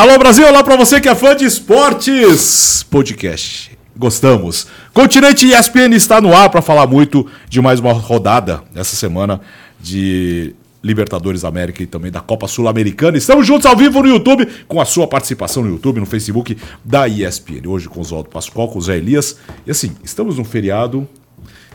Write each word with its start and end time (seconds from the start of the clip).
Alô 0.00 0.18
Brasil, 0.18 0.48
olá 0.48 0.64
para 0.64 0.76
você 0.76 0.98
que 0.98 1.10
é 1.10 1.14
fã 1.14 1.36
de 1.36 1.44
esportes. 1.44 2.82
Podcast. 2.84 3.76
Gostamos. 3.94 4.66
Continente 4.94 5.46
ESPN 5.46 5.94
está 5.94 6.22
no 6.22 6.34
ar 6.34 6.48
para 6.48 6.62
falar 6.62 6.86
muito 6.86 7.26
de 7.50 7.60
mais 7.60 7.80
uma 7.80 7.92
rodada 7.92 8.62
essa 8.74 8.96
semana 8.96 9.42
de 9.78 10.54
Libertadores 10.82 11.44
América 11.44 11.82
e 11.82 11.86
também 11.86 12.10
da 12.10 12.22
Copa 12.22 12.48
Sul-Americana. 12.48 13.18
Estamos 13.18 13.46
juntos 13.46 13.66
ao 13.66 13.76
vivo 13.76 14.02
no 14.02 14.08
YouTube, 14.08 14.48
com 14.66 14.80
a 14.80 14.86
sua 14.86 15.06
participação 15.06 15.64
no 15.64 15.68
YouTube, 15.68 16.00
no 16.00 16.06
Facebook 16.06 16.56
da 16.82 17.06
ESPN. 17.06 17.68
Hoje 17.68 17.86
com 17.86 17.98
o 17.98 18.00
Oswaldo 18.00 18.30
Pascoal, 18.30 18.68
com 18.68 18.78
o 18.78 18.82
Zé 18.82 18.96
Elias. 18.96 19.36
E 19.66 19.70
assim, 19.70 19.94
estamos 20.02 20.38
num 20.38 20.44
feriado 20.44 21.06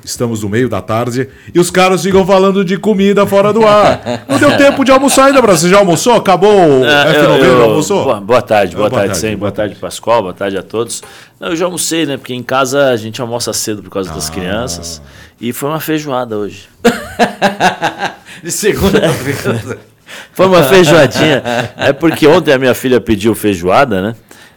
Estamos 0.06 0.44
no 0.44 0.50
meio 0.50 0.70
da 0.70 0.82
tarde 0.82 1.28
e 1.52 1.60
os 1.60 1.72
caras 1.72 2.04
ficam 2.04 2.24
falando 2.26 2.64
de 2.64 2.78
comida 2.78 3.26
fora 3.26 3.52
do 3.52 3.66
ar. 3.66 4.24
Não 4.30 4.38
deu 4.38 4.56
tempo 4.56 4.86
de 4.86 4.92
almoçar 4.92 5.26
ainda, 5.26 5.42
Brasil. 5.42 5.68
Você 5.68 5.74
já 5.74 5.80
almoçou? 5.80 6.14
Acabou 6.14 6.52
o 6.52 6.84
Ah, 6.86 7.06
F90? 7.12 7.26
eu- 7.40 7.46
eu- 7.46 7.64
almoçou? 7.64 8.04
Boa, 8.04 8.22
boa 8.22 8.42
tarde, 8.42 8.76
boa, 8.76 8.88
Boa 8.88 9.02
tarde, 9.02 9.20
tarde, 9.20 9.36
Boa 9.36 9.52
tarde, 9.52 9.76
Pascoal, 9.76 10.22
boa 10.22 10.34
tarde 10.34 10.58
a 10.58 10.62
todos. 10.64 11.02
Não, 11.40 11.50
eu 11.50 11.56
já 11.56 11.66
almocei, 11.66 12.06
né? 12.06 12.18
Porque 12.18 12.36
em 12.36 12.44
casa 12.44 12.90
a 12.90 12.96
gente 12.98 13.20
almoça 13.20 13.52
cedo 13.52 13.82
por 13.82 13.90
causa 13.90 14.12
Ah. 14.12 14.14
das 14.14 14.30
crianças. 14.30 15.02
E 15.42 15.52
foi 15.52 15.70
uma 15.70 15.80
feijoada 15.80 16.38
hoje. 16.38 16.70
De 18.44 18.52
segunda-feira. 18.52 19.80
Foi 20.34 20.46
uma 20.46 20.64
feijoadinha. 20.64 21.42
É 21.76 21.92
porque 21.92 22.28
ontem 22.28 22.54
a 22.54 22.58
minha 22.60 22.74
filha 22.76 23.02
pediu 23.02 23.34
feijoada, 23.34 24.02
né? 24.02 24.16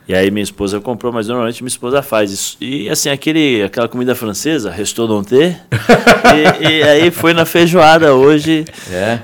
E 0.09 0.15
aí 0.15 0.31
minha 0.31 0.43
esposa 0.43 0.81
comprou, 0.81 1.13
mas 1.13 1.29
normalmente 1.29 1.63
minha 1.63 1.69
esposa 1.69 2.01
faz 2.03 2.31
isso. 2.33 2.57
E 2.61 2.89
assim, 2.89 3.11
aquele, 3.11 3.63
aquela 3.63 3.87
comida 3.89 4.15
francesa, 4.15 4.71
restou 4.71 5.07
não 5.07 5.23
ter. 5.23 5.61
e, 6.63 6.67
e 6.67 6.83
aí 6.83 7.11
foi 7.11 7.35
na 7.35 7.45
feijoada 7.45 8.15
hoje, 8.15 8.65
É. 8.91 9.19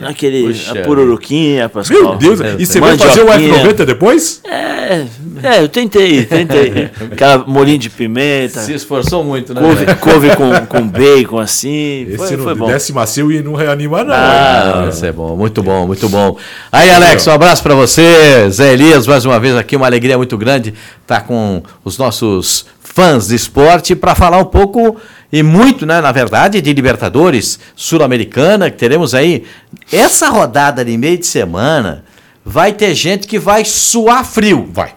aquele 0.00 0.44
Puxa 0.44 0.78
a 0.78 0.84
pururuquinha, 0.84 1.68
Pascoal. 1.68 2.16
Meu 2.20 2.36
Deus, 2.36 2.60
e 2.60 2.64
você 2.64 2.78
vai 2.78 2.96
fazer 2.96 3.22
o 3.22 3.26
Mandioquinha. 3.26 3.64
F90 3.74 3.84
depois? 3.84 4.40
É, 4.44 5.04
é, 5.42 5.62
eu 5.62 5.68
tentei, 5.68 6.24
tentei. 6.24 6.90
Aquela 7.12 7.38
molinho 7.46 7.78
de 7.78 7.90
pimenta, 7.90 8.60
Se 8.60 8.72
esforçou 8.72 9.22
muito, 9.24 9.54
né? 9.54 9.60
couve, 9.60 9.86
couve 9.96 10.36
com, 10.36 10.66
com 10.66 10.88
bacon 10.88 11.38
assim. 11.38 12.06
Esse 12.08 12.16
Foi, 12.16 12.36
não 12.36 12.44
foi 12.44 12.54
bom. 12.54 12.66
desce 12.66 12.92
macio 12.92 13.30
e 13.32 13.42
não 13.42 13.54
reanima, 13.54 14.04
não. 14.04 14.14
Ah, 14.14 14.86
isso 14.90 15.04
é 15.04 15.12
bom, 15.12 15.36
muito 15.36 15.62
bom, 15.62 15.86
muito 15.86 16.08
bom. 16.08 16.36
Aí, 16.70 16.90
Alex, 16.90 17.26
um 17.26 17.32
abraço 17.32 17.62
pra 17.62 17.74
você, 17.74 18.48
Zé 18.50 18.72
Elias, 18.72 19.06
mais 19.06 19.24
uma 19.24 19.38
vez 19.38 19.56
aqui, 19.56 19.76
uma 19.76 19.86
alegria 19.86 20.16
muito 20.16 20.36
grande 20.36 20.74
estar 21.02 21.22
com 21.22 21.62
os 21.84 21.98
nossos 21.98 22.66
fãs 22.82 23.28
de 23.28 23.34
esporte 23.36 23.94
para 23.94 24.14
falar 24.14 24.38
um 24.38 24.44
pouco 24.44 24.96
e 25.32 25.42
muito, 25.42 25.86
né, 25.86 26.00
na 26.00 26.10
verdade, 26.10 26.60
de 26.60 26.72
Libertadores 26.72 27.60
Sul-Americana, 27.76 28.68
que 28.70 28.76
teremos 28.76 29.14
aí 29.14 29.44
essa 29.92 30.28
rodada 30.28 30.84
de 30.84 30.96
meio 30.96 31.18
de 31.18 31.26
semana. 31.26 32.04
Vai 32.44 32.72
ter 32.72 32.94
gente 32.94 33.28
que 33.28 33.38
vai 33.38 33.64
suar 33.64 34.24
frio. 34.24 34.68
Vai. 34.72 34.94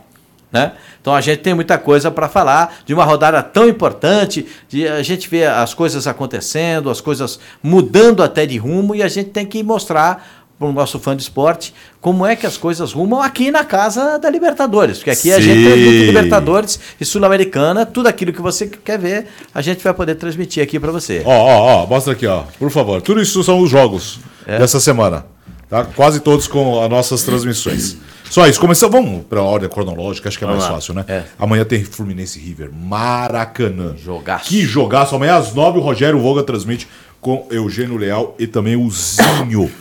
Né? 0.53 0.73
Então 1.01 1.13
a 1.13 1.19
gente 1.19 1.39
tem 1.39 1.53
muita 1.53 1.77
coisa 1.77 2.11
para 2.11 2.29
falar 2.29 2.77
de 2.85 2.93
uma 2.93 3.03
rodada 3.03 3.41
tão 3.41 3.67
importante, 3.67 4.45
de 4.69 4.87
a 4.87 5.01
gente 5.01 5.27
ver 5.27 5.49
as 5.49 5.73
coisas 5.73 6.05
acontecendo, 6.07 6.89
as 6.89 7.01
coisas 7.01 7.39
mudando 7.61 8.21
até 8.21 8.45
de 8.45 8.57
rumo 8.57 8.95
e 8.95 9.01
a 9.01 9.07
gente 9.07 9.31
tem 9.31 9.45
que 9.45 9.63
mostrar 9.63 10.43
para 10.59 10.67
o 10.67 10.71
nosso 10.71 10.99
fã 10.99 11.15
de 11.15 11.23
esporte 11.23 11.73
como 11.99 12.25
é 12.25 12.35
que 12.35 12.45
as 12.45 12.55
coisas 12.55 12.93
rumam 12.93 13.19
aqui 13.21 13.49
na 13.49 13.65
casa 13.65 14.19
da 14.19 14.29
Libertadores, 14.29 14.97
porque 14.99 15.09
aqui 15.09 15.33
a 15.33 15.39
gente 15.39 15.57
Sim. 15.57 15.65
transmite 15.65 16.05
Libertadores 16.05 16.79
e 17.01 17.03
Sul-Americana, 17.03 17.85
tudo 17.85 18.07
aquilo 18.07 18.31
que 18.31 18.41
você 18.41 18.67
quer 18.67 18.99
ver, 18.99 19.27
a 19.53 19.61
gente 19.61 19.83
vai 19.83 19.93
poder 19.93 20.15
transmitir 20.15 20.61
aqui 20.61 20.79
para 20.79 20.91
você. 20.91 21.23
Ó, 21.25 21.31
ó, 21.31 21.83
ó, 21.83 21.87
mostra 21.87 22.13
aqui, 22.13 22.27
ó. 22.27 22.43
Por 22.59 22.69
favor. 22.69 23.01
Tudo 23.01 23.19
isso 23.19 23.43
são 23.43 23.59
os 23.59 23.69
jogos 23.69 24.19
É. 24.45 24.59
dessa 24.59 24.79
semana. 24.79 25.25
Tá? 25.67 25.85
Quase 25.85 26.19
todos 26.19 26.47
com 26.47 26.81
as 26.83 26.89
nossas 26.89 27.23
transmissões. 27.23 27.97
Só 28.29 28.47
isso. 28.47 28.59
Começamos. 28.59 28.93
Vamos 28.93 29.25
para 29.25 29.39
a 29.39 29.43
ordem 29.43 29.69
cronológica, 29.69 30.27
acho 30.29 30.37
que 30.37 30.43
é 30.43 30.47
Vamos 30.47 30.61
mais 30.63 30.71
lá. 30.71 30.77
fácil, 30.77 30.93
né? 30.93 31.05
É. 31.07 31.23
Amanhã 31.37 31.63
tem 31.65 31.83
Fluminense 31.83 32.39
River. 32.39 32.71
Maracanã. 32.73 33.95
Jogaço. 33.97 34.49
Que 34.49 34.61
jogaço. 34.61 35.15
Amanhã 35.15 35.35
às 35.35 35.53
nove 35.53 35.77
o 35.77 35.81
Rogério 35.81 36.19
Voga 36.19 36.43
transmite 36.43 36.87
com 37.21 37.47
Eugênio 37.51 37.97
Leal 37.97 38.35
e 38.39 38.47
também 38.47 38.75
o 38.75 38.89
Zinho. 38.89 39.71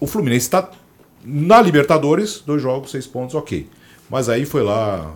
O 0.00 0.06
Fluminense 0.06 0.46
está 0.46 0.68
na 1.24 1.62
Libertadores, 1.62 2.42
dois 2.46 2.60
jogos, 2.60 2.90
seis 2.90 3.06
pontos, 3.06 3.34
ok. 3.34 3.66
Mas 4.10 4.28
aí 4.28 4.44
foi 4.44 4.62
lá, 4.62 5.10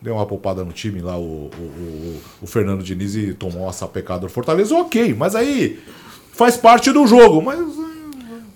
deu 0.00 0.14
uma 0.14 0.24
poupada 0.24 0.64
no 0.64 0.72
time 0.72 1.00
lá, 1.02 1.18
o, 1.18 1.22
o, 1.22 1.62
o- 1.62 2.20
o 2.42 2.46
Fernando 2.46 2.82
Diniz 2.82 3.14
e 3.16 3.34
tomou 3.34 3.64
uma 3.64 3.72
sapecada 3.72 4.20
do 4.20 4.28
Fortaleza, 4.30 4.74
ok. 4.74 5.14
Mas 5.18 5.34
aí 5.34 5.78
faz 6.32 6.56
parte 6.56 6.90
do 6.90 7.06
jogo, 7.06 7.42
mas 7.42 7.58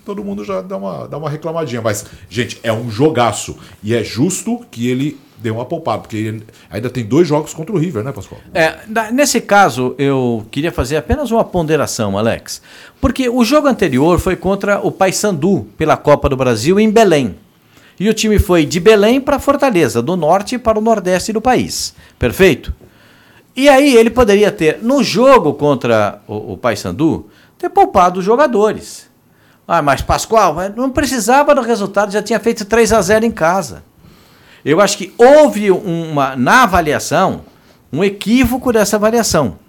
todo 0.05 0.23
mundo 0.23 0.45
já 0.45 0.61
dá 0.61 0.77
uma, 0.77 1.07
dá 1.07 1.17
uma 1.17 1.29
reclamadinha. 1.29 1.81
Mas, 1.81 2.05
gente, 2.29 2.59
é 2.63 2.71
um 2.71 2.89
jogaço. 2.89 3.57
E 3.83 3.93
é 3.93 4.03
justo 4.03 4.61
que 4.69 4.87
ele 4.87 5.19
dê 5.37 5.49
uma 5.49 5.65
poupada, 5.65 5.99
porque 5.99 6.41
ainda 6.69 6.89
tem 6.89 7.03
dois 7.03 7.27
jogos 7.27 7.53
contra 7.53 7.75
o 7.75 7.77
River, 7.77 8.03
né, 8.03 8.11
Pascoal? 8.11 8.39
É, 8.53 8.77
nesse 9.11 9.41
caso, 9.41 9.93
eu 9.97 10.45
queria 10.49 10.71
fazer 10.71 10.95
apenas 10.95 11.29
uma 11.31 11.43
ponderação, 11.43 12.17
Alex. 12.17 12.61
Porque 13.01 13.27
o 13.27 13.43
jogo 13.43 13.67
anterior 13.67 14.19
foi 14.19 14.35
contra 14.35 14.79
o 14.79 14.91
Paysandu 14.91 15.67
pela 15.77 15.97
Copa 15.97 16.29
do 16.29 16.37
Brasil 16.37 16.79
em 16.79 16.89
Belém. 16.89 17.35
E 17.99 18.09
o 18.09 18.13
time 18.13 18.39
foi 18.39 18.65
de 18.65 18.79
Belém 18.79 19.21
para 19.21 19.39
Fortaleza, 19.39 20.01
do 20.01 20.15
norte 20.15 20.57
para 20.57 20.77
o 20.77 20.81
nordeste 20.81 21.31
do 21.31 21.41
país. 21.41 21.95
Perfeito? 22.19 22.73
E 23.55 23.69
aí 23.69 23.95
ele 23.95 24.09
poderia 24.09 24.51
ter, 24.51 24.79
no 24.81 25.01
jogo 25.01 25.53
contra 25.53 26.21
o, 26.27 26.53
o 26.53 26.57
Paysandu, 26.57 27.29
ter 27.57 27.69
poupado 27.69 28.19
os 28.19 28.25
jogadores. 28.25 29.07
Ah, 29.67 29.81
mas 29.81 30.01
Pascoal, 30.01 30.55
não 30.75 30.91
precisava 30.91 31.55
do 31.55 31.61
resultado, 31.61 32.11
já 32.11 32.21
tinha 32.21 32.39
feito 32.39 32.65
3 32.65 32.93
a 32.93 33.01
0 33.01 33.25
em 33.25 33.31
casa. 33.31 33.83
Eu 34.63 34.79
acho 34.79 34.97
que 34.97 35.13
houve 35.17 35.71
uma, 35.71 36.35
na 36.35 36.63
avaliação, 36.63 37.41
um 37.91 38.03
equívoco 38.03 38.71
dessa 38.71 38.95
avaliação. 38.95 39.59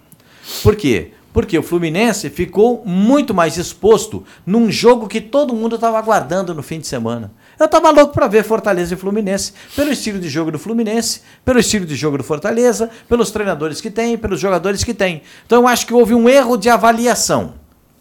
Por 0.63 0.75
quê? 0.75 1.11
Porque 1.33 1.57
o 1.57 1.61
Fluminense 1.61 2.31
ficou 2.31 2.83
muito 2.83 3.33
mais 3.33 3.57
exposto 3.57 4.23
num 4.43 4.71
jogo 4.71 5.07
que 5.07 5.21
todo 5.21 5.53
mundo 5.53 5.75
estava 5.75 5.99
aguardando 5.99 6.53
no 6.53 6.63
fim 6.63 6.79
de 6.79 6.87
semana. 6.87 7.31
Eu 7.59 7.65
estava 7.65 7.91
louco 7.91 8.13
para 8.13 8.27
ver 8.27 8.43
Fortaleza 8.43 8.93
e 8.93 8.97
Fluminense, 8.97 9.53
pelo 9.75 9.91
estilo 9.91 10.19
de 10.19 10.29
jogo 10.29 10.51
do 10.51 10.57
Fluminense, 10.57 11.21
pelo 11.45 11.59
estilo 11.59 11.85
de 11.85 11.95
jogo 11.95 12.17
do 12.17 12.23
Fortaleza, 12.23 12.89
pelos 13.07 13.29
treinadores 13.29 13.79
que 13.79 13.91
tem, 13.91 14.17
pelos 14.17 14.39
jogadores 14.39 14.83
que 14.83 14.93
tem. 14.93 15.21
Então 15.45 15.61
eu 15.61 15.67
acho 15.67 15.85
que 15.85 15.93
houve 15.93 16.15
um 16.15 16.27
erro 16.27 16.57
de 16.57 16.69
avaliação. 16.69 17.53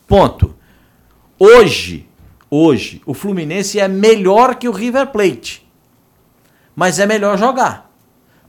Ponto. 0.07 0.55
Hoje, 1.39 2.09
hoje, 2.51 3.03
o 3.05 3.13
Fluminense 3.13 3.79
é 3.79 3.89
melhor 3.89 4.55
que 4.55 4.69
o 4.69 4.73
River 4.73 5.09
Plate 5.09 5.67
mas 6.77 6.99
é 6.99 7.07
melhor 7.07 7.39
jogar. 7.39 7.87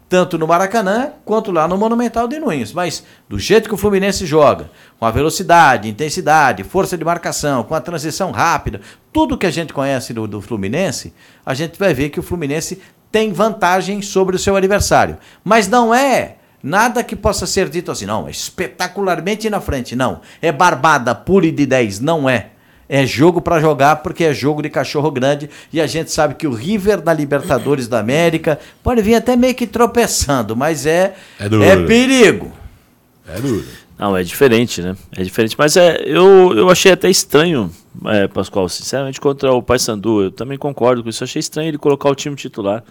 Tanto 0.10 0.38
no 0.38 0.48
Maracanã 0.48 1.12
quanto 1.26 1.52
lá 1.52 1.68
no 1.68 1.78
Monumental 1.78 2.28
de 2.28 2.40
Nunes. 2.40 2.72
Mas 2.74 3.04
do 3.28 3.40
jeito 3.40 3.68
que 3.68 3.76
o 3.76 3.78
Fluminense 3.78 4.26
joga, 4.26 4.70
com 5.00 5.06
a 5.06 5.12
velocidade, 5.12 5.90
intensidade, 5.90 6.64
força 6.64 6.98
de 6.98 7.04
marcação, 7.04 7.64
com 7.64 7.74
a 7.74 7.82
transição 7.82 8.32
rápida, 8.32 8.82
tudo 9.12 9.38
que 9.38 9.46
a 9.46 9.52
gente 9.52 9.74
conhece 9.74 10.14
do, 10.14 10.28
do 10.28 10.42
Fluminense, 10.42 11.14
a 11.46 11.54
gente 11.54 11.80
vai 11.80 11.94
ver 11.94 12.10
que 12.10 12.20
o 12.20 12.24
Fluminense 12.24 12.82
tem 13.12 13.34
vantagem 13.34 14.02
sobre 14.02 14.36
o 14.36 14.40
seu 14.40 14.56
adversário. 14.56 15.18
Mas 15.44 15.68
não 15.68 15.94
é 15.94 16.36
nada 16.64 17.04
que 17.04 17.16
possa 17.16 17.46
ser 17.46 17.70
dito 17.70 17.92
assim, 17.92 18.06
não, 18.06 18.28
é 18.28 18.32
espetacularmente 18.32 19.50
na 19.50 19.60
frente. 19.60 19.94
Não. 19.94 20.22
É 20.42 20.54
barbada, 20.54 21.14
pule 21.14 21.52
de 21.52 21.66
10. 21.66 22.00
Não 22.00 22.30
é. 22.30 22.52
É 22.90 23.06
jogo 23.06 23.42
para 23.42 23.60
jogar 23.60 23.98
porque 23.98 24.24
é 24.24 24.34
jogo 24.34 24.62
de 24.62 24.70
cachorro 24.70 25.12
grande 25.12 25.50
e 25.74 25.82
a 25.82 25.88
gente 25.88 26.10
sabe 26.12 26.36
que 26.36 26.48
o 26.48 26.54
River 26.54 27.04
na 27.04 27.14
Libertadores 27.14 27.88
da 27.88 28.00
América 28.00 28.58
pode 28.82 29.02
vir 29.02 29.16
até 29.16 29.36
meio 29.36 29.54
que 29.54 29.68
tropeçando, 29.68 30.56
mas 30.56 30.86
é 30.86 31.16
É 31.40 31.50
duro. 31.50 31.64
é 31.64 31.76
perigo. 31.86 32.52
É 33.28 33.40
duro. 33.42 33.66
Não, 34.00 34.16
é 34.16 34.24
diferente, 34.24 34.82
né? 34.82 34.96
É 35.16 35.24
diferente. 35.24 35.56
Mas 35.58 35.76
é, 35.76 36.02
eu, 36.06 36.54
eu 36.56 36.70
achei 36.70 36.92
até 36.92 37.10
estranho, 37.10 37.72
é, 38.06 38.28
Pascoal, 38.28 38.70
sinceramente, 38.70 39.20
contra 39.20 39.52
o 39.52 39.62
Paysandu. 39.62 40.22
Eu 40.26 40.32
também 40.32 40.58
concordo 40.58 41.02
com 41.04 41.10
isso. 41.10 41.24
Eu 41.24 41.26
achei 41.26 41.40
estranho 41.40 41.70
ele 41.70 41.80
colocar 41.80 42.08
o 42.10 42.14
time 42.16 42.36
titular. 42.36 42.84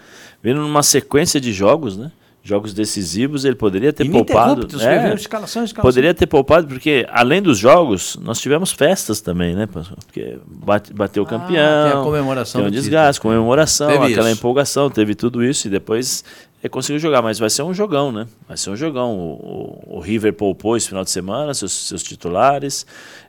Vendo 0.43 0.59
numa 0.61 0.83
sequência 0.83 1.39
de 1.39 1.53
jogos, 1.53 1.95
né? 1.97 2.11
Jogos 2.47 2.73
decisivos, 2.73 3.43
ele 3.43 3.55
poderia 3.55 3.91
ter 3.91 4.09
poupado. 4.09 4.61
É, 4.81 5.13
escalação, 5.15 5.65
escalação. 5.65 5.81
Poderia 5.81 6.13
ter 6.13 6.27
poupado, 6.27 6.65
porque 6.65 7.05
além 7.11 7.41
dos 7.41 7.57
jogos, 7.57 8.17
nós 8.21 8.39
tivemos 8.39 8.71
festas 8.71 9.19
também, 9.19 9.53
né? 9.53 9.67
Porque 9.67 10.37
bate, 10.47 10.93
bateu 10.93 11.23
o 11.23 11.25
Ah, 11.25 11.29
campeão. 11.29 11.89
tem 11.91 11.99
a 11.99 12.03
comemoração 12.03 12.61
Tem 12.61 12.69
um 12.69 12.71
desgaste, 12.71 13.19
título. 13.19 13.33
comemoração, 13.33 13.87
Teve 13.89 14.05
aquela 14.13 14.29
isso. 14.31 14.39
empolgação, 14.39 14.89
teve 14.89 15.13
tudo 15.13 15.43
isso 15.43 15.67
e 15.67 15.69
depois 15.69 16.23
é, 16.63 16.69
conseguiu 16.69 16.99
jogar. 16.99 17.21
Mas 17.21 17.37
vai 17.37 17.49
ser 17.49 17.63
um 17.63 17.73
jogão, 17.73 18.13
né? 18.13 18.25
Vai 18.47 18.55
ser 18.55 18.69
um 18.69 18.77
jogão. 18.77 19.11
O, 19.17 19.83
o- 19.89 19.97
o 19.97 19.99
River 19.99 20.31
poupou 20.31 20.77
esse 20.77 20.87
final 20.87 21.03
de 21.03 21.09
semana, 21.11 21.53
seus, 21.53 21.73
seus 21.73 22.01
titulares. 22.01 22.85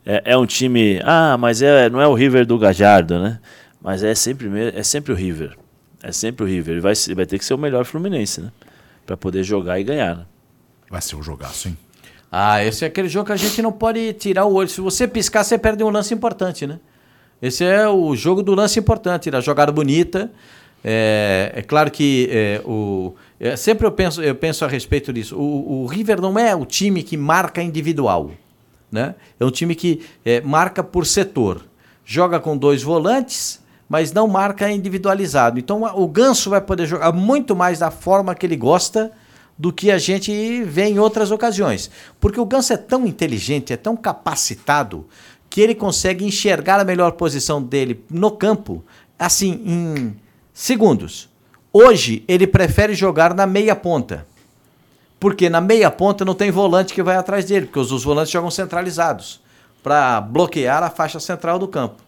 É, 0.06 0.22
é 0.26 0.36
um 0.38 0.46
time. 0.46 1.00
Ah, 1.04 1.36
mas 1.36 1.60
é, 1.60 1.90
não 1.90 2.00
é 2.00 2.06
o 2.06 2.14
River 2.14 2.46
do 2.46 2.56
Gajardo, 2.56 3.18
né? 3.18 3.40
Mas 3.82 4.04
é 4.04 4.14
sempre, 4.14 4.48
é 4.74 4.82
sempre 4.84 5.12
o 5.12 5.16
River. 5.16 5.56
É 6.02 6.12
sempre 6.12 6.44
o 6.44 6.46
River. 6.46 6.74
Ele 6.74 6.80
vai, 6.80 6.94
vai 7.16 7.26
ter 7.26 7.36
que 7.36 7.44
ser 7.44 7.54
o 7.54 7.58
melhor 7.58 7.84
Fluminense, 7.84 8.40
né? 8.40 8.52
Pra 9.08 9.16
poder 9.16 9.42
jogar 9.42 9.80
e 9.80 9.84
ganhar, 9.84 10.16
né? 10.18 10.26
Vai 10.90 11.00
ser 11.00 11.16
um 11.16 11.22
jogaço, 11.22 11.68
hein? 11.68 11.78
Ah, 12.30 12.62
esse 12.62 12.84
é 12.84 12.88
aquele 12.88 13.08
jogo 13.08 13.24
que 13.24 13.32
a 13.32 13.36
gente 13.36 13.62
não 13.62 13.72
pode 13.72 14.12
tirar 14.12 14.44
o 14.44 14.52
olho. 14.52 14.68
Se 14.68 14.82
você 14.82 15.08
piscar, 15.08 15.42
você 15.42 15.56
perde 15.56 15.82
um 15.82 15.88
lance 15.88 16.12
importante, 16.12 16.66
né? 16.66 16.78
Esse 17.40 17.64
é 17.64 17.88
o 17.88 18.14
jogo 18.14 18.42
do 18.42 18.54
lance 18.54 18.78
importante, 18.78 19.30
da 19.30 19.40
jogada 19.40 19.72
bonita. 19.72 20.30
É, 20.84 21.52
é 21.54 21.62
claro 21.62 21.90
que 21.90 22.28
é, 22.30 22.60
o, 22.66 23.14
é, 23.40 23.56
sempre 23.56 23.86
eu 23.86 23.92
penso, 23.92 24.22
eu 24.22 24.34
penso 24.34 24.62
a 24.62 24.68
respeito 24.68 25.10
disso. 25.10 25.38
O, 25.38 25.84
o, 25.84 25.86
River 25.86 26.20
não 26.20 26.38
é 26.38 26.54
o 26.54 26.66
time 26.66 27.02
que 27.02 27.16
marca 27.16 27.62
individual. 27.62 28.32
Né? 28.92 29.14
É 29.40 29.44
um 29.46 29.50
time 29.50 29.74
que 29.74 30.04
é, 30.22 30.42
marca 30.42 30.84
por 30.84 31.06
setor. 31.06 31.64
Joga 32.04 32.38
com 32.38 32.58
dois 32.58 32.82
volantes, 32.82 33.58
mas 33.88 34.12
não 34.12 34.28
marca 34.28 34.70
individualizado. 34.70 35.58
Então 35.58 35.82
o 35.82 36.06
Ganso 36.06 36.50
vai 36.50 36.60
poder 36.60 36.86
jogar 36.86 37.12
muito 37.12 37.56
mais 37.56 37.78
da 37.78 37.90
forma 37.90 38.34
que 38.34 38.44
ele 38.44 38.56
gosta 38.56 39.10
do 39.56 39.72
que 39.72 39.90
a 39.90 39.98
gente 39.98 40.62
vê 40.62 40.84
em 40.84 40.98
outras 40.98 41.30
ocasiões. 41.30 41.90
Porque 42.20 42.38
o 42.38 42.46
Ganso 42.46 42.72
é 42.72 42.76
tão 42.76 43.06
inteligente, 43.06 43.72
é 43.72 43.76
tão 43.76 43.96
capacitado, 43.96 45.06
que 45.50 45.60
ele 45.60 45.74
consegue 45.74 46.24
enxergar 46.24 46.78
a 46.78 46.84
melhor 46.84 47.12
posição 47.12 47.62
dele 47.62 48.04
no 48.10 48.30
campo, 48.30 48.84
assim, 49.18 49.62
em 49.64 50.16
segundos. 50.52 51.28
Hoje, 51.72 52.22
ele 52.28 52.46
prefere 52.46 52.94
jogar 52.94 53.34
na 53.34 53.46
meia 53.46 53.74
ponta. 53.74 54.26
Porque 55.18 55.48
na 55.48 55.60
meia 55.60 55.90
ponta 55.90 56.24
não 56.24 56.34
tem 56.34 56.50
volante 56.50 56.94
que 56.94 57.02
vai 57.02 57.16
atrás 57.16 57.46
dele, 57.46 57.66
porque 57.66 57.78
os, 57.78 57.90
os 57.90 58.04
volantes 58.04 58.30
jogam 58.30 58.50
centralizados 58.50 59.40
para 59.82 60.20
bloquear 60.20 60.82
a 60.82 60.90
faixa 60.90 61.18
central 61.18 61.58
do 61.58 61.66
campo. 61.66 62.07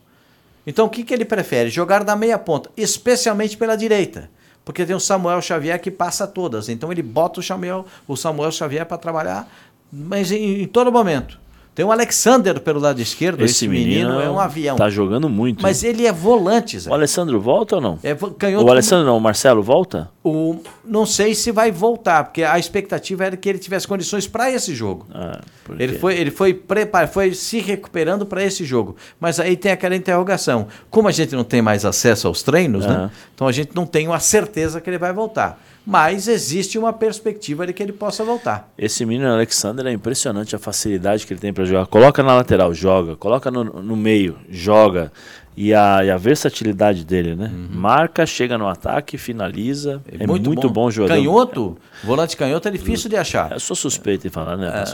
Então, 0.66 0.86
o 0.86 0.90
que, 0.90 1.02
que 1.02 1.14
ele 1.14 1.24
prefere? 1.24 1.70
Jogar 1.70 2.04
na 2.04 2.14
meia 2.14 2.38
ponta, 2.38 2.70
especialmente 2.76 3.56
pela 3.56 3.76
direita 3.76 4.30
porque 4.64 4.86
tem 4.86 4.94
o 4.94 5.00
Samuel 5.00 5.42
Xavier 5.42 5.80
que 5.80 5.90
passa 5.90 6.26
todas. 6.26 6.68
Então 6.68 6.92
ele 6.92 7.02
bota 7.02 7.40
o 7.40 7.42
Samuel, 7.42 7.84
o 8.06 8.16
Samuel 8.16 8.52
Xavier 8.52 8.86
para 8.86 8.98
trabalhar, 8.98 9.48
mas 9.92 10.30
em, 10.30 10.62
em, 10.62 10.66
todo 10.66 10.92
momento. 10.92 11.40
Tem 11.81 11.87
o 11.87 11.91
Alexander 11.91 12.61
pelo 12.61 12.79
lado 12.79 13.00
esquerdo. 13.00 13.43
Esse, 13.43 13.55
esse 13.55 13.69
menino, 13.69 14.11
menino, 14.11 14.21
é 14.21 14.31
um 14.31 14.38
avião. 14.38 14.77
Tá 14.77 14.91
jogando 14.91 15.31
muito. 15.31 15.62
Mas 15.62 15.82
hein? 15.82 15.88
ele 15.88 16.06
é 16.06 16.12
volante, 16.12 16.79
Zé. 16.79 16.91
O 16.91 16.93
Alessandro 16.93 17.41
volta 17.41 17.77
ou 17.77 17.81
não? 17.81 17.99
É, 18.03 18.15
canhoto, 18.15 18.67
o 18.67 18.71
Alessandro 18.71 19.06
não, 19.06 19.17
o 19.17 19.21
Marcelo 19.21 19.62
volta? 19.62 20.11
O, 20.23 20.59
não 20.85 21.06
sei 21.06 21.35
se 21.35 21.50
vai 21.50 21.73
voltar, 21.73 22.25
porque 22.25 22.43
a 22.43 22.59
expectativa 22.59 23.25
era 23.25 23.35
que 23.35 23.49
ele 23.49 23.59
tivesse 23.59 23.88
condições 23.88 24.29
para 24.29 24.50
esse 24.50 24.75
jogo. 24.75 25.06
Ah, 25.11 25.41
ele 25.79 25.97
foi, 25.97 26.19
ele 26.19 26.31
foi 26.31 26.53
prepar, 26.53 27.09
foi 27.09 27.32
se 27.32 27.61
recuperando 27.61 28.27
para 28.27 28.44
esse 28.44 28.62
jogo. 28.62 28.94
Mas 29.19 29.41
aí 29.41 29.56
tem 29.56 29.73
aquela 29.73 29.97
interrogação. 29.97 30.69
Como 30.91 31.09
a 31.09 31.12
gente 31.12 31.35
não 31.35 31.44
tem 31.44 31.62
mais 31.62 31.87
acesso 31.87 32.29
aos 32.29 32.43
treinos, 32.43 32.85
né? 32.85 33.11
Então 33.35 33.49
a 33.49 33.53
gente 33.53 33.71
não 33.75 33.87
tem 33.87 34.06
a 34.12 34.21
certeza 34.21 34.82
que 34.82 34.91
ele 34.91 34.99
vai 34.99 35.15
voltar 35.15 35.59
mas 35.87 36.29
existe 36.29 36.79
uma 36.79 36.93
perspectiva 36.93 37.67
de 37.67 37.73
que 37.73 37.82
ele 37.82 37.93
possa 37.93 38.23
voltar. 38.25 38.71
Esse 38.77 39.05
menino 39.05 39.32
Alexander 39.32 39.87
é 39.87 39.93
impressionante 39.93 40.55
a 40.55 40.59
facilidade 40.59 41.27
que 41.27 41.32
ele 41.32 41.41
tem 41.41 41.53
para 41.53 41.65
jogar. 41.65 41.87
Coloca 41.87 42.23
na 42.23 42.35
lateral, 42.35 42.73
joga. 42.75 43.17
Coloca 43.17 43.50
no, 43.50 43.65
no 43.65 43.97
meio, 43.97 44.37
joga. 44.49 45.11
E 45.56 45.75
a, 45.75 46.05
e 46.05 46.11
a 46.11 46.17
versatilidade 46.17 47.05
dele, 47.05 47.35
né? 47.35 47.50
Uhum. 47.53 47.69
Marca, 47.73 48.25
chega 48.25 48.56
no 48.56 48.69
ataque, 48.69 49.19
finaliza. 49.19 50.00
É, 50.11 50.25
é 50.25 50.27
muito, 50.27 50.47
muito 50.47 50.69
bom. 50.69 50.85
bom. 50.85 50.91
jogador. 50.91 51.15
Canhoto, 51.15 51.79
volante 52.05 52.37
canhoto 52.37 52.69
é 52.69 52.71
difícil 52.71 53.11
de 53.11 53.17
achar. 53.17 53.53
Eu 53.53 53.61
sou 53.61 53.77
suspeito 53.77 54.27
em 54.27 54.31
falar, 54.31 54.56
né? 54.56 54.85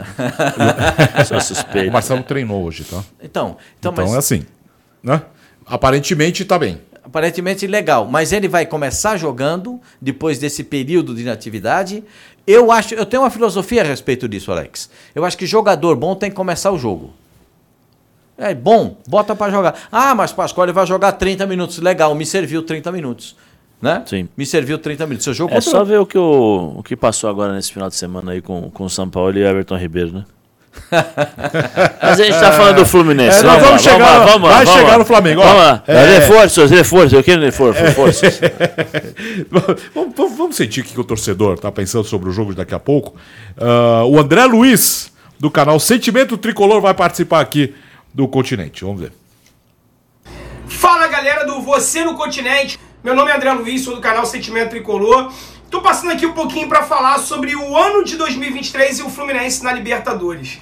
É. 1.18 1.22
sou 1.24 1.40
suspeito. 1.40 1.90
O 1.90 1.92
Marcelo 1.92 2.22
treinou 2.22 2.64
hoje, 2.64 2.84
tá? 2.84 3.04
Então, 3.22 3.56
então, 3.78 3.92
então 3.92 4.04
mas... 4.06 4.14
é 4.14 4.18
assim, 4.18 4.46
né? 5.02 5.22
Aparentemente 5.66 6.42
está 6.42 6.58
bem 6.58 6.80
aparentemente 7.06 7.66
legal, 7.66 8.06
mas 8.06 8.32
ele 8.32 8.48
vai 8.48 8.66
começar 8.66 9.16
jogando 9.16 9.80
depois 10.00 10.38
desse 10.38 10.64
período 10.64 11.14
de 11.14 11.22
inatividade. 11.22 12.02
Eu 12.46 12.72
acho, 12.72 12.94
eu 12.94 13.06
tenho 13.06 13.22
uma 13.22 13.30
filosofia 13.30 13.82
a 13.82 13.84
respeito 13.84 14.28
disso, 14.28 14.50
Alex. 14.50 14.90
Eu 15.14 15.24
acho 15.24 15.38
que 15.38 15.46
jogador 15.46 15.96
bom 15.96 16.14
tem 16.14 16.30
que 16.30 16.36
começar 16.36 16.72
o 16.72 16.78
jogo. 16.78 17.14
É 18.36 18.54
bom, 18.54 18.98
bota 19.08 19.34
para 19.34 19.50
jogar. 19.50 19.74
Ah, 19.90 20.14
mas 20.14 20.32
Pascoal 20.32 20.66
ele 20.66 20.72
vai 20.72 20.86
jogar 20.86 21.12
30 21.12 21.46
minutos. 21.46 21.78
Legal, 21.78 22.14
me 22.14 22.26
serviu 22.26 22.62
30 22.62 22.92
minutos. 22.92 23.36
Né? 23.80 24.02
Sim. 24.06 24.28
Me 24.36 24.44
serviu 24.44 24.78
30 24.78 25.06
minutos. 25.06 25.24
Seu 25.24 25.34
jogo 25.34 25.54
é 25.54 25.60
só 25.60 25.84
ver 25.84 25.98
o 26.00 26.06
que, 26.06 26.18
o, 26.18 26.74
o 26.78 26.82
que 26.82 26.96
passou 26.96 27.30
agora 27.30 27.54
nesse 27.54 27.72
final 27.72 27.88
de 27.88 27.94
semana 27.94 28.32
aí 28.32 28.42
com, 28.42 28.70
com 28.70 28.84
o 28.84 28.90
São 28.90 29.08
Paulo 29.08 29.38
e 29.38 29.42
Everton 29.42 29.76
Ribeiro, 29.76 30.12
né? 30.12 30.24
Mas 32.02 32.20
a 32.20 32.24
gente 32.24 32.38
tá 32.38 32.52
falando 32.52 32.76
do 32.76 32.86
Fluminense. 32.86 33.38
É, 33.38 33.42
vamos, 33.42 33.62
vamos, 33.62 33.82
chegar, 33.82 33.98
vamos, 33.98 34.18
lá, 34.18 34.26
vamos 34.26 34.48
vai 34.48 34.64
vamos 34.64 34.80
chegar 34.80 34.92
lá. 34.92 34.98
no 34.98 35.04
Flamengo. 35.04 35.42
Vamos 35.42 35.56
lá. 35.56 35.82
É. 35.86 36.18
Reforços, 36.18 36.70
reforços. 36.70 37.12
Eu 37.12 37.24
quero 37.24 37.42
reforços. 37.42 37.82
reforços. 37.82 38.40
vamos, 39.94 40.36
vamos 40.36 40.56
sentir 40.56 40.80
o 40.80 40.84
que 40.84 41.00
o 41.00 41.04
torcedor 41.04 41.54
está 41.54 41.72
pensando 41.72 42.04
sobre 42.04 42.28
o 42.28 42.32
jogo 42.32 42.54
daqui 42.54 42.74
a 42.74 42.78
pouco. 42.78 43.16
Uh, 43.56 44.06
o 44.06 44.18
André 44.18 44.44
Luiz, 44.44 45.12
do 45.38 45.50
canal 45.50 45.80
Sentimento 45.80 46.36
Tricolor, 46.36 46.80
vai 46.80 46.94
participar 46.94 47.40
aqui 47.40 47.74
do 48.14 48.28
Continente. 48.28 48.84
Vamos 48.84 49.00
ver. 49.00 49.12
Fala 50.68 51.06
galera 51.08 51.44
do 51.44 51.60
Você 51.62 52.04
no 52.04 52.14
Continente. 52.14 52.78
Meu 53.02 53.14
nome 53.14 53.30
é 53.30 53.36
André 53.36 53.52
Luiz, 53.52 53.82
sou 53.82 53.94
do 53.94 54.00
canal 54.00 54.26
Sentimento 54.26 54.70
Tricolor. 54.70 55.32
Tô 55.68 55.80
passando 55.80 56.12
aqui 56.12 56.24
um 56.24 56.32
pouquinho 56.32 56.68
para 56.68 56.84
falar 56.84 57.18
sobre 57.18 57.56
o 57.56 57.76
ano 57.76 58.04
de 58.04 58.16
2023 58.16 59.00
e 59.00 59.02
o 59.02 59.10
Fluminense 59.10 59.64
na 59.64 59.72
Libertadores. 59.72 60.60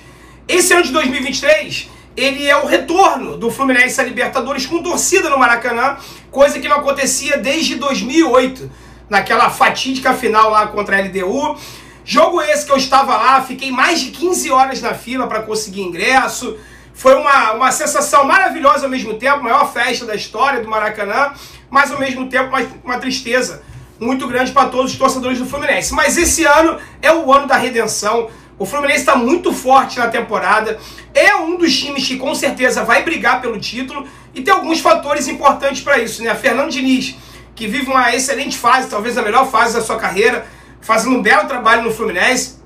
Esse 0.48 0.72
ano 0.72 0.82
de 0.82 0.92
2023, 0.92 1.90
ele 2.16 2.46
é 2.48 2.56
o 2.56 2.64
retorno 2.64 3.36
do 3.36 3.50
Fluminense 3.50 4.00
à 4.00 4.04
Libertadores 4.04 4.64
com 4.64 4.82
torcida 4.82 5.28
no 5.28 5.38
Maracanã, 5.38 5.98
coisa 6.30 6.58
que 6.58 6.66
não 6.68 6.78
acontecia 6.78 7.36
desde 7.36 7.74
2008, 7.74 8.70
naquela 9.10 9.50
fatídica 9.50 10.14
final 10.14 10.48
lá 10.48 10.68
contra 10.68 10.96
a 10.96 11.02
LDU. 11.02 11.54
Jogo 12.02 12.40
esse 12.40 12.64
que 12.64 12.72
eu 12.72 12.78
estava 12.78 13.14
lá, 13.14 13.42
fiquei 13.42 13.70
mais 13.70 14.00
de 14.00 14.10
15 14.10 14.50
horas 14.50 14.80
na 14.80 14.94
fila 14.94 15.26
para 15.26 15.42
conseguir 15.42 15.82
ingresso. 15.82 16.56
Foi 16.94 17.14
uma, 17.14 17.52
uma 17.52 17.72
sensação 17.72 18.24
maravilhosa 18.24 18.86
ao 18.86 18.90
mesmo 18.90 19.14
tempo, 19.14 19.42
maior 19.42 19.70
festa 19.70 20.06
da 20.06 20.14
história 20.14 20.62
do 20.62 20.68
Maracanã, 20.68 21.34
mas 21.68 21.92
ao 21.92 21.98
mesmo 21.98 22.26
tempo 22.30 22.48
uma, 22.48 22.66
uma 22.82 22.98
tristeza 22.98 23.62
muito 23.98 24.26
grande 24.26 24.52
para 24.52 24.68
todos 24.68 24.92
os 24.92 24.98
torcedores 24.98 25.38
do 25.38 25.46
Fluminense. 25.46 25.92
Mas 25.94 26.16
esse 26.16 26.44
ano 26.44 26.78
é 27.00 27.12
o 27.12 27.32
ano 27.32 27.46
da 27.46 27.56
redenção. 27.56 28.28
O 28.58 28.66
Fluminense 28.66 29.00
está 29.00 29.16
muito 29.16 29.52
forte 29.52 29.98
na 29.98 30.08
temporada. 30.08 30.78
É 31.12 31.34
um 31.36 31.56
dos 31.56 31.76
times 31.76 32.06
que 32.06 32.16
com 32.16 32.34
certeza 32.34 32.84
vai 32.84 33.02
brigar 33.02 33.40
pelo 33.40 33.58
título. 33.58 34.06
E 34.34 34.42
tem 34.42 34.52
alguns 34.52 34.80
fatores 34.80 35.28
importantes 35.28 35.82
para 35.82 35.98
isso, 35.98 36.22
né? 36.22 36.34
Fernando 36.34 36.70
Diniz, 36.70 37.16
que 37.54 37.66
vive 37.66 37.90
uma 37.90 38.14
excelente 38.14 38.58
fase, 38.58 38.88
talvez 38.88 39.16
a 39.16 39.22
melhor 39.22 39.50
fase 39.50 39.74
da 39.74 39.80
sua 39.80 39.96
carreira, 39.96 40.46
fazendo 40.80 41.16
um 41.16 41.22
belo 41.22 41.46
trabalho 41.46 41.82
no 41.82 41.92
Fluminense. 41.92 42.58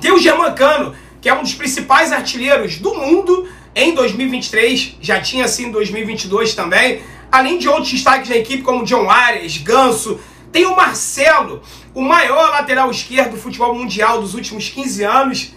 Tem 0.00 0.12
o 0.12 0.18
Germancano, 0.18 0.94
que 1.20 1.28
é 1.28 1.34
um 1.34 1.42
dos 1.42 1.54
principais 1.54 2.12
artilheiros 2.12 2.78
do 2.78 2.94
mundo 2.94 3.48
em 3.74 3.94
2023, 3.94 4.98
já 5.00 5.20
tinha 5.20 5.46
assim 5.46 5.66
em 5.66 5.70
2022 5.70 6.54
também. 6.54 7.02
Além 7.30 7.58
de 7.58 7.68
outros 7.68 7.90
destaques 7.90 8.28
da 8.28 8.36
equipe, 8.36 8.62
como 8.62 8.84
John 8.84 9.10
Arias, 9.10 9.56
Ganso, 9.56 10.20
tem 10.54 10.66
o 10.66 10.76
Marcelo, 10.76 11.60
o 11.92 12.00
maior 12.00 12.50
lateral 12.50 12.88
esquerdo 12.88 13.32
do 13.32 13.36
futebol 13.36 13.74
mundial 13.74 14.20
dos 14.20 14.34
últimos 14.34 14.68
15 14.68 15.02
anos. 15.02 15.52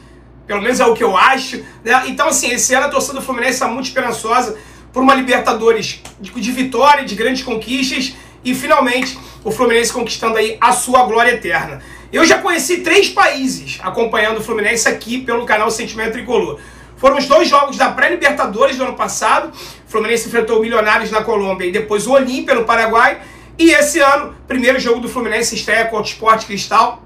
Pelo 0.48 0.60
menos 0.60 0.80
é 0.80 0.86
o 0.88 0.96
que 0.96 1.04
eu 1.04 1.16
acho. 1.16 1.63
Né? 1.86 2.06
Então, 2.08 2.30
assim, 2.30 2.50
esse 2.50 2.74
ano 2.74 2.88
a 2.88 2.89
torcida 2.89 3.13
do 3.13 3.22
Fluminense 3.22 3.54
está 3.54 3.68
muito 3.68 3.86
esperançosa 3.86 4.58
por 4.92 5.04
uma 5.04 5.13
Libertadores 5.13 6.01
de, 6.20 6.32
de 6.32 6.51
vitória, 6.51 7.06
de 7.06 7.13
grandes 7.13 7.44
conquistas. 7.44 8.16
E 8.44 8.56
finalmente 8.56 9.20
o 9.44 9.51
Fluminense 9.51 9.94
conquistando 9.94 10.36
aí 10.36 10.58
a 10.60 10.72
sua 10.72 11.04
glória 11.04 11.30
eterna. 11.30 11.80
Eu 12.12 12.25
já 12.25 12.39
conheci 12.39 12.77
três 12.77 13.08
países 13.08 13.77
acompanhando 13.84 14.39
o 14.39 14.44
Fluminense 14.44 14.89
aqui 14.89 15.22
pelo 15.22 15.46
canal 15.46 15.70
Sentimento 15.70 16.13
Tricolor. 16.13 16.60
Foram 16.96 17.18
os 17.18 17.27
dois 17.27 17.48
jogos 17.48 17.77
da 17.77 17.92
pré-Libertadores 17.92 18.77
do 18.77 18.84
ano 18.84 18.96
passado. 18.96 19.50
O 19.50 19.92
Fluminense 19.92 20.27
enfrentou 20.27 20.58
o 20.58 20.62
Milionários 20.63 21.12
na 21.12 21.24
Colômbia 21.24 21.68
e 21.68 21.72
depois 21.72 22.08
o 22.08 22.13
Olímpia 22.13 22.56
no 22.56 22.66
Paraguai. 22.66 23.22
E 23.60 23.72
esse 23.72 24.00
ano, 24.00 24.36
primeiro 24.48 24.80
jogo 24.80 25.00
do 25.00 25.10
Fluminense 25.10 25.56
estreia 25.56 25.86
contra 25.86 26.06
o 26.06 26.06
Sport 26.06 26.46
Cristal. 26.46 27.02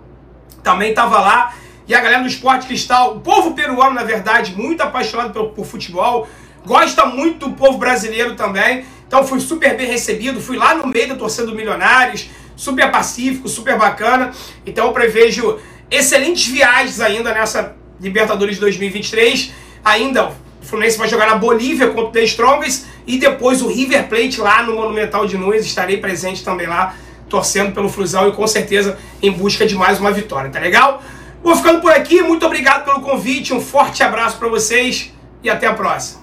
Também 0.62 0.90
estava 0.90 1.20
lá. 1.20 1.56
E 1.88 1.96
a 1.96 2.02
galera 2.02 2.22
do 2.22 2.28
Sport 2.28 2.68
Cristal, 2.68 3.16
o 3.16 3.20
povo 3.22 3.54
peruano, 3.54 3.96
na 3.96 4.04
verdade, 4.04 4.54
muito 4.56 4.82
apaixonado 4.82 5.32
por, 5.32 5.52
por 5.52 5.66
futebol. 5.66 6.28
Gosta 6.66 7.06
muito 7.06 7.48
do 7.48 7.56
povo 7.56 7.78
brasileiro 7.78 8.36
também. 8.36 8.86
Então 9.08 9.26
fui 9.26 9.40
super 9.40 9.78
bem 9.78 9.88
recebido. 9.88 10.42
Fui 10.42 10.58
lá 10.58 10.76
no 10.76 10.88
meio 10.88 11.08
da 11.08 11.16
torcida 11.16 11.48
do 11.48 11.56
Milionários. 11.56 12.30
Super 12.56 12.92
pacífico, 12.92 13.48
super 13.48 13.78
bacana. 13.78 14.32
Então 14.66 14.88
eu 14.88 14.92
prevejo 14.92 15.58
excelentes 15.90 16.48
viagens 16.48 17.00
ainda 17.00 17.34
nessa 17.34 17.76
Libertadores 18.00 18.60
2023. 18.60 19.54
Ainda 19.86 20.34
o 20.62 20.66
Fluminense 20.66 20.98
vai 20.98 21.08
jogar 21.08 21.28
na 21.28 21.36
Bolívia 21.36 21.88
contra 21.88 22.04
o 22.04 22.12
The 22.12 22.24
Strongest 22.24 22.86
e 23.08 23.18
depois 23.18 23.62
o 23.62 23.68
River 23.68 24.08
Plate 24.08 24.40
lá 24.40 24.64
no 24.64 24.76
Monumental 24.76 25.26
de 25.26 25.38
Nunes. 25.38 25.66
Estarei 25.66 25.98
presente 25.98 26.44
também 26.44 26.68
lá, 26.68 26.96
torcendo 27.28 27.74
pelo 27.74 27.90
Flusão 27.90 28.28
e 28.30 28.32
com 28.32 28.46
certeza 28.46 28.98
em 29.22 29.32
busca 29.32 29.66
de 29.66 29.76
mais 29.76 30.00
uma 30.00 30.12
vitória, 30.12 30.50
tá 30.50 30.60
legal? 30.60 31.02
Vou 31.44 31.56
ficando 31.56 31.82
por 31.82 31.92
aqui, 31.92 32.22
muito 32.22 32.46
obrigado 32.46 32.86
pelo 32.86 33.02
convite, 33.02 33.54
um 33.54 33.60
forte 33.60 34.04
abraço 34.04 34.38
para 34.38 34.48
vocês 34.48 35.12
e 35.44 35.50
até 35.50 35.66
a 35.66 35.74
próxima. 35.74 36.22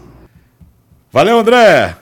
Valeu, 1.11 1.39
André! 1.39 1.97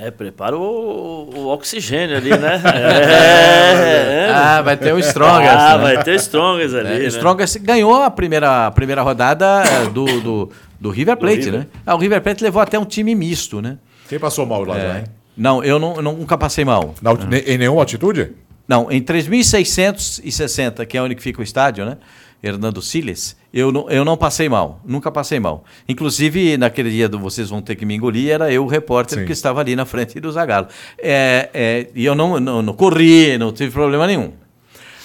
É, 0.00 0.10
prepara 0.10 0.56
o, 0.56 1.30
o, 1.34 1.48
oxigênio 1.48 2.16
ali, 2.16 2.30
né? 2.30 2.62
É, 2.74 4.28
é, 4.28 4.32
ah, 4.32 4.62
vai 4.62 4.76
ter 4.76 4.92
o 4.92 4.98
Strongest. 4.98 5.54
Ah, 5.54 5.76
né? 5.76 5.82
vai 5.82 6.04
ter 6.04 6.12
o 6.12 6.14
Strongest 6.14 6.74
ali. 6.74 6.94
É, 6.94 6.98
né? 7.00 7.06
Strongest 7.06 7.58
ganhou 7.58 8.02
a 8.02 8.10
primeira, 8.10 8.66
a 8.66 8.70
primeira 8.70 9.02
rodada 9.02 9.62
é, 9.64 9.86
do, 9.86 10.04
do, 10.20 10.50
do 10.82 10.90
River 10.90 11.16
Plate, 11.16 11.36
do 11.36 11.44
River. 11.44 11.60
né? 11.60 11.66
Ah, 11.86 11.94
o 11.94 11.98
River 11.98 12.20
Plate 12.20 12.42
levou 12.42 12.60
até 12.60 12.76
um 12.76 12.84
time 12.84 13.14
misto, 13.14 13.62
né? 13.62 13.78
Quem 14.08 14.18
passou 14.18 14.44
mal 14.44 14.64
lá, 14.64 14.76
é. 14.76 14.92
né? 14.92 15.04
Não, 15.36 15.62
eu, 15.62 15.78
não, 15.78 16.02
nunca 16.02 16.36
passei 16.36 16.64
mal. 16.64 16.94
Na 17.00 17.12
Em 17.46 17.56
nenhuma 17.56 17.80
altitude? 17.80 18.32
Não, 18.66 18.90
em 18.90 19.00
3.660, 19.00 20.84
que 20.84 20.98
é 20.98 21.02
onde 21.02 21.14
fica 21.20 21.40
o 21.40 21.44
estádio, 21.44 21.84
né? 21.84 21.98
Hernando 22.42 22.82
Siles, 22.82 23.36
eu 23.54 23.70
não, 23.70 23.88
eu 23.88 24.04
não 24.04 24.16
passei 24.16 24.48
mal, 24.48 24.80
nunca 24.84 25.12
passei 25.12 25.38
mal. 25.38 25.62
Inclusive, 25.88 26.56
naquele 26.56 26.90
dia 26.90 27.08
do 27.08 27.16
Vocês 27.20 27.50
Vão 27.50 27.62
Ter 27.62 27.76
Que 27.76 27.86
Me 27.86 27.94
Engolir, 27.94 28.32
era 28.32 28.52
eu 28.52 28.64
o 28.64 28.66
repórter 28.66 29.20
Sim. 29.20 29.24
que 29.24 29.32
estava 29.32 29.60
ali 29.60 29.76
na 29.76 29.84
frente 29.84 30.18
do 30.18 30.32
Zagalo. 30.32 30.66
É, 30.98 31.48
é, 31.54 31.86
e 31.94 32.04
eu 32.04 32.16
não, 32.16 32.40
não, 32.40 32.60
não 32.60 32.72
corri, 32.74 33.38
não 33.38 33.52
tive 33.52 33.70
problema 33.70 34.08
nenhum. 34.08 34.32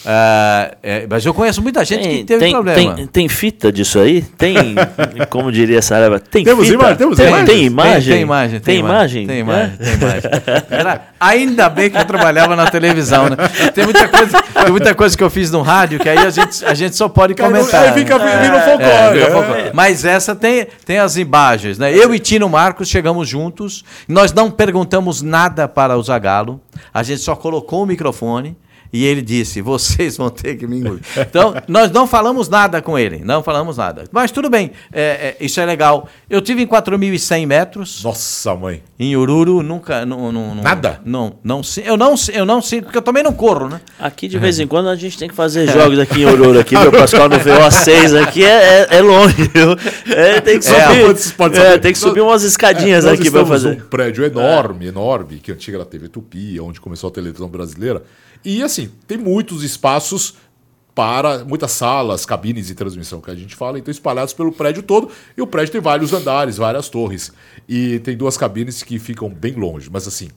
Ah, 0.10 0.72
é, 0.82 1.06
mas 1.10 1.26
eu 1.26 1.34
conheço 1.34 1.62
muita 1.62 1.84
gente 1.84 2.08
que 2.08 2.24
teve 2.24 2.40
tem, 2.40 2.54
problema. 2.54 2.96
Tem, 2.96 3.08
tem 3.08 3.28
fita 3.28 3.70
disso 3.74 4.00
aí? 4.00 4.22
Tem, 4.22 4.74
como 5.30 5.52
diria 5.52 5.80
essa 5.80 5.90
Saraiva, 5.96 6.18
tem 6.18 6.46
Temos 6.46 6.64
fita? 6.66 6.76
imagem? 6.76 6.96
Temos 6.98 7.18
tem, 7.18 7.28
imagens? 7.28 7.46
tem 7.48 7.66
imagem? 7.66 8.14
Tem, 8.14 8.22
imagem. 8.22 8.60
Tem 8.62 8.80
imagem? 8.80 9.28
Tem 9.28 9.36
É? 9.36 9.40
imagem. 9.40 9.78
Tem 9.78 9.94
imagem. 9.96 10.32
Era- 10.70 11.02
ainda 11.20 11.68
bem 11.70 11.90
que 11.90 11.98
eu 11.98 12.06
trabalhava 12.06 12.56
na 12.56 12.70
televisão, 12.72 13.26
né? 13.30 13.36
Tem 13.76 13.84
muita 13.84 14.08
coisa, 14.08 14.42
tem 14.42 14.72
muita 14.72 14.96
coisa 14.96 15.18
que 15.18 15.24
eu 15.24 15.30
fiz 15.30 15.52
no 15.52 15.62
rádio 15.62 16.00
que 16.00 16.08
aí 16.08 16.20
a 16.20 16.30
gente, 16.30 16.64
a 16.64 16.74
gente 16.74 16.96
só 16.96 17.10
pode 17.10 17.36
comentar. 17.36 17.84
aí 17.88 17.94
fica- 17.94 18.18
né? 18.18 18.40
vira 18.42 18.58
É, 18.58 18.62
folclore, 18.62 19.20
é. 19.20 19.30
folclore. 19.32 19.72
Mas 19.74 20.06
essa 20.06 20.34
tem, 20.34 20.68
tem 20.86 21.00
as 21.00 21.18
imagens, 21.18 21.78
né? 21.78 21.94
Eu 21.94 22.16
e 22.16 22.20
Tino 22.20 22.48
Marcos 22.48 22.88
chegamos 22.88 23.28
juntos. 23.28 23.84
Nós 24.08 24.32
não 24.32 24.50
perguntamos 24.50 25.22
nada 25.22 25.68
para 25.68 25.98
o 25.98 26.02
Zagalo. 26.02 26.62
A 26.94 27.04
gente 27.04 27.22
só 27.22 27.36
colocou 27.36 27.84
o 27.84 27.86
microfone. 27.86 28.56
E 28.92 29.06
ele 29.06 29.22
disse: 29.22 29.62
vocês 29.62 30.18
vão 30.18 30.30
ter 30.30 30.56
que 30.56 30.66
me 30.68 30.78
engolir. 30.80 31.02
Então, 31.18 31.54
nós 31.68 31.92
não 31.92 32.08
falamos 32.08 32.48
nada 32.50 32.82
com 32.82 32.98
ele, 32.98 33.22
não 33.24 33.44
falamos 33.44 33.78
nada. 33.78 34.06
Mas 34.12 34.32
tudo 34.32 34.50
bem, 34.50 34.72
é, 34.92 35.36
é, 35.40 35.46
isso 35.46 35.60
é 35.60 35.66
legal. 35.66 36.08
Eu 36.30 36.42
tive 36.42 36.62
em 36.64 36.68
4.100 36.68 37.46
metros. 37.46 38.04
Nossa, 38.04 38.56
mãe. 38.56 38.82
Em 39.00 39.16
Ururu, 39.16 39.62
nunca. 39.62 40.06
Não, 40.06 40.32
não, 40.32 40.56
não- 40.56 40.64
Nada? 40.64 41.00
Não, 41.06 41.34
não, 41.44 41.62
sei- 41.64 41.84
eu 41.88 41.98
não 41.98 42.16
eu 42.34 42.46
não 42.46 42.62
sinto, 42.62 42.86
porque 42.86 42.98
eu 42.98 43.02
também 43.02 43.24
não 43.24 43.34
corro, 43.34 43.68
né? 43.70 43.82
Aqui 44.00 44.28
de 44.28 44.40
vez 44.40 44.60
em 44.60 44.68
quando 44.68 44.90
a 44.90 44.96
gente 44.96 45.18
tem 45.18 45.28
que 45.30 45.36
fazer 45.36 45.68
jogos 45.72 46.00
aqui 46.00 46.22
em 46.22 46.26
Aurora, 46.30 46.62
aqui, 46.62 46.78
meu 46.78 46.92
Pascoal 46.92 47.30
no 47.30 47.38
VO6 47.38 48.22
aqui 48.24 48.44
é, 48.44 48.88
é, 48.90 48.98
é 48.98 49.02
longe, 49.02 49.36
viu? 49.54 49.72
É, 50.16 50.42
tem 50.42 50.58
que 50.60 50.66
subir, 50.66 50.78
É, 50.82 51.06
pode- 51.06 51.34
pode 51.34 51.60
é, 51.60 51.78
tem 51.78 51.92
que 51.94 52.00
subir 52.00 52.22
umas 52.22 52.44
escadinhas 52.44 53.06
Nós 53.06 53.20
aqui 53.20 53.30
para 53.30 53.46
fazer. 53.46 53.70
num 53.78 53.86
prédio 53.88 54.24
enorme, 54.26 54.88
enorme, 54.88 55.38
que 55.40 55.52
antiga 55.52 55.78
era 55.78 55.84
a 55.84 55.86
TV 55.86 56.08
Tupi, 56.08 56.60
onde 56.60 56.80
começou 56.82 57.10
a 57.10 57.12
televisão 57.12 57.48
brasileira. 57.48 58.04
E 58.46 58.62
assim, 58.64 58.77
tem 58.86 59.18
muitos 59.18 59.64
espaços 59.64 60.36
para 60.94 61.44
muitas 61.46 61.72
salas, 61.72 62.26
cabines 62.26 62.68
de 62.68 62.76
transmissão 62.76 63.22
que 63.22 63.30
a 63.32 63.36
gente 63.36 63.56
fala, 63.56 63.78
então 63.80 63.92
espalhados 63.92 64.34
pelo 64.34 64.52
prédio 64.52 64.82
todo. 64.84 65.10
E 65.36 65.42
o 65.42 65.48
prédio 65.48 65.72
tem 65.74 65.82
vários 65.82 66.12
andares, 66.14 66.58
várias 66.58 66.90
torres. 66.90 67.32
E 67.70 68.00
tem 68.00 68.16
duas 68.18 68.36
cabines 68.38 68.82
que 68.84 68.98
ficam 68.98 69.30
bem 69.30 69.54
longe, 69.54 69.90
mas 69.92 70.08
assim, 70.08 70.30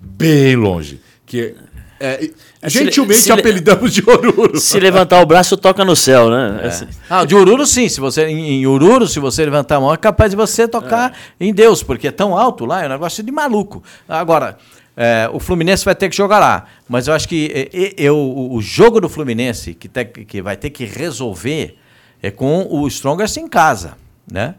bem 0.00 0.56
longe. 0.56 1.00
Que 1.24 1.54
é, 2.00 2.30
É, 2.62 2.68
gentilmente 2.70 3.20
se- 3.22 3.30
apelidamos 3.32 3.92
de 3.92 4.02
Oruro. 4.08 4.58
Se 4.58 4.78
levantar 4.80 5.20
o 5.20 5.26
braço, 5.26 5.56
toca 5.56 5.84
no 5.84 5.94
céu, 5.94 6.30
né? 6.30 6.62
Assim. 6.64 6.86
Ah, 7.08 7.24
de 7.24 7.34
Ururu 7.36 7.64
sim, 7.66 7.88
se 7.88 8.00
você 8.00 8.26
em 8.26 8.60
em 8.62 8.66
Ururu, 8.66 9.06
se 9.06 9.20
você 9.20 9.44
levantar 9.44 9.76
a 9.76 9.80
mão, 9.80 9.92
é 9.94 9.96
capaz 9.96 10.30
de 10.32 10.36
você 10.36 10.66
tocar 10.66 11.12
em 11.38 11.52
Deus, 11.54 11.82
porque 11.82 12.08
é 12.08 12.12
tão 12.12 12.36
alto 12.36 12.64
lá, 12.64 12.82
é 12.82 12.86
um 12.86 12.90
negócio 12.90 13.22
de 13.22 13.30
maluco. 13.32 13.82
Agora, 14.08 14.58
é, 15.00 15.30
o 15.32 15.38
Fluminense 15.38 15.84
vai 15.84 15.94
ter 15.94 16.08
que 16.08 16.16
jogar 16.16 16.40
lá, 16.40 16.66
mas 16.88 17.06
eu 17.06 17.14
acho 17.14 17.28
que 17.28 17.70
é, 17.72 17.94
eu, 17.96 18.18
o 18.18 18.60
jogo 18.60 19.00
do 19.00 19.08
Fluminense 19.08 19.72
que, 19.72 19.88
tem- 19.88 20.06
que 20.06 20.42
vai 20.42 20.56
ter 20.56 20.70
que 20.70 20.84
resolver 20.84 21.78
é 22.20 22.32
com 22.32 22.66
o 22.68 22.84
Strongest 22.88 23.36
em 23.36 23.46
casa, 23.46 23.96
né? 24.28 24.56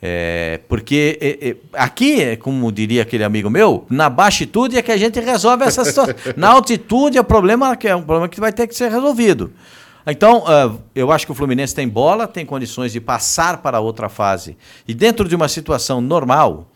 É, 0.00 0.60
porque 0.68 1.18
é, 1.20 1.48
é, 1.48 1.56
aqui, 1.72 2.22
é, 2.22 2.36
como 2.36 2.70
diria 2.70 3.02
aquele 3.02 3.24
amigo 3.24 3.50
meu, 3.50 3.84
na 3.90 4.08
baixitude 4.08 4.78
é 4.78 4.82
que 4.82 4.92
a 4.92 4.96
gente 4.96 5.18
resolve 5.18 5.64
essa 5.64 5.84
situação. 5.84 6.14
na 6.36 6.50
altitude 6.50 7.18
é 7.18 7.20
o 7.20 7.24
problema 7.24 7.74
que 7.74 7.88
é 7.88 7.96
um 7.96 8.02
problema 8.02 8.28
que 8.28 8.38
vai 8.38 8.52
ter 8.52 8.68
que 8.68 8.76
ser 8.76 8.92
resolvido. 8.92 9.52
Então, 10.06 10.44
ah, 10.46 10.72
eu 10.94 11.10
acho 11.10 11.26
que 11.26 11.32
o 11.32 11.34
Fluminense 11.34 11.74
tem 11.74 11.88
bola, 11.88 12.28
tem 12.28 12.46
condições 12.46 12.92
de 12.92 13.00
passar 13.00 13.60
para 13.60 13.80
outra 13.80 14.08
fase. 14.08 14.56
E 14.86 14.94
dentro 14.94 15.28
de 15.28 15.34
uma 15.34 15.48
situação 15.48 16.00
normal, 16.00 16.70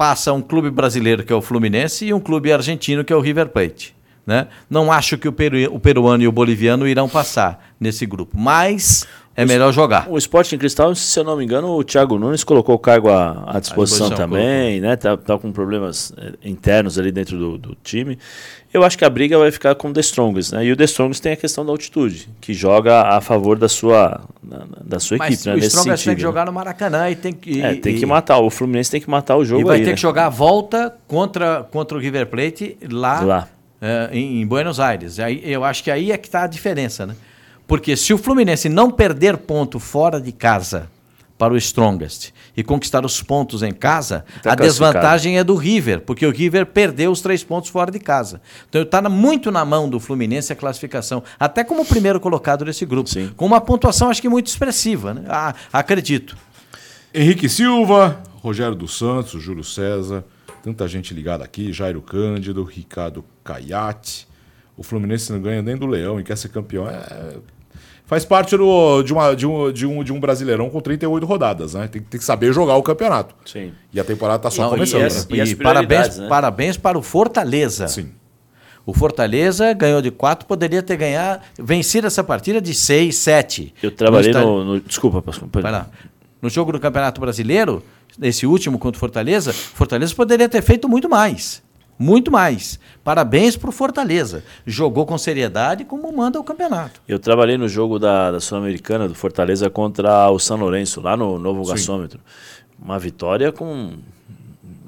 passa 0.00 0.32
um 0.32 0.40
clube 0.40 0.70
brasileiro 0.70 1.22
que 1.22 1.30
é 1.30 1.36
o 1.36 1.42
Fluminense 1.42 2.06
e 2.06 2.14
um 2.14 2.20
clube 2.20 2.50
argentino 2.50 3.04
que 3.04 3.12
é 3.12 3.16
o 3.16 3.20
River 3.20 3.50
Plate. 3.50 3.94
Né? 4.26 4.46
Não 4.70 4.90
acho 4.90 5.18
que 5.18 5.28
o, 5.28 5.32
peru- 5.32 5.74
o 5.74 5.78
peruano 5.78 6.22
e 6.22 6.26
o 6.26 6.32
boliviano 6.32 6.88
irão 6.88 7.06
passar 7.06 7.72
nesse 7.78 8.06
grupo, 8.06 8.34
mas 8.38 9.06
é 9.36 9.44
melhor 9.44 9.74
jogar. 9.74 10.08
O 10.08 10.16
Sporting 10.16 10.56
Cristal, 10.56 10.94
se 10.94 11.18
eu 11.20 11.24
não 11.24 11.36
me 11.36 11.44
engano, 11.44 11.68
o 11.68 11.84
Thiago 11.84 12.18
Nunes 12.18 12.42
colocou 12.44 12.74
o 12.76 12.78
cargo 12.78 13.10
à, 13.10 13.44
à 13.46 13.60
disposição 13.60 14.08
disposição, 14.08 14.16
também, 14.16 14.80
né? 14.80 14.96
Tá, 14.96 15.18
tá 15.18 15.36
com 15.36 15.52
problemas 15.52 16.14
eh, 16.16 16.32
internos 16.44 16.98
ali 16.98 17.12
dentro 17.12 17.36
do, 17.38 17.58
do 17.58 17.76
time. 17.82 18.18
Eu 18.72 18.84
acho 18.84 18.96
que 18.96 19.04
a 19.04 19.10
briga 19.10 19.36
vai 19.36 19.50
ficar 19.50 19.74
com 19.74 19.88
o 19.88 19.92
The 19.92 20.00
Strongest, 20.00 20.52
né? 20.52 20.64
E 20.64 20.70
o 20.70 20.76
The 20.76 20.84
Strongest 20.84 21.20
tem 21.22 21.32
a 21.32 21.36
questão 21.36 21.66
da 21.66 21.72
altitude, 21.72 22.28
que 22.40 22.54
joga 22.54 23.02
a 23.16 23.20
favor 23.20 23.58
da 23.58 23.68
sua, 23.68 24.20
da, 24.84 25.00
sua 25.00 25.18
Mas 25.18 25.34
equipe, 25.34 25.48
né? 25.48 25.52
o 25.52 25.56
Nesse 25.56 25.66
Strongest 25.68 25.86
tem 25.86 25.94
que 25.96 26.02
sentido, 26.20 26.20
jogar 26.20 26.46
no 26.46 26.52
Maracanã 26.52 27.10
e 27.10 27.16
tem 27.16 27.32
que. 27.32 27.60
É, 27.60 27.74
tem 27.74 27.96
e- 27.96 27.98
que 27.98 28.06
matar. 28.06 28.38
O 28.38 28.48
Fluminense 28.48 28.88
tem 28.90 29.00
que 29.00 29.10
matar 29.10 29.36
o 29.36 29.44
jogo 29.44 29.62
E 29.62 29.64
vai 29.64 29.78
aí, 29.78 29.82
ter 29.84 29.90
né? 29.90 29.94
que 29.96 30.00
jogar 30.00 30.26
a 30.26 30.28
volta 30.30 30.94
contra, 31.08 31.64
contra 31.64 31.96
o 31.98 32.00
River 32.00 32.26
Plate 32.28 32.76
lá, 32.88 33.20
Lá. 33.22 33.48
eh, 33.82 34.10
em, 34.12 34.40
em 34.42 34.46
Buenos 34.46 34.78
Aires. 34.78 35.18
Aí, 35.18 35.40
eu 35.44 35.64
acho 35.64 35.82
que 35.82 35.90
aí 35.90 36.12
é 36.12 36.16
que 36.16 36.28
está 36.28 36.44
a 36.44 36.46
diferença, 36.46 37.04
né? 37.06 37.16
Porque 37.66 37.96
se 37.96 38.12
o 38.14 38.18
Fluminense 38.18 38.68
não 38.68 38.90
perder 38.90 39.36
ponto 39.36 39.80
fora 39.80 40.20
de 40.20 40.30
casa 40.30 40.88
para 41.40 41.54
o 41.54 41.56
Strongest 41.56 42.32
e 42.54 42.62
conquistar 42.62 43.02
os 43.06 43.22
pontos 43.22 43.62
em 43.62 43.72
casa, 43.72 44.26
Tá 44.42 44.52
a 44.52 44.54
desvantagem 44.54 45.38
é 45.38 45.42
do 45.42 45.54
River, 45.54 46.02
porque 46.02 46.26
o 46.26 46.30
River 46.30 46.66
perdeu 46.66 47.10
os 47.10 47.22
três 47.22 47.42
pontos 47.42 47.70
fora 47.70 47.90
de 47.90 47.98
casa. 47.98 48.42
Então 48.68 48.82
está 48.82 49.00
muito 49.08 49.50
na 49.50 49.64
mão 49.64 49.88
do 49.88 49.98
Fluminense 49.98 50.52
a 50.52 50.56
classificação, 50.56 51.22
até 51.38 51.64
como 51.64 51.86
primeiro 51.86 52.20
colocado 52.20 52.62
desse 52.62 52.84
grupo, 52.84 53.08
Sim. 53.08 53.30
com 53.34 53.46
uma 53.46 53.58
pontuação 53.58 54.10
acho 54.10 54.20
que 54.20 54.28
muito 54.28 54.48
expressiva, 54.48 55.14
né? 55.14 55.24
Ah, 55.28 55.54
acredito. 55.72 56.36
Henrique 57.14 57.48
Silva, 57.48 58.22
Rogério 58.42 58.74
dos 58.74 58.98
Santos, 58.98 59.42
Júlio 59.42 59.64
César, 59.64 60.22
tanta 60.62 60.86
gente 60.86 61.14
ligada 61.14 61.42
aqui, 61.42 61.72
Jairo 61.72 62.02
Cândido, 62.02 62.62
Ricardo 62.64 63.24
Caiate. 63.42 64.28
O 64.76 64.82
Fluminense 64.82 65.32
não 65.32 65.40
ganha 65.40 65.62
nem 65.62 65.74
do 65.74 65.86
Leão 65.86 66.20
e 66.20 66.22
quer 66.22 66.36
ser 66.36 66.50
campeão. 66.50 66.86
É- 66.86 67.38
Faz 68.10 68.24
parte 68.24 68.56
do- 68.56 69.02
de, 69.04 69.12
uma- 69.12 69.36
de 69.36 69.46
um, 69.46 69.70
de, 69.72 69.86
um, 69.86 70.02
de 70.02 70.12
um 70.12 70.18
brasileirão 70.18 70.68
com 70.68 70.80
38 70.80 71.24
rodadas, 71.24 71.74
né? 71.74 71.86
Tem, 71.86 72.02
tem 72.02 72.18
que 72.18 72.24
saber 72.26 72.52
jogar 72.52 72.74
o 72.74 72.82
campeonato. 72.82 73.36
Sim. 73.46 73.70
E 73.94 74.00
a 74.00 74.04
temporada 74.04 74.38
está 74.38 74.50
só 74.50 74.62
Não, 74.64 74.70
começando. 74.70 74.98
e 74.98 75.02
né? 75.02 75.06
essa- 75.06 75.26
E, 75.30 75.40
as 75.40 75.54
parabéns, 75.54 76.18
né? 76.18 76.26
parabéns 76.28 76.76
para 76.76 76.98
o 76.98 77.02
Fortaleza. 77.02 77.86
Sim. 77.86 78.10
O 78.84 78.92
Fortaleza 78.92 79.72
ganhou 79.74 80.02
de 80.02 80.10
4, 80.10 80.44
poderia 80.44 80.82
ter 80.82 80.96
ganhado, 80.96 81.40
vencido 81.56 82.08
essa 82.08 82.24
partida 82.24 82.60
de 82.60 82.74
6, 82.74 83.14
7. 83.14 83.72
Eu 83.80 83.92
trabalhei 83.92 84.30
está- 84.30 84.40
no, 84.40 84.64
no- 84.64 84.80
Desculpa, 84.80 85.22
Pascoal. 85.22 85.48
Vai 85.52 85.70
lá. 85.70 85.86
No 86.42 86.50
jogo 86.50 86.72
do 86.72 86.80
Campeonato 86.80 87.20
Brasileiro, 87.20 87.80
nesse 88.18 88.44
último 88.44 88.76
contra 88.76 88.96
o 88.96 88.98
Fortaleza, 88.98 89.52
Fortaleza 89.52 90.12
poderia 90.16 90.48
ter 90.48 90.62
feito 90.62 90.88
muito 90.88 91.08
mais. 91.08 91.62
Muito 92.00 92.32
mais. 92.32 92.80
Parabéns 93.04 93.58
para 93.58 93.68
o 93.68 93.72
Fortaleza. 93.72 94.42
Jogou 94.64 95.04
com 95.04 95.18
seriedade 95.18 95.84
como 95.84 96.10
manda 96.10 96.40
o 96.40 96.42
campeonato. 96.42 97.02
Eu 97.06 97.18
trabalhei 97.18 97.58
no 97.58 97.68
jogo 97.68 97.98
da, 97.98 98.30
da 98.30 98.40
Sul-Americana, 98.40 99.06
do 99.06 99.14
Fortaleza 99.14 99.68
contra 99.68 100.30
o 100.30 100.38
São 100.38 100.56
Lourenço, 100.56 101.02
lá 101.02 101.14
no 101.14 101.38
Novo 101.38 101.62
Sim. 101.62 101.72
Gasômetro. 101.72 102.18
Uma 102.82 102.98
vitória 102.98 103.52
com, 103.52 103.98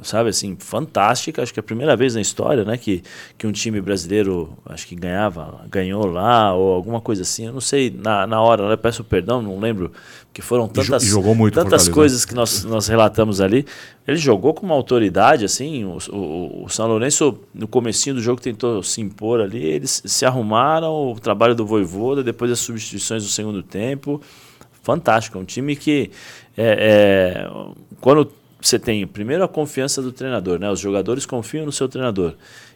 sabe 0.05 0.31
assim, 0.31 0.57
fantástica. 0.59 1.43
Acho 1.43 1.53
que 1.53 1.59
é 1.59 1.63
a 1.63 1.65
primeira 1.65 1.97
vez 1.97 2.15
na 2.15 2.21
história, 2.21 2.65
né, 2.65 2.77
que, 2.77 3.03
que 3.37 3.47
um 3.47 3.53
time 3.53 3.81
brasileiro, 3.81 4.57
acho 4.67 4.87
que 4.87 4.95
ganhava, 4.95 5.61
ganhou 5.69 6.07
lá, 6.07 6.55
ou 6.55 6.75
alguma 6.75 7.01
coisa 7.01 7.23
assim. 7.23 7.47
Eu 7.47 7.53
não 7.53 7.61
sei, 7.61 7.91
na, 7.91 8.27
na 8.27 8.41
hora, 8.41 8.69
né, 8.69 8.77
peço 8.77 9.05
perdão, 9.05 9.43
não 9.43 9.59
lembro, 9.59 9.93
porque 10.27 10.41
foram 10.41 10.67
tantas, 10.67 10.89
tantas 10.89 11.15
Fortaleza. 11.15 11.93
coisas 11.93 12.25
que 12.25 12.35
nós, 12.35 12.65
nós 12.65 12.87
relatamos 12.89 13.41
ali. 13.41 13.67
Ele 14.07 14.17
jogou 14.17 14.53
com 14.55 14.67
uma 14.67 14.75
autoridade, 14.75 15.45
assim, 15.45 15.85
o, 15.85 15.99
o, 16.11 16.65
o 16.65 16.69
São 16.69 16.87
Lourenço, 16.87 17.39
no 17.55 17.69
comecinho 17.69 18.17
do 18.17 18.23
jogo, 18.23 18.41
tentou 18.41 18.83
se 18.83 19.01
impor 19.01 19.41
ali, 19.41 19.63
eles 19.63 20.03
se 20.05 20.25
arrumaram, 20.25 21.13
o 21.13 21.21
trabalho 21.21 21.55
do 21.55 21.65
Voivoda, 21.67 22.23
depois 22.23 22.51
as 22.51 22.61
substituições 22.61 23.23
do 23.23 23.29
segundo 23.29 23.63
tempo, 23.63 24.21
fantástico, 24.83 25.39
um 25.39 25.45
time 25.45 25.77
que, 25.77 26.11
é, 26.57 27.47
é, 27.47 27.51
quando 28.01 28.31
você 28.69 28.79
tem, 28.79 29.07
primeiro, 29.07 29.45
a 29.45 29.49
confiança 29.49 30.01
do 30.01 30.13
treinador, 30.13 30.59
né, 30.59 30.71
os 30.71 30.81
jogadores 30.81 31.27
confiam 31.27 31.67
no 31.67 31.73
seu 31.73 31.89
treinador, 31.89 32.35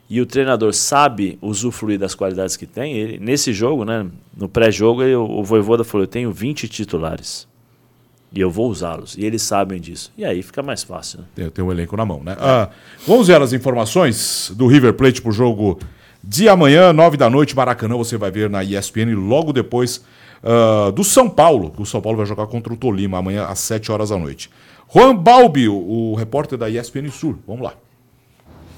e 0.09 0.21
o 0.21 0.27
treinador 0.27 0.73
sabe 0.73 1.39
usufruir 1.43 1.99
das 1.99 2.15
qualidades 2.15 2.57
que 2.57 2.67
tem, 2.67 2.95
ele, 2.95 3.19
nesse 3.19 3.53
jogo, 3.53 3.85
né, 3.85 4.07
no 4.37 4.49
pré-jogo, 4.49 5.03
o 5.03 5.43
Voivoda 5.43 5.85
falou, 5.85 6.05
eu 6.05 6.09
tenho 6.09 6.31
20 6.33 6.69
titulares, 6.69 7.49
e 8.33 8.41
eu 8.41 8.51
vou 8.51 8.69
usá-los. 8.69 9.17
E 9.17 9.25
eles 9.25 9.41
sabem 9.41 9.81
disso. 9.81 10.13
E 10.19 10.25
aí 10.25 10.43
fica 10.43 10.63
mais 10.63 10.83
fácil. 10.83 11.21
Né? 11.21 11.25
Tem, 11.35 11.51
tem 11.51 11.65
um 11.65 11.71
elenco 11.71 11.97
na 11.97 12.05
mão, 12.05 12.23
né? 12.23 12.37
Ah, 12.39 12.69
vamos 13.07 13.29
ver 13.29 13.41
as 13.41 13.53
informações 13.53 14.53
do 14.55 14.67
River 14.67 14.93
Plate 14.95 15.23
pro 15.23 15.33
jogo 15.33 15.79
de 16.23 16.49
amanhã, 16.49 16.93
nove 16.93 17.17
da 17.17 17.31
noite, 17.31 17.55
Maracanã, 17.55 17.97
você 17.97 18.17
vai 18.17 18.31
ver 18.31 18.51
na 18.51 18.63
ESPN 18.65 19.15
logo 19.15 19.53
depois 19.53 20.05
ah, 20.43 20.91
do 20.91 21.03
São 21.05 21.31
Paulo. 21.31 21.73
O 21.79 21.87
São 21.87 22.01
Paulo 22.01 22.19
vai 22.19 22.27
jogar 22.27 22.47
contra 22.47 22.73
o 22.73 22.77
Tolima 22.77 23.19
amanhã 23.19 23.47
às 23.47 23.61
sete 23.61 23.91
horas 23.91 24.11
da 24.11 24.19
noite. 24.19 24.51
Juan 24.89 25.17
Balbi, 25.17 25.69
o, 25.69 26.15
repórter 26.15 26.59
da 26.59 26.71
ESPN 26.71 27.11
Sul. 27.11 27.39
Vamos 27.47 27.63
lá. 27.63 27.75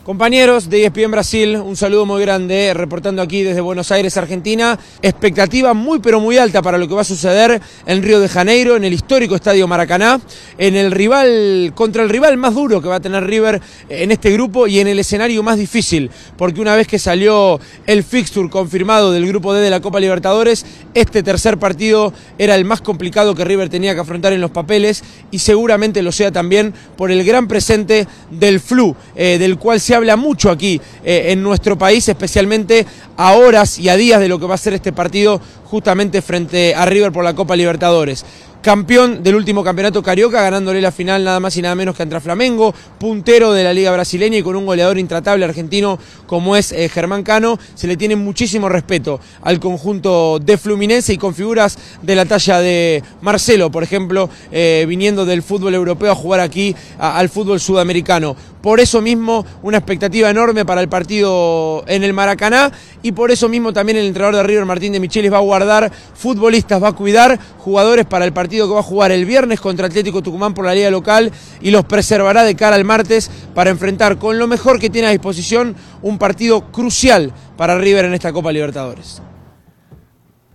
Compañeros 0.09 0.71
de 0.71 0.87
ESPN 0.87 1.11
Brasil, 1.11 1.57
un 1.57 1.77
saludo 1.77 2.07
muy 2.07 2.23
grande, 2.23 2.73
reportando 2.73 3.21
aquí 3.21 3.43
desde 3.43 3.61
Buenos 3.61 3.93
Aires, 3.93 4.17
Argentina. 4.17 4.79
Expectativa 5.03 5.75
muy 5.75 5.99
pero 5.99 6.19
muy 6.19 6.39
alta 6.39 6.63
para 6.63 6.79
lo 6.79 6.89
que 6.89 6.95
va 6.95 7.03
a 7.03 7.05
suceder 7.05 7.61
en 7.85 8.03
Río 8.03 8.19
de 8.19 8.31
Janeiro, 8.31 8.75
en 8.77 8.85
el 8.85 8.95
histórico 8.95 9.35
Estadio 9.35 9.69
Maracaná, 9.69 10.19
en 10.57 10.77
el 10.77 10.93
rival, 10.93 11.73
contra 11.75 12.03
el 12.03 12.09
rival 12.09 12.39
más 12.39 12.55
duro 12.55 12.81
que 12.81 12.89
va 12.89 12.95
a 12.95 13.01
tener 13.01 13.23
River 13.27 13.61
en 13.91 14.11
este 14.11 14.31
grupo 14.33 14.67
y 14.67 14.79
en 14.79 14.89
el 14.89 14.99
escenario 14.99 15.43
más 15.43 15.59
difícil, 15.59 16.11
porque 16.39 16.63
una 16.63 16.75
vez 16.75 16.87
que 16.87 16.99
salió 16.99 17.61
el 17.87 18.03
fixture 18.03 18.49
confirmado 18.49 19.13
del 19.13 19.27
grupo 19.27 19.53
D 19.53 19.61
de 19.61 19.69
la 19.69 19.81
Copa 19.81 20.01
Libertadores, 20.01 20.65
este 20.95 21.23
tercer 21.23 21.59
partido 21.59 22.15
era 22.39 22.55
el 22.55 22.65
más 22.65 22.81
complicado 22.81 23.35
que 23.35 23.45
River 23.45 23.69
tenía 23.69 23.93
que 23.93 24.01
afrontar 24.01 24.33
en 24.33 24.41
los 24.41 24.53
papeles 24.53 25.05
y 25.31 25.41
seguramente 25.41 26.01
lo 26.01 26.13
sea 26.13 26.33
también 26.33 26.73
por 26.97 27.11
el 27.11 27.25
gran 27.25 27.47
presente 27.47 28.07
del 28.31 28.59
flu, 28.59 28.97
eh, 29.15 29.37
del 29.39 29.59
cual 29.59 29.79
se 29.81 29.98
habla 29.99 30.17
mucho 30.17 30.51
aquí 30.51 30.81
eh, 31.05 31.27
en 31.29 31.43
nuestro 31.43 31.77
país, 31.77 32.09
especialmente 32.09 32.87
a 33.17 33.35
horas 33.35 33.79
y 33.79 33.89
a 33.89 33.97
días 33.97 34.21
de 34.21 34.29
lo 34.29 34.39
que 34.39 34.47
va 34.47 34.55
a 34.55 34.59
ser 34.59 34.73
este 34.73 34.93
partido 34.93 35.41
justamente 35.65 36.23
frente 36.23 36.75
a 36.75 36.87
River 36.87 37.13
por 37.13 37.25
la 37.25 37.35
Copa 37.35 37.55
Libertadores 37.55 38.25
campeón 38.61 39.23
del 39.23 39.37
último 39.37 39.63
campeonato 39.63 40.03
carioca, 40.03 40.43
ganándole 40.43 40.81
la 40.81 40.93
final 40.93 41.25
nada 41.25 41.41
más 41.41 41.57
y 41.57 41.63
nada 41.63 41.75
menos 41.75 41.95
que 41.95 42.03
contra 42.03 42.21
Flamengo, 42.21 42.75
puntero 42.99 43.53
de 43.53 43.65
la 43.65 43.73
Liga 43.73 43.93
Brasileña 43.93 44.39
y 44.39 44.43
con 44.43 44.57
un 44.57 44.67
goleador 44.67 44.99
intratable 44.99 45.45
argentino 45.45 45.99
como 46.27 46.57
es 46.57 46.73
eh, 46.73 46.89
Germán 46.89 47.23
Cano. 47.23 47.59
Se 47.75 47.87
le 47.87 47.97
tiene 47.97 48.17
muchísimo 48.17 48.69
respeto 48.69 49.21
al 49.43 49.61
conjunto 49.61 50.39
de 50.39 50.59
Fluminense 50.59 51.13
y 51.13 51.19
con 51.19 51.35
figuras 51.35 51.79
de 52.03 52.15
la 52.15 52.25
talla 52.25 52.61
de 52.61 53.03
Marcelo, 53.21 53.71
por 53.71 53.83
ejemplo, 53.83 54.29
eh, 54.51 54.85
viniendo 54.89 55.25
del 55.25 55.43
fútbol 55.43 55.75
europeo 55.75 56.13
a 56.13 56.15
jugar 56.15 56.41
aquí 56.41 56.75
al 56.99 57.29
fútbol 57.29 57.61
sudamericano. 57.61 58.37
Por 58.63 58.81
eso 58.81 59.01
mismo, 59.01 59.47
una 59.63 59.79
expectativa 59.79 60.31
enorme 60.31 60.65
para 60.65 60.81
el 60.81 60.89
partido 60.89 61.85
en 61.87 62.03
el 62.03 62.13
Maracaná 62.13 62.73
y 63.03 63.13
por 63.13 63.31
eso 63.31 63.49
mismo 63.49 63.73
también 63.73 63.99
el 63.99 64.07
entrenador 64.07 64.37
de 64.37 64.43
River, 64.43 64.65
Martín 64.65 64.93
de 64.93 65.01
Michelis, 65.01 65.33
va 65.33 65.39
a 65.39 65.41
guardar 65.41 65.93
futbolistas, 66.15 66.83
va 66.83 66.89
a 66.89 66.93
cuidar 66.93 67.39
jugadores 67.59 68.07
para 68.07 68.25
el 68.25 68.33
partido 68.33 68.67
que 68.67 68.75
va 68.75 68.81
a 68.81 68.83
jugar 68.83 69.13
el 69.13 69.25
viernes 69.25 69.61
contra 69.61 69.87
Atlético 69.87 70.23
Tucumán 70.23 70.55
por 70.55 70.65
la 70.65 70.75
liga 70.75 70.91
local 70.91 71.33
y 71.61 71.71
los 71.71 71.85
preservará 71.85 72.43
de 72.45 72.57
cara 72.57 72.77
al 72.77 72.85
martes 72.85 73.31
para 73.55 73.71
enfrentar 73.71 74.19
con 74.19 74.39
lo 74.39 74.47
mejor 74.47 74.79
que 74.81 74.91
tiene 74.91 75.09
a 75.09 75.11
disposición 75.11 75.77
un 76.03 76.19
partido 76.19 76.73
crucial 76.73 77.33
para 77.57 77.79
River 77.79 78.07
en 78.07 78.15
esta 78.15 78.33
Copa 78.33 78.53
Libertadores. 78.53 79.23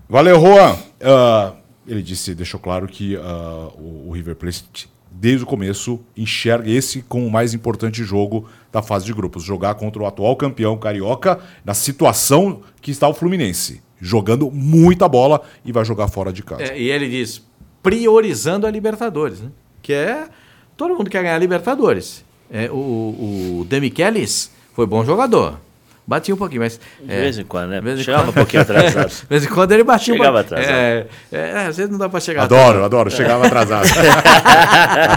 Valeu, 0.10 0.39
Juan. 0.39 0.75
Uh, 1.01 1.53
ele 1.88 2.03
disse, 2.03 2.36
claro 2.62 2.88
que 2.88 3.17
o 3.17 4.13
River 4.13 4.38
Plate 4.38 4.92
desde 5.24 5.46
o 5.46 5.48
começo, 5.48 6.01
enxerga 6.18 6.70
esse 6.70 7.01
como 7.01 7.25
o 7.25 7.32
mais 7.32 7.53
importante 7.53 8.03
jogo 8.03 8.46
da 8.70 8.82
fase 8.82 9.06
de 9.06 9.13
grupos. 9.13 9.42
Jogar 9.42 9.74
contra 9.75 10.03
o 10.03 10.06
atual 10.06 10.36
campeão 10.36 10.77
carioca 10.77 11.39
na 11.63 11.74
situação 11.74 12.60
que 12.82 12.92
está 12.92 13.08
o 13.08 13.13
Fluminense. 13.13 13.82
Jogando 14.01 14.51
muita 14.51 15.08
bola 15.08 15.42
e 15.63 15.72
vai 15.72 15.86
jogar 15.86 16.10
fora 16.10 16.34
de 16.34 16.44
casa. 16.44 16.63
É, 16.63 16.77
e 16.77 16.92
ele 16.92 17.08
diz, 17.08 17.42
priorizando 17.82 18.68
a 18.68 18.70
Libertadores, 18.70 19.39
né? 19.39 19.50
que 19.82 19.94
é. 19.94 20.27
Todo 20.75 20.94
mundo 20.94 21.10
quer 21.10 21.24
ganhar 21.24 21.36
a 21.36 21.39
Libertadores. 21.39 22.25
É, 22.51 22.70
o, 22.70 23.62
o 23.62 23.65
Demichelis 23.70 24.51
foi 24.74 24.86
bom 24.86 25.06
jogador. 25.06 25.58
Batia 26.05 26.36
um 26.36 26.38
pouquinho, 26.38 26.62
mas. 26.62 26.79
De 27.01 27.13
é, 27.13 27.22
vez 27.22 27.39
em 27.39 27.45
quando, 27.45 27.69
né? 27.69 27.79
Vez 27.79 28.01
Chegava 28.01 28.24
quando... 28.24 28.29
um 28.29 28.33
pouquinho 28.33 28.62
atrasado. 28.62 29.10
de 29.24 29.27
vez 29.29 29.45
em 29.45 29.48
quando 29.48 29.72
ele 29.72 29.83
batia 29.83 30.13
Chegava 30.13 30.38
um 30.38 30.39
atrasado. 30.41 30.72
É, 30.72 31.07
é, 31.31 31.51
às 31.67 31.77
vezes 31.77 31.89
não 31.89 31.98
dá 31.98 32.10
para 32.10 32.19
chegar 32.19 32.43
Adoro, 32.43 32.62
atrasado. 32.62 32.86
adoro. 32.86 33.12
Chegava 33.12 33.48
atrasado. 33.48 33.88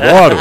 adoro. 0.02 0.36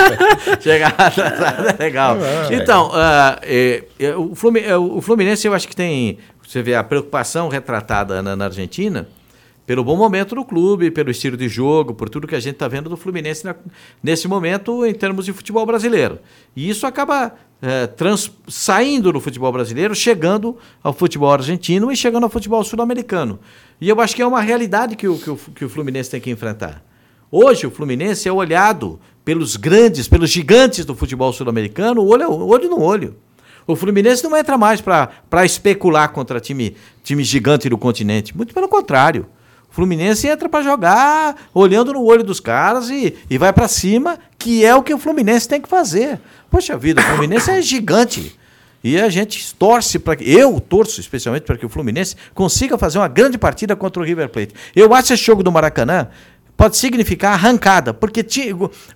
Chegar 0.60 0.94
atrasado 0.96 1.68
é 1.68 1.82
legal. 1.82 2.16
É. 2.16 2.54
Então, 2.54 2.90
uh, 2.90 4.30
o, 4.30 4.34
Fluminense, 4.34 4.74
o 4.74 5.00
Fluminense, 5.00 5.46
eu 5.46 5.54
acho 5.54 5.66
que 5.66 5.76
tem. 5.76 6.18
Você 6.46 6.62
vê 6.62 6.74
a 6.74 6.84
preocupação 6.84 7.48
retratada 7.48 8.22
na, 8.22 8.36
na 8.36 8.44
Argentina 8.46 9.08
pelo 9.70 9.84
bom 9.84 9.96
momento 9.96 10.34
do 10.34 10.44
clube, 10.44 10.90
pelo 10.90 11.12
estilo 11.12 11.36
de 11.36 11.48
jogo, 11.48 11.94
por 11.94 12.08
tudo 12.08 12.26
que 12.26 12.34
a 12.34 12.40
gente 12.40 12.54
está 12.54 12.66
vendo 12.66 12.90
do 12.90 12.96
Fluminense 12.96 13.44
na, 13.44 13.54
nesse 14.02 14.26
momento 14.26 14.84
em 14.84 14.92
termos 14.92 15.24
de 15.24 15.32
futebol 15.32 15.64
brasileiro. 15.64 16.18
E 16.56 16.68
isso 16.68 16.88
acaba 16.88 17.32
é, 17.62 17.86
trans, 17.86 18.30
saindo 18.48 19.12
do 19.12 19.20
futebol 19.20 19.52
brasileiro, 19.52 19.94
chegando 19.94 20.56
ao 20.82 20.92
futebol 20.92 21.30
argentino 21.30 21.92
e 21.92 21.96
chegando 21.96 22.24
ao 22.24 22.30
futebol 22.30 22.62
sul-americano. 22.64 23.38
E 23.80 23.88
eu 23.88 24.00
acho 24.00 24.14
que 24.14 24.22
é 24.22 24.26
uma 24.26 24.40
realidade 24.40 24.96
que 24.96 25.06
o, 25.06 25.18
que 25.18 25.30
o, 25.30 25.36
que 25.36 25.64
o 25.64 25.68
Fluminense 25.68 26.10
tem 26.10 26.20
que 26.20 26.30
enfrentar. 26.30 26.82
Hoje 27.30 27.66
o 27.66 27.70
Fluminense 27.70 28.28
é 28.28 28.32
olhado 28.32 28.98
pelos 29.24 29.56
grandes, 29.56 30.08
pelos 30.08 30.30
gigantes 30.30 30.84
do 30.84 30.94
futebol 30.94 31.32
sul-americano, 31.32 32.04
olho, 32.04 32.30
olho 32.30 32.68
no 32.68 32.80
olho. 32.80 33.16
O 33.66 33.76
Fluminense 33.76 34.24
não 34.24 34.36
entra 34.36 34.58
mais 34.58 34.80
para 34.80 35.44
especular 35.44 36.08
contra 36.08 36.40
time, 36.40 36.76
time 37.04 37.22
gigante 37.22 37.68
do 37.68 37.78
continente. 37.78 38.36
Muito 38.36 38.52
pelo 38.52 38.68
contrário. 38.68 39.26
O 39.70 39.74
Fluminense 39.74 40.26
entra 40.26 40.48
para 40.48 40.64
jogar 40.64 41.36
olhando 41.54 41.92
no 41.92 42.02
olho 42.02 42.24
dos 42.24 42.40
caras 42.40 42.90
e, 42.90 43.14
e 43.30 43.38
vai 43.38 43.52
para 43.52 43.68
cima, 43.68 44.18
que 44.40 44.64
é 44.64 44.74
o 44.74 44.82
que 44.82 44.92
o 44.92 44.98
Fluminense 44.98 45.46
tem 45.46 45.60
que 45.60 45.68
fazer. 45.68 46.18
Poxa 46.50 46.76
vida, 46.76 47.00
o 47.00 47.04
Fluminense 47.04 47.50
é 47.50 47.60
gigante. 47.62 48.36
E 48.82 48.98
a 48.98 49.10
gente 49.10 49.54
torce 49.54 49.98
para 49.98 50.16
que. 50.16 50.24
Eu 50.28 50.58
torço 50.58 51.00
especialmente 51.00 51.42
para 51.42 51.58
que 51.58 51.66
o 51.66 51.68
Fluminense 51.68 52.16
consiga 52.34 52.78
fazer 52.78 52.98
uma 52.98 53.08
grande 53.08 53.36
partida 53.36 53.76
contra 53.76 54.02
o 54.02 54.04
River 54.04 54.30
Plate. 54.30 54.54
Eu 54.74 54.94
acho 54.94 55.12
esse 55.12 55.22
jogo 55.22 55.42
do 55.42 55.52
Maracanã 55.52 56.08
pode 56.56 56.76
significar 56.76 57.32
arrancada, 57.32 57.94
porque 57.94 58.22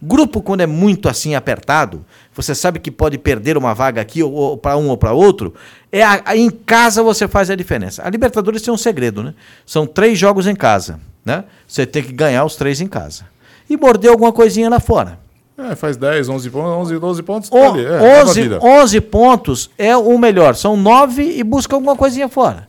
grupo, 0.02 0.42
quando 0.42 0.60
é 0.60 0.66
muito 0.66 1.08
assim 1.08 1.34
apertado, 1.34 2.04
você 2.34 2.54
sabe 2.54 2.78
que 2.78 2.90
pode 2.90 3.16
perder 3.16 3.56
uma 3.56 3.74
vaga 3.74 4.02
aqui 4.02 4.22
ou, 4.22 4.32
ou 4.32 4.56
para 4.58 4.76
um 4.76 4.88
ou 4.88 4.98
para 4.98 5.14
outro, 5.14 5.54
é 5.90 6.02
a, 6.02 6.20
a, 6.26 6.36
em 6.36 6.50
casa 6.50 7.02
você 7.02 7.26
faz 7.26 7.48
a 7.48 7.54
diferença. 7.54 8.02
A 8.06 8.10
Libertadores 8.10 8.60
tem 8.60 8.72
um 8.72 8.76
segredo, 8.76 9.22
né? 9.22 9.34
São 9.64 9.86
três 9.86 10.18
jogos 10.18 10.46
em 10.46 10.54
casa, 10.54 11.00
né? 11.24 11.44
Você 11.66 11.86
tem 11.86 12.02
que 12.02 12.12
ganhar 12.12 12.44
os 12.44 12.56
três 12.56 12.82
em 12.82 12.86
casa. 12.86 13.24
E 13.68 13.78
morder 13.78 14.10
alguma 14.10 14.30
coisinha 14.30 14.68
lá 14.68 14.78
fora. 14.78 15.23
É, 15.56 15.74
faz 15.76 15.96
10, 15.96 16.28
11 16.28 16.50
pontos, 16.50 16.70
11, 16.90 16.98
12 16.98 17.22
pontos. 17.22 17.48
O, 17.50 17.52
tá 17.52 17.78
é, 17.78 18.22
11, 18.22 18.50
11 18.60 19.00
pontos 19.02 19.70
é 19.78 19.96
o 19.96 20.18
melhor. 20.18 20.54
São 20.56 20.76
9 20.76 21.22
e 21.38 21.44
busca 21.44 21.76
alguma 21.76 21.96
coisinha 21.96 22.28
fora. 22.28 22.68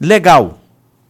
Legal. 0.00 0.58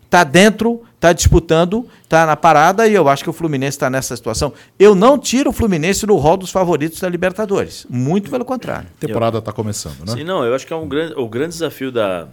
Tá 0.08 0.24
dentro 0.24 0.82
está 0.98 1.12
disputando, 1.12 1.86
está 2.02 2.26
na 2.26 2.36
parada 2.36 2.86
e 2.86 2.92
eu 2.92 3.08
acho 3.08 3.22
que 3.22 3.30
o 3.30 3.32
Fluminense 3.32 3.76
está 3.76 3.88
nessa 3.88 4.16
situação. 4.16 4.52
Eu 4.78 4.94
não 4.94 5.16
tiro 5.16 5.50
o 5.50 5.52
Fluminense 5.52 6.04
do 6.04 6.16
rol 6.16 6.36
dos 6.36 6.50
favoritos 6.50 7.00
da 7.00 7.08
Libertadores. 7.08 7.86
Muito 7.88 8.30
pelo 8.30 8.44
contrário. 8.44 8.88
A 8.96 9.06
temporada 9.06 9.38
está 9.38 9.52
começando, 9.52 10.00
né? 10.04 10.12
Sim, 10.12 10.24
não, 10.24 10.44
eu 10.44 10.54
acho 10.54 10.66
que 10.66 10.72
é 10.72 10.76
um 10.76 10.88
grande, 10.88 11.14
o 11.14 11.28
grande 11.28 11.50
desafio 11.50 11.92
da, 11.92 12.26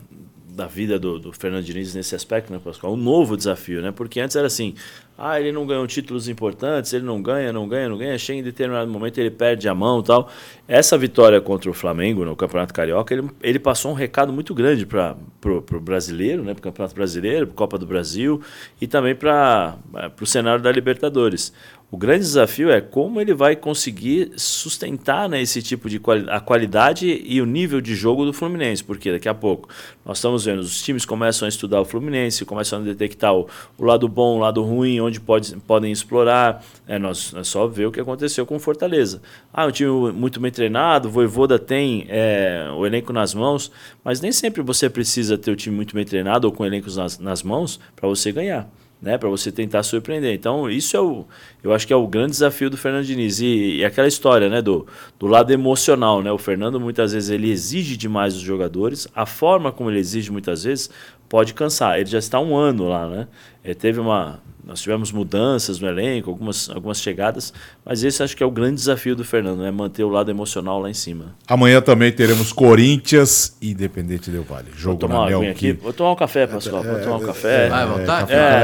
da 0.49 0.65
vida 0.65 0.97
do, 0.97 1.19
do 1.19 1.31
Fernando 1.31 1.63
Diniz 1.63 1.93
nesse 1.93 2.15
aspecto, 2.15 2.51
né, 2.51 2.59
Pascoal? 2.63 2.93
Um 2.93 2.97
novo 2.97 3.37
desafio, 3.37 3.83
né? 3.83 3.91
Porque 3.91 4.19
antes 4.19 4.35
era 4.35 4.47
assim, 4.47 4.73
ah, 5.17 5.39
ele 5.39 5.51
não 5.51 5.65
ganhou 5.65 5.87
títulos 5.87 6.27
importantes, 6.27 6.91
ele 6.91 7.05
não 7.05 7.21
ganha, 7.21 7.53
não 7.53 7.67
ganha, 7.67 7.87
não 7.87 7.97
ganha, 7.97 8.17
chega 8.17 8.39
em 8.39 8.43
determinado 8.43 8.91
momento 8.91 9.17
ele 9.17 9.31
perde 9.31 9.67
a 9.69 9.73
mão 9.73 10.03
tal. 10.03 10.29
Essa 10.67 10.97
vitória 10.97 11.39
contra 11.39 11.69
o 11.69 11.73
Flamengo 11.73 12.25
no 12.25 12.35
Campeonato 12.35 12.73
Carioca, 12.73 13.13
ele, 13.13 13.29
ele 13.41 13.59
passou 13.59 13.91
um 13.91 13.93
recado 13.93 14.33
muito 14.33 14.53
grande 14.53 14.85
para 14.85 15.15
o 15.45 15.79
brasileiro, 15.79 16.43
né, 16.43 16.53
para 16.53 16.59
o 16.59 16.63
Campeonato 16.63 16.95
Brasileiro, 16.95 17.47
para 17.47 17.55
Copa 17.55 17.77
do 17.77 17.85
Brasil 17.85 18.41
e 18.81 18.87
também 18.87 19.15
para 19.15 19.77
o 20.19 20.25
cenário 20.25 20.61
da 20.61 20.71
Libertadores. 20.71 21.53
O 21.91 21.97
grande 21.97 22.21
desafio 22.21 22.71
é 22.71 22.81
como 22.81 23.21
ele 23.21 23.33
vai 23.33 23.55
conseguir 23.55 24.31
sustentar 24.35 25.29
né, 25.29 25.39
esse 25.39 25.61
tipo 25.61 25.87
de 25.87 25.99
quali 25.99 26.25
a 26.27 26.39
qualidade 26.39 27.21
e 27.23 27.39
o 27.39 27.45
nível 27.45 27.79
de 27.79 27.93
jogo 27.95 28.25
do 28.25 28.33
Fluminense, 28.33 28.83
porque 28.83 29.11
daqui 29.11 29.29
a 29.29 29.35
pouco 29.35 29.69
nós 30.03 30.17
estamos 30.17 30.45
vendo 30.45 30.59
os 30.59 30.81
times 30.81 31.05
começam 31.05 31.45
a 31.45 31.49
estudar 31.49 31.79
o 31.79 31.85
Fluminense, 31.85 32.43
começam 32.43 32.79
a 32.79 32.81
detectar 32.81 33.35
o, 33.35 33.47
o 33.77 33.85
lado 33.85 34.09
bom, 34.09 34.37
o 34.37 34.39
lado 34.39 34.63
ruim, 34.63 34.99
onde 34.99 35.19
pode, 35.19 35.55
podem 35.57 35.91
explorar. 35.91 36.65
É, 36.87 36.97
nós, 36.97 37.33
é 37.35 37.43
só 37.43 37.67
ver 37.67 37.85
o 37.85 37.91
que 37.91 37.99
aconteceu 37.99 38.47
com 38.47 38.55
o 38.55 38.59
Fortaleza. 38.59 39.21
Ah, 39.53 39.67
um 39.67 39.71
time 39.71 40.11
muito 40.11 40.39
bem 40.39 40.51
treinado, 40.51 41.07
o 41.07 41.11
Voivoda 41.11 41.59
tem 41.59 42.07
é, 42.09 42.67
o 42.75 42.83
elenco 42.83 43.13
nas 43.13 43.35
mãos, 43.35 43.71
mas 44.03 44.19
nem 44.19 44.31
sempre 44.31 44.63
você 44.63 44.89
precisa 44.89 45.37
ter 45.37 45.51
o 45.51 45.55
time 45.55 45.75
muito 45.75 45.93
bem 45.93 46.03
treinado 46.03 46.47
ou 46.47 46.51
com 46.51 46.65
elencos 46.65 46.97
nas, 46.97 47.19
nas 47.19 47.43
mãos 47.43 47.79
para 47.95 48.09
você 48.09 48.31
ganhar 48.31 48.67
né, 49.01 49.17
para 49.17 49.29
você 49.29 49.51
tentar 49.51 49.83
surpreender. 49.83 50.33
Então, 50.33 50.69
isso 50.69 50.95
é 50.95 51.01
o, 51.01 51.25
eu 51.63 51.73
acho 51.73 51.85
que 51.85 51.93
é 51.93 51.95
o 51.95 52.07
grande 52.07 52.31
desafio 52.31 52.69
do 52.69 52.77
Fernando 52.77 53.05
Diniz. 53.05 53.39
E, 53.39 53.77
e, 53.77 53.85
aquela 53.85 54.07
história, 54.07 54.49
né, 54.49 54.61
do, 54.61 54.87
do 55.19 55.27
lado 55.27 55.51
emocional, 55.51 56.23
né? 56.23 56.31
O 56.31 56.37
Fernando 56.37 56.79
muitas 56.79 57.13
vezes 57.13 57.29
ele 57.29 57.51
exige 57.51 57.97
demais 57.97 58.33
dos 58.33 58.41
jogadores. 58.41 59.07
A 59.15 59.25
forma 59.25 59.71
como 59.71 59.89
ele 59.91 59.99
exige 59.99 60.31
muitas 60.31 60.63
vezes 60.63 60.89
pode 61.29 61.53
cansar. 61.53 61.99
Ele 61.99 62.09
já 62.09 62.19
está 62.19 62.39
um 62.39 62.55
ano 62.55 62.87
lá, 62.87 63.07
né? 63.07 63.27
Ele 63.65 63.75
teve 63.75 63.99
uma 63.99 64.39
nós 64.65 64.81
tivemos 64.81 65.11
mudanças 65.11 65.79
no 65.79 65.87
elenco, 65.87 66.31
algumas, 66.31 66.71
algumas 66.71 66.99
chegadas, 66.99 67.53
mas 67.85 68.03
esse 68.03 68.23
acho 68.23 68.35
que 68.35 68.41
é 68.41 68.45
o 68.45 68.49
grande 68.49 68.75
desafio 68.75 69.15
do 69.15 69.23
Fernando, 69.23 69.59
né? 69.59 69.69
Manter 69.69 70.03
o 70.03 70.09
lado 70.09 70.31
emocional 70.31 70.81
lá 70.81 70.89
em 70.89 70.93
cima. 70.93 71.35
Amanhã 71.47 71.79
também 71.81 72.11
teremos 72.11 72.51
Corinthians 72.51 73.55
e 73.61 73.71
Independente 73.71 74.31
Del 74.31 74.41
Vale. 74.41 74.71
Jogo 74.75 74.97
Vou 74.99 75.09
tomar 75.09 75.27
uma 75.27 75.49
aqui. 75.51 75.73
Vou 75.73 75.93
tomar 75.93 76.13
um 76.13 76.15
café, 76.15 76.47
Pascoal. 76.47 76.81
Vou 76.81 76.99
tomar 76.99 77.17
um 77.17 77.23
é, 77.23 77.25
café. 77.27 77.69
Vai 77.69 77.85
vontade? 77.85 78.33
É, 78.33 78.63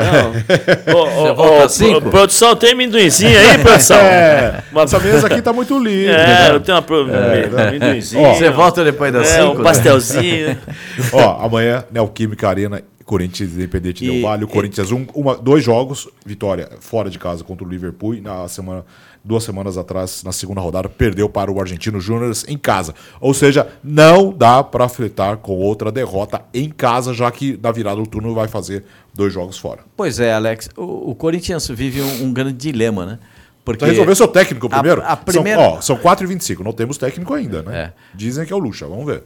não. 0.88 2.02
ô, 2.02 2.02
produção, 2.10 2.56
tem 2.56 2.72
amendoinzinho 2.72 3.38
aí, 3.38 3.58
produção? 3.62 3.98
É, 3.98 4.64
uma... 4.72 4.82
Essa 4.82 5.00
mesa 5.00 5.28
aqui 5.28 5.40
tá 5.40 5.54
muito 5.54 5.78
linda. 5.78 6.14
É, 6.14 6.52
eu 6.52 6.60
tenho 6.62 6.80
uma 6.80 7.14
é. 7.14 7.68
amendoinzinho. 7.68 8.28
Você 8.34 8.50
volta 8.50 8.84
depois 8.84 9.14
das 9.14 9.28
5. 9.28 9.40
É, 9.40 9.46
um 9.46 9.54
né? 9.54 9.64
pastelzinho. 9.64 10.58
Ó, 11.14 11.46
amanhã, 11.46 11.84
Neoquímica 11.92 12.50
Arena 12.50 12.82
Corinthians 13.12 13.52
Independente 13.52 14.06
Del 14.06 14.22
Vale. 14.22 14.46
O 14.46 14.48
Corinthians, 14.48 14.90
um, 14.90 15.06
uma, 15.14 15.36
dois 15.36 15.62
jogos, 15.62 16.08
vitória 16.26 16.70
fora 16.80 17.10
de 17.10 17.20
casa 17.20 17.44
contra 17.44 17.68
o 17.68 17.70
Liverpool. 17.70 18.16
E 18.16 18.22
na 18.22 18.48
semana, 18.48 18.86
duas 19.22 19.44
semanas 19.44 19.78
atrás, 19.78 20.24
na 20.24 20.32
segunda 20.32 20.62
rodada, 20.62 20.88
perdeu 20.88 21.28
para 21.28 21.52
o 21.52 21.60
Argentino 21.60 22.00
Júnior 22.00 22.32
em 22.48 22.58
casa. 22.58 22.96
Ou 23.20 23.34
seja, 23.34 23.68
não 23.84 24.32
dá 24.32 24.64
para 24.64 24.88
fletar 24.88 25.36
com 25.36 25.58
outra 25.58 25.92
derrota 25.92 26.42
em 26.54 26.70
casa, 26.70 27.14
já 27.14 27.30
que 27.30 27.60
na 27.62 27.70
virada 27.74 27.98
do 27.98 28.08
turno 28.08 28.34
vai 28.34 28.48
fazer 28.48 28.86
dois 29.14 29.34
jogos 29.34 29.58
fora. 29.58 29.82
Pois 29.98 30.18
é, 30.18 30.32
Alex. 30.32 30.70
O, 30.78 31.12
o 31.12 31.16
Corinthians 31.16 31.68
vive 31.68 32.02
um, 32.02 32.28
um, 32.28 32.32
grande 32.32 32.54
dilema, 32.54 33.06
né? 33.06 33.20
Porque 33.66 33.84
então 33.84 33.90
resolveu 33.90 34.16
seu 34.16 34.28
técnico 34.30 34.70
primeiro? 34.70 35.02
A, 35.02 35.08
a 35.08 35.18
primeira... 35.18 35.62
São, 35.62 35.74
ó, 35.74 35.82
são 35.82 35.98
4h25, 35.98 36.60
não 36.64 36.72
temos 36.72 36.98
técnico 36.98 37.34
ainda, 37.34 37.62
né? 37.62 37.78
É. 37.78 37.94
Dizem 38.16 38.46
que 38.46 38.54
é 38.54 38.56
o 38.56 38.60
Lucha, 38.60 38.88
vamos 38.88 39.06
ver. 39.06 39.22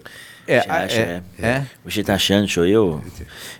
É, 0.47 0.61
você, 0.61 0.69
acha, 0.69 0.99
é, 0.99 1.21
é, 1.39 1.47
é, 1.47 1.65
Você 1.83 2.03
tá 2.03 2.13
achando, 2.13 2.47
sou 2.47 2.65
eu? 2.67 3.01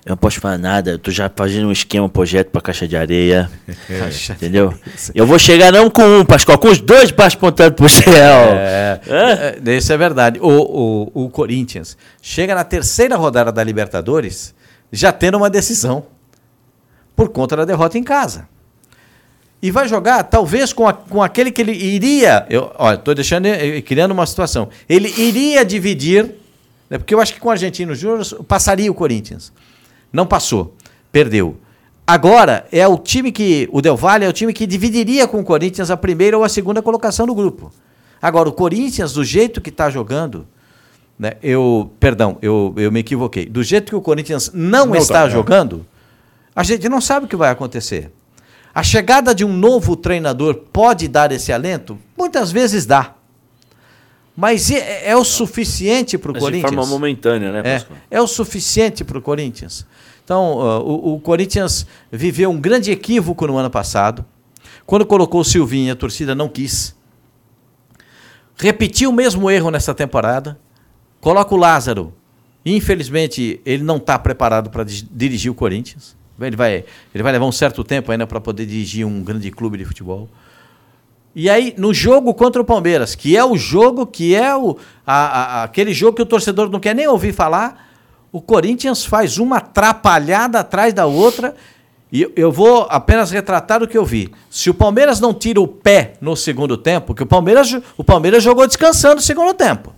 Eu 0.06 0.12
não 0.12 0.18
posso 0.18 0.40
falar 0.40 0.58
nada. 0.58 0.92
Eu 0.92 1.00
tô 1.00 1.10
já 1.10 1.30
fazendo 1.36 1.68
um 1.68 1.72
esquema, 1.72 2.06
um 2.06 2.10
projeto 2.10 2.50
pra 2.50 2.62
caixa 2.62 2.88
de 2.88 2.96
areia. 2.96 3.50
Entendeu? 4.30 4.74
Eu 5.14 5.26
vou 5.26 5.40
chegar 5.40 5.72
não 5.72 5.90
com 5.90 6.04
um, 6.20 6.26
Pascoal, 6.26 6.60
com 6.60 6.68
os 6.68 6.80
dois 6.80 7.12
passos 7.12 7.36
pontados 7.36 7.76
pro 7.76 7.90
céu. 7.90 8.14
É, 8.14 9.00
é, 9.66 9.76
isso 9.76 9.92
é 9.92 9.98
verdade. 9.98 10.40
O, 10.40 11.12
o, 11.16 11.26
o 11.26 11.30
Corinthians 11.30 11.98
chega 12.22 12.54
na 12.54 12.64
terceira 12.64 13.16
rodada 13.16 13.52
da 13.52 13.64
Libertadores 13.64 14.54
já 14.92 15.12
tendo 15.12 15.38
uma 15.38 15.50
decisão 15.50 16.06
por 17.16 17.30
conta 17.30 17.56
da 17.56 17.66
derrota 17.66 17.98
em 17.98 18.04
casa. 18.04 18.48
E 19.62 19.72
vai 19.72 19.88
jogar, 19.88 20.22
talvez, 20.24 20.72
com, 20.72 20.88
a, 20.88 20.94
com 20.94 21.24
aquele 21.24 21.52
que 21.52 21.62
ele 21.62 21.72
iria. 21.72 22.46
Eu, 22.50 22.72
olha, 22.78 22.96
estou 22.96 23.16
deixando, 23.16 23.48
criando 23.84 24.12
uma 24.12 24.26
situação. 24.28 24.70
Ele 24.88 25.12
iria 25.18 25.66
dividir 25.66 26.45
né? 26.90 26.98
Porque 26.98 27.14
eu 27.14 27.20
acho 27.20 27.34
que 27.34 27.40
com 27.40 27.50
o 27.50 27.52
Argentino 27.52 27.96
Júnior 27.96 28.26
passaria 28.48 28.92
o 28.92 28.96
Corinthians. 28.96 29.52
Não 30.12 30.26
passou, 30.26 30.76
perdeu. 31.12 31.58
Agora 32.08 32.68
é 32.72 32.88
o 32.88 32.98
time 32.98 33.32
que. 33.32 33.68
O 33.72 33.82
Del 33.82 33.98
Valle 33.98 34.26
é 34.26 34.30
o 34.30 34.34
time 34.34 34.54
que 34.54 34.68
dividiria 34.68 35.28
com 35.28 35.40
o 35.40 35.44
Corinthians 35.44 35.90
a 35.90 35.98
primeira 35.98 36.38
ou 36.38 36.44
a 36.44 36.50
segunda 36.50 36.82
colocação 36.82 37.26
do 37.26 37.34
grupo. 37.34 37.72
Agora, 38.22 38.48
o 38.48 38.54
Corinthians, 38.54 39.14
do 39.14 39.24
jeito 39.24 39.60
que 39.60 39.70
está 39.70 39.90
jogando, 39.90 40.48
né, 41.18 41.34
eu. 41.42 41.92
Perdão, 42.00 42.38
eu, 42.42 42.74
eu 42.78 42.92
me 42.92 43.00
equivoquei. 43.00 43.48
Do 43.48 43.64
jeito 43.64 43.90
que 43.90 43.96
o 43.96 44.02
Corinthians 44.02 44.52
não, 44.54 44.88
não 44.88 44.96
está 44.96 45.24
tá, 45.24 45.30
jogando, 45.30 45.86
a 46.56 46.64
gente 46.64 46.88
não 46.88 47.02
sabe 47.02 47.26
o 47.26 47.30
que 47.30 47.36
vai 47.36 47.50
acontecer. 47.50 48.12
A 48.74 48.84
chegada 48.84 49.34
de 49.34 49.44
um 49.44 49.52
novo 49.52 49.96
treinador 49.96 50.56
pode 50.72 51.08
dar 51.08 51.32
esse 51.32 51.52
alento? 51.52 51.98
Muitas 52.16 52.52
vezes 52.52 52.86
dá. 52.86 53.16
Mas 54.36 54.70
é, 54.70 55.10
é 55.10 55.16
o 55.16 55.24
suficiente 55.24 56.18
para 56.18 56.32
o 56.32 56.34
Corinthians? 56.38 56.72
De 56.72 56.76
forma 56.76 56.86
momentânea, 56.86 57.52
né, 57.52 57.62
é, 57.64 58.18
é 58.18 58.22
o 58.22 58.28
suficiente 58.28 59.04
para 59.04 59.18
o 59.18 59.22
Corinthians. 59.22 59.86
Então, 60.24 60.58
uh, 60.58 60.82
o, 60.82 61.14
o, 61.14 61.20
Corinthians 61.20 61.86
viveu 62.12 62.50
um 62.50 62.60
grande 62.60 62.92
equívoco 62.92 63.48
no 63.48 63.58
ano 63.58 63.70
passado. 63.70 64.26
Quando 64.86 65.06
colocou 65.06 65.42
o 65.42 65.46
Silvinho, 65.46 65.94
a 65.94 65.96
torcida 65.96 66.36
não 66.36 66.50
quis. 66.50 66.96
Repetiu 68.58 69.12
o 69.12 69.14
mesmo 69.14 69.50
erro 69.50 69.70
nessa 69.70 69.94
temporada. 69.94 70.60
Coloca 71.22 71.54
o 71.54 71.58
Lázaro. 71.58 72.14
Infelizmente, 72.66 73.62
ele 73.66 73.84
não 73.84 73.98
está 73.98 74.18
preparado 74.18 74.70
para 74.70 74.84
dirigir 74.84 75.52
o 75.52 75.56
Corinthians. 75.56 76.16
Ele 76.42 76.56
vai, 76.56 76.84
ele 77.14 77.24
vai 77.24 77.32
levar 77.32 77.46
um 77.46 77.52
certo 77.52 77.84
tempo 77.84 78.12
ainda 78.12 78.28
para 78.28 78.42
poder 78.42 78.66
dirigir 78.66 79.06
um 79.06 79.24
grande 79.24 79.52
clube 79.52 79.78
de 79.78 79.86
futebol. 79.86 80.28
E 81.36 81.50
aí, 81.50 81.76
no 81.78 81.94
jogo 81.94 82.34
contra 82.34 82.62
o 82.62 82.66
Palmeiras, 82.66 83.14
que 83.14 83.36
é 83.36 83.44
o 83.44 83.58
jogo, 83.58 84.08
que 84.08 84.34
é 84.34 84.56
o, 84.56 84.78
a, 85.06 85.16
a, 85.16 85.64
aquele 85.64 85.94
jogo 85.94 86.16
que 86.16 86.22
o 86.22 86.26
torcedor 86.26 86.70
não 86.70 86.80
quer 86.80 86.96
nem 86.96 87.08
ouvir 87.08 87.34
falar, 87.34 87.92
o 88.32 88.42
Corinthians 88.42 89.06
faz 89.06 89.38
uma 89.38 89.58
atrapalhada 89.58 90.62
atrás 90.62 90.94
da 90.94 91.06
outra. 91.06 91.54
E 92.10 92.32
eu 92.38 92.54
vou 92.54 92.88
apenas 92.90 93.32
retratar 93.32 93.84
o 93.84 93.88
que 93.88 93.98
eu 93.98 94.06
vi. 94.06 94.32
Se 94.50 94.70
o 94.70 94.74
Palmeiras 94.74 95.20
não 95.20 95.34
tira 95.34 95.60
o 95.60 95.68
pé 95.68 96.14
no 96.22 96.38
segundo 96.38 96.78
tempo, 96.78 97.14
que 97.14 97.24
o 97.24 97.26
Palmeiras, 97.26 97.78
o 97.98 98.04
Palmeiras 98.04 98.42
jogou 98.42 98.66
descansando 98.66 99.20
o 99.20 99.24
segundo 99.24 99.54
tempo. 99.54 99.94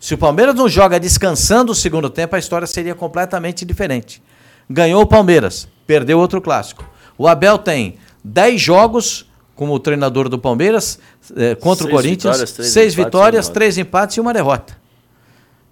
Se 0.00 0.14
o 0.14 0.18
Palmeiras 0.18 0.54
não 0.54 0.68
joga 0.68 0.98
descansando 0.98 1.72
o 1.72 1.74
segundo 1.74 2.08
tempo, 2.08 2.36
a 2.36 2.38
história 2.38 2.66
seria 2.66 2.94
completamente 2.94 3.66
diferente. 3.66 4.22
Ganhou 4.70 5.02
o 5.02 5.06
Palmeiras, 5.06 5.68
perdeu 5.86 6.18
outro 6.18 6.40
clássico. 6.40 6.88
O 7.18 7.28
Abel 7.28 7.58
tem 7.58 7.96
10 8.24 8.60
jogos 8.60 9.27
como 9.58 9.76
treinador 9.80 10.28
do 10.28 10.38
Palmeiras 10.38 11.00
é, 11.36 11.56
contra 11.56 11.82
seis 11.82 11.88
o 11.88 11.90
Corinthians. 11.90 12.38
Vitórias, 12.38 12.72
seis 12.72 12.94
vitórias, 12.94 13.48
três 13.48 13.76
empates 13.76 14.16
e 14.16 14.20
uma 14.20 14.32
derrota. 14.32 14.78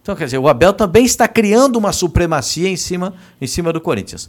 Então, 0.02 0.16
quer 0.16 0.24
dizer, 0.24 0.38
o 0.38 0.48
Abel 0.48 0.72
também 0.72 1.04
está 1.04 1.28
criando 1.28 1.76
uma 1.76 1.92
supremacia 1.92 2.68
em 2.68 2.76
cima, 2.76 3.14
em 3.40 3.46
cima 3.46 3.72
do 3.72 3.80
Corinthians. 3.80 4.28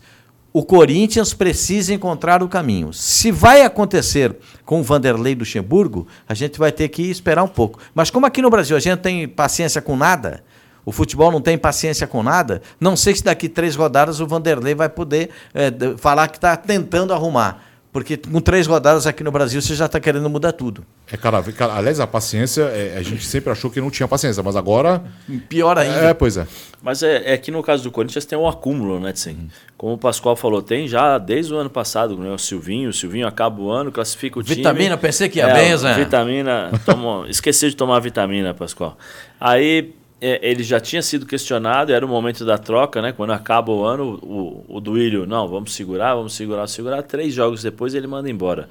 O 0.53 0.63
Corinthians 0.63 1.33
precisa 1.33 1.91
encontrar 1.91 2.43
o 2.43 2.47
caminho. 2.47 2.93
Se 2.93 3.31
vai 3.31 3.63
acontecer 3.63 4.35
com 4.63 4.79
o 4.79 4.83
Vanderlei 4.83 5.33
Luxemburgo, 5.33 6.05
a 6.29 6.35
gente 6.35 6.59
vai 6.59 6.71
ter 6.71 6.89
que 6.89 7.01
esperar 7.09 7.43
um 7.43 7.47
pouco. 7.47 7.79
Mas 7.95 8.11
como 8.11 8.27
aqui 8.27 8.43
no 8.43 8.51
Brasil 8.51 8.77
a 8.77 8.79
gente 8.79 8.99
tem 8.99 9.27
paciência 9.27 9.81
com 9.81 9.97
nada, 9.97 10.43
o 10.85 10.91
futebol 10.91 11.31
não 11.31 11.41
tem 11.41 11.57
paciência 11.57 12.05
com 12.05 12.21
nada, 12.21 12.61
não 12.79 12.95
sei 12.95 13.15
se 13.15 13.23
daqui 13.23 13.49
três 13.49 13.75
rodadas 13.75 14.19
o 14.19 14.27
Vanderlei 14.27 14.75
vai 14.75 14.87
poder 14.87 15.31
é, 15.51 15.71
falar 15.97 16.27
que 16.27 16.37
está 16.37 16.55
tentando 16.55 17.11
arrumar. 17.11 17.66
Porque 17.97 18.15
com 18.15 18.39
três 18.39 18.67
rodadas 18.67 19.07
aqui 19.07 19.23
no 19.23 19.31
Brasil 19.31 19.59
você 19.59 19.73
já 19.73 19.87
está 19.87 19.99
querendo 19.99 20.29
mudar 20.29 20.51
tudo. 20.51 20.85
É, 21.11 21.17
cara, 21.17 21.43
aliás, 21.73 21.99
a 21.99 22.05
paciência, 22.05 22.61
é, 22.65 22.95
a 22.95 23.01
gente 23.01 23.25
sempre 23.25 23.51
achou 23.51 23.71
que 23.71 23.81
não 23.81 23.89
tinha 23.89 24.07
paciência, 24.07 24.43
mas 24.43 24.55
agora. 24.55 25.03
Pior 25.49 25.75
ainda. 25.79 25.95
É, 25.95 26.13
pois 26.13 26.37
é. 26.37 26.45
Mas 26.79 27.01
é, 27.01 27.33
é 27.33 27.37
que 27.39 27.49
no 27.49 27.63
caso 27.63 27.81
do 27.81 27.89
Corinthians 27.89 28.23
tem 28.23 28.37
um 28.37 28.47
acúmulo, 28.47 28.99
né, 28.99 29.13
Tsim? 29.13 29.31
Uhum. 29.31 29.47
Como 29.75 29.93
o 29.93 29.97
Pascoal 29.97 30.35
falou, 30.35 30.61
tem 30.61 30.87
já 30.87 31.17
desde 31.17 31.51
o 31.51 31.57
ano 31.57 31.71
passado, 31.71 32.15
né? 32.19 32.29
O 32.29 32.37
Silvinho, 32.37 32.91
o 32.91 32.93
Silvinho 32.93 33.25
acaba 33.25 33.59
o 33.59 33.71
ano, 33.71 33.91
classifica 33.91 34.37
o 34.37 34.43
time. 34.43 34.57
Vitamina, 34.57 34.95
pensei 34.95 35.27
que 35.27 35.39
ia 35.39 35.47
é, 35.47 35.53
bem, 35.55 35.75
Zé. 35.75 35.95
Vitamina, 35.95 36.69
tomo, 36.85 37.25
esqueci 37.27 37.71
de 37.71 37.75
tomar 37.75 37.99
vitamina, 37.99 38.53
Pascoal. 38.53 38.95
Aí 39.41 39.95
é, 40.19 40.39
ele 40.41 40.63
já 40.63 40.79
tinha 40.79 41.01
sido 41.01 41.25
questionado, 41.25 41.91
era 41.91 42.05
o 42.05 42.09
momento 42.09 42.43
da 42.43 42.57
troca, 42.57 43.01
né? 43.01 43.11
Quando 43.11 43.31
acaba 43.31 43.71
o 43.71 43.83
ano, 43.83 44.19
o, 44.23 44.65
o 44.67 44.79
Duílio, 44.79 45.25
não, 45.25 45.47
vamos 45.47 45.73
segurar, 45.73 46.15
vamos 46.15 46.33
segurar, 46.33 46.67
segurar. 46.67 47.03
Três 47.03 47.33
jogos 47.33 47.61
depois 47.61 47.93
ele 47.93 48.07
manda 48.07 48.29
embora. 48.29 48.67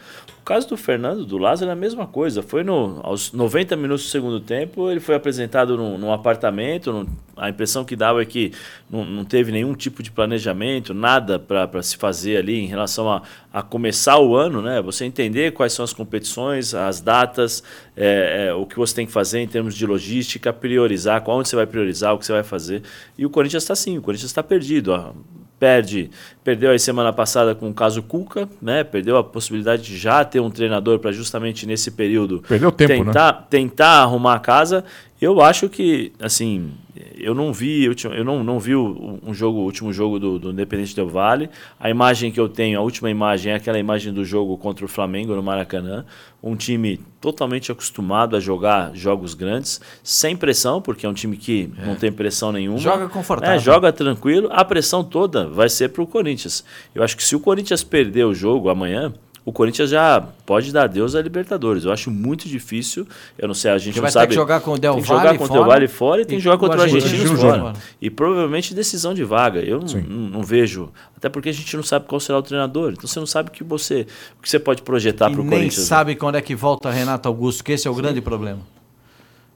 Caso 0.46 0.68
do 0.68 0.76
Fernando, 0.76 1.26
do 1.26 1.38
Lázaro, 1.38 1.70
é 1.70 1.72
a 1.72 1.76
mesma 1.76 2.06
coisa. 2.06 2.40
Foi 2.40 2.62
no, 2.62 3.00
aos 3.02 3.32
90 3.32 3.74
minutos 3.74 4.04
do 4.04 4.10
segundo 4.10 4.38
tempo, 4.38 4.88
ele 4.88 5.00
foi 5.00 5.16
apresentado 5.16 5.76
num, 5.76 5.98
num 5.98 6.12
apartamento, 6.12 6.92
num, 6.92 7.04
a 7.36 7.48
impressão 7.50 7.84
que 7.84 7.96
dava 7.96 8.22
é 8.22 8.24
que 8.24 8.52
não, 8.88 9.04
não 9.04 9.24
teve 9.24 9.50
nenhum 9.50 9.74
tipo 9.74 10.04
de 10.04 10.10
planejamento, 10.12 10.94
nada 10.94 11.36
para 11.36 11.82
se 11.82 11.96
fazer 11.96 12.36
ali 12.36 12.60
em 12.60 12.66
relação 12.68 13.10
a, 13.10 13.22
a 13.52 13.60
começar 13.60 14.20
o 14.20 14.36
ano, 14.36 14.62
né? 14.62 14.80
Você 14.82 15.04
entender 15.04 15.52
quais 15.52 15.72
são 15.72 15.84
as 15.84 15.92
competições, 15.92 16.76
as 16.76 17.00
datas, 17.00 17.64
é, 17.96 18.46
é, 18.46 18.54
o 18.54 18.64
que 18.66 18.76
você 18.76 18.94
tem 18.94 19.04
que 19.04 19.12
fazer 19.12 19.40
em 19.40 19.48
termos 19.48 19.74
de 19.74 19.84
logística, 19.84 20.52
priorizar, 20.52 21.22
qual 21.22 21.40
onde 21.40 21.48
você 21.48 21.56
vai 21.56 21.66
priorizar, 21.66 22.14
o 22.14 22.18
que 22.20 22.24
você 22.24 22.32
vai 22.32 22.44
fazer. 22.44 22.84
E 23.18 23.26
o 23.26 23.30
Corinthians 23.30 23.64
está 23.64 23.72
assim, 23.72 23.98
o 23.98 24.00
Corinthians 24.00 24.30
está 24.30 24.44
perdido. 24.44 24.92
Ó. 24.92 25.12
Perde, 25.58 26.10
perdeu 26.44 26.70
aí 26.70 26.78
semana 26.78 27.12
passada 27.14 27.54
com 27.54 27.70
o 27.70 27.74
caso 27.74 28.02
Cuca, 28.02 28.46
né? 28.60 28.84
Perdeu 28.84 29.16
a 29.16 29.24
possibilidade 29.24 29.84
de 29.84 29.96
já 29.96 30.22
ter 30.22 30.38
um 30.38 30.50
treinador 30.50 30.98
para 30.98 31.12
justamente 31.12 31.66
nesse 31.66 31.90
período 31.90 32.42
perdeu 32.46 32.70
tempo, 32.70 33.06
tentar, 33.06 33.32
né? 33.32 33.44
tentar 33.48 34.02
arrumar 34.02 34.34
a 34.34 34.38
casa. 34.38 34.84
Eu 35.18 35.40
acho 35.40 35.70
que, 35.70 36.12
assim, 36.20 36.72
eu 37.16 37.34
não 37.34 37.52
vi, 37.52 37.84
eu 37.84 38.24
não, 38.24 38.42
não 38.42 38.58
vi 38.58 38.74
um 38.74 39.32
jogo, 39.32 39.60
o 39.60 39.62
último 39.64 39.92
jogo 39.92 40.18
do, 40.18 40.38
do 40.38 40.50
Independente 40.50 40.94
Del 40.94 41.08
Vale. 41.08 41.50
A 41.78 41.90
imagem 41.90 42.30
que 42.30 42.40
eu 42.40 42.48
tenho, 42.48 42.78
a 42.78 42.82
última 42.82 43.10
imagem 43.10 43.52
é 43.52 43.56
aquela 43.56 43.78
imagem 43.78 44.12
do 44.12 44.24
jogo 44.24 44.56
contra 44.56 44.84
o 44.84 44.88
Flamengo 44.88 45.34
no 45.34 45.42
Maracanã. 45.42 46.04
Um 46.42 46.54
time 46.54 47.00
totalmente 47.20 47.72
acostumado 47.72 48.36
a 48.36 48.40
jogar 48.40 48.94
jogos 48.94 49.34
grandes, 49.34 49.80
sem 50.02 50.36
pressão, 50.36 50.80
porque 50.80 51.04
é 51.04 51.08
um 51.08 51.14
time 51.14 51.36
que 51.36 51.70
é. 51.78 51.86
não 51.86 51.96
tem 51.96 52.12
pressão 52.12 52.52
nenhuma. 52.52 52.78
Joga 52.78 53.08
confortável. 53.08 53.56
É, 53.56 53.58
joga 53.58 53.92
tranquilo. 53.92 54.48
A 54.52 54.64
pressão 54.64 55.02
toda 55.02 55.48
vai 55.48 55.68
ser 55.68 55.88
para 55.88 56.02
o 56.02 56.06
Corinthians. 56.06 56.64
Eu 56.94 57.02
acho 57.02 57.16
que 57.16 57.24
se 57.24 57.34
o 57.34 57.40
Corinthians 57.40 57.82
perder 57.82 58.24
o 58.24 58.34
jogo 58.34 58.68
amanhã, 58.68 59.12
o 59.46 59.52
Corinthians 59.52 59.88
já 59.90 60.20
pode 60.44 60.72
dar 60.72 60.88
Deus 60.88 61.14
à 61.14 61.22
Libertadores. 61.22 61.84
Eu 61.84 61.92
acho 61.92 62.10
muito 62.10 62.48
difícil. 62.48 63.06
Eu 63.38 63.46
não 63.48 63.54
sei, 63.54 63.70
a 63.70 63.78
gente 63.78 63.94
Que 63.94 64.00
não 64.00 64.02
vai 64.02 64.10
ter 64.10 64.14
sabe. 64.18 64.28
que 64.28 64.34
jogar 64.34 64.60
com 64.60 64.72
o 64.72 64.78
Del 64.78 64.94
tem 64.94 65.02
que 65.02 65.08
Valle 65.08 65.20
jogar 65.22 65.38
contra 65.38 65.44
o 65.44 65.48
Del 65.54 65.62
fora 65.64 65.72
Valle 65.74 65.88
fora 65.88 66.22
e 66.22 66.24
tem 66.26 66.36
que 66.38 66.44
jogar 66.44 66.58
contra 66.58 66.78
o 66.80 66.82
Argentinos 66.82 67.40
fora. 67.40 67.60
fora. 67.60 67.72
E 68.02 68.10
provavelmente 68.10 68.74
decisão 68.74 69.14
de 69.14 69.22
vaga. 69.24 69.60
Eu 69.60 69.80
não, 69.80 70.00
não- 70.30 70.42
vejo. 70.42 70.90
Até 71.16 71.28
porque 71.28 71.48
a 71.48 71.52
gente 71.52 71.74
não 71.76 71.84
sabe 71.84 72.06
qual 72.06 72.18
será 72.20 72.38
o 72.38 72.42
treinador. 72.42 72.92
Então 72.92 73.06
você 73.06 73.18
não 73.20 73.26
sabe 73.26 73.48
o 73.50 73.52
que 73.52 73.62
você, 73.64 74.06
o 74.38 74.42
que 74.42 74.50
você 74.50 74.58
pode 74.58 74.82
projetar 74.82 75.30
para 75.30 75.40
o 75.40 75.44
nem 75.44 75.50
Corinthians. 75.50 75.78
né? 75.78 75.84
sabe 75.84 76.16
quando 76.16 76.34
é 76.34 76.42
que 76.42 76.54
volta 76.56 76.90
Renato 76.90 77.28
Augusto, 77.28 77.62
que 77.64 77.70
esse 77.72 77.86
é 77.86 77.90
o 77.90 77.94
grande 77.94 78.20
problema. 78.20 78.58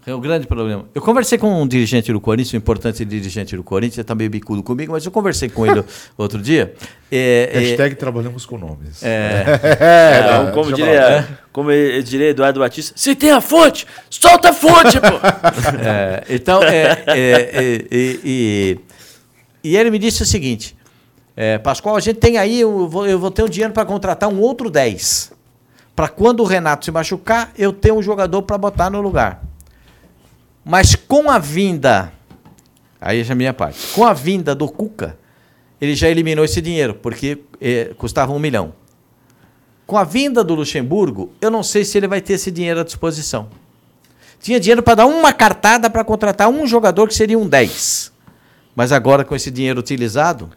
É 0.07 0.15
o 0.15 0.19
grande 0.19 0.47
problema. 0.47 0.87
Eu 0.95 1.03
conversei 1.03 1.37
com 1.37 1.63
um 1.63 1.69
dirigente 1.69 2.11
do 2.11 2.21
Corinthians, 2.21 2.55
um 2.55 2.57
importante 2.57 3.05
dirigente 3.05 3.55
do 3.55 3.63
Corinthians, 3.63 3.99
ele 3.99 4.05
tá 4.05 4.15
meio 4.15 4.31
bicudo 4.31 4.63
comigo, 4.63 4.93
mas 4.93 5.05
eu 5.05 5.13
conversei 5.13 5.51
com 5.51 5.67
ele 5.67 5.85
outro 6.17 6.41
dia. 6.41 6.75
É, 7.13 7.51
é, 7.53 7.59
Hashtag 7.59 7.95
trabalhamos 7.97 8.47
com 8.47 8.57
nomes. 8.57 9.03
É, 9.03 9.45
não, 10.33 10.53
como, 10.53 10.73
deixa 10.75 10.83
eu 10.83 10.87
diria, 10.87 11.29
como 11.53 11.71
eu 11.71 12.03
diria 12.03 12.29
Eduardo 12.31 12.61
Batista, 12.61 12.95
se 12.97 13.15
tem 13.15 13.31
a 13.31 13.43
fonte, 13.43 13.87
solta 14.09 14.49
a 14.49 14.53
fonte, 14.55 14.99
pô! 15.01 15.21
É, 15.85 16.25
então, 16.31 16.63
é, 16.63 17.03
é, 17.07 17.51
é, 17.53 17.85
e, 17.91 18.21
e- 18.25 18.79
e 19.63 19.77
ele 19.77 19.91
me 19.91 19.99
disse 19.99 20.23
o 20.23 20.27
seguinte: 20.27 20.75
é, 21.37 21.59
Pascoal, 21.59 21.95
a 21.97 22.01
gente 22.01 22.17
tem 22.19 22.39
aí, 22.39 22.61
eu 22.61 22.89
vou, 22.89 23.07
eu 23.07 23.19
vou 23.19 23.31
ter 23.31 23.43
um 23.43 23.49
dinheiro 23.49 23.75
para 23.75 23.85
contratar 23.85 24.31
um 24.31 24.41
outro 24.41 24.71
10. 24.71 25.33
Para 25.95 26.09
quando 26.09 26.41
o 26.41 26.45
Renato 26.47 26.87
se 26.87 26.91
machucar, 26.91 27.53
eu 27.59 27.71
ter 27.71 27.93
um 27.93 28.03
jogador 28.03 28.41
para 28.43 28.57
botar 28.57 28.89
no 28.89 29.03
lugar. 29.03 29.43
Mas 30.70 30.94
com 30.94 31.28
a 31.28 31.37
vinda, 31.37 32.12
aí 33.00 33.24
já 33.24 33.30
é 33.30 33.33
a 33.33 33.37
minha 33.37 33.52
parte, 33.52 33.88
com 33.92 34.04
a 34.04 34.12
vinda 34.12 34.54
do 34.54 34.68
Cuca, 34.68 35.18
ele 35.80 35.96
já 35.96 36.09
eliminou 36.09 36.44
esse 36.44 36.61
dinheiro, 36.61 36.94
porque 36.94 37.40
eh, 37.61 37.90
custava 37.98 38.30
um 38.30 38.38
milhão. 38.38 38.72
Com 39.85 39.98
a 39.98 40.04
vinda 40.04 40.44
do 40.44 40.54
Luxemburgo, 40.54 41.33
eu 41.40 41.50
não 41.50 41.64
sei 41.64 41.85
se 41.85 41.98
ele 41.98 42.06
vai 42.06 42.20
ter 42.20 42.35
esse 42.35 42.52
dinheiro 42.52 42.78
à 42.78 42.85
disposição. 42.85 43.48
Tinha 44.38 44.61
dinheiro 44.61 44.80
para 44.80 44.94
dar 44.94 45.06
uma 45.06 45.33
cartada 45.33 45.90
para 45.90 46.04
contratar 46.04 46.48
um 46.48 46.64
jogador 46.68 47.09
que 47.09 47.14
seria 47.16 47.37
um 47.37 47.48
10. 47.48 48.12
Mas 48.76 48.92
agora, 48.92 49.24
com 49.24 49.35
esse 49.35 49.50
dinheiro 49.50 49.80
utilizado, 49.80 50.50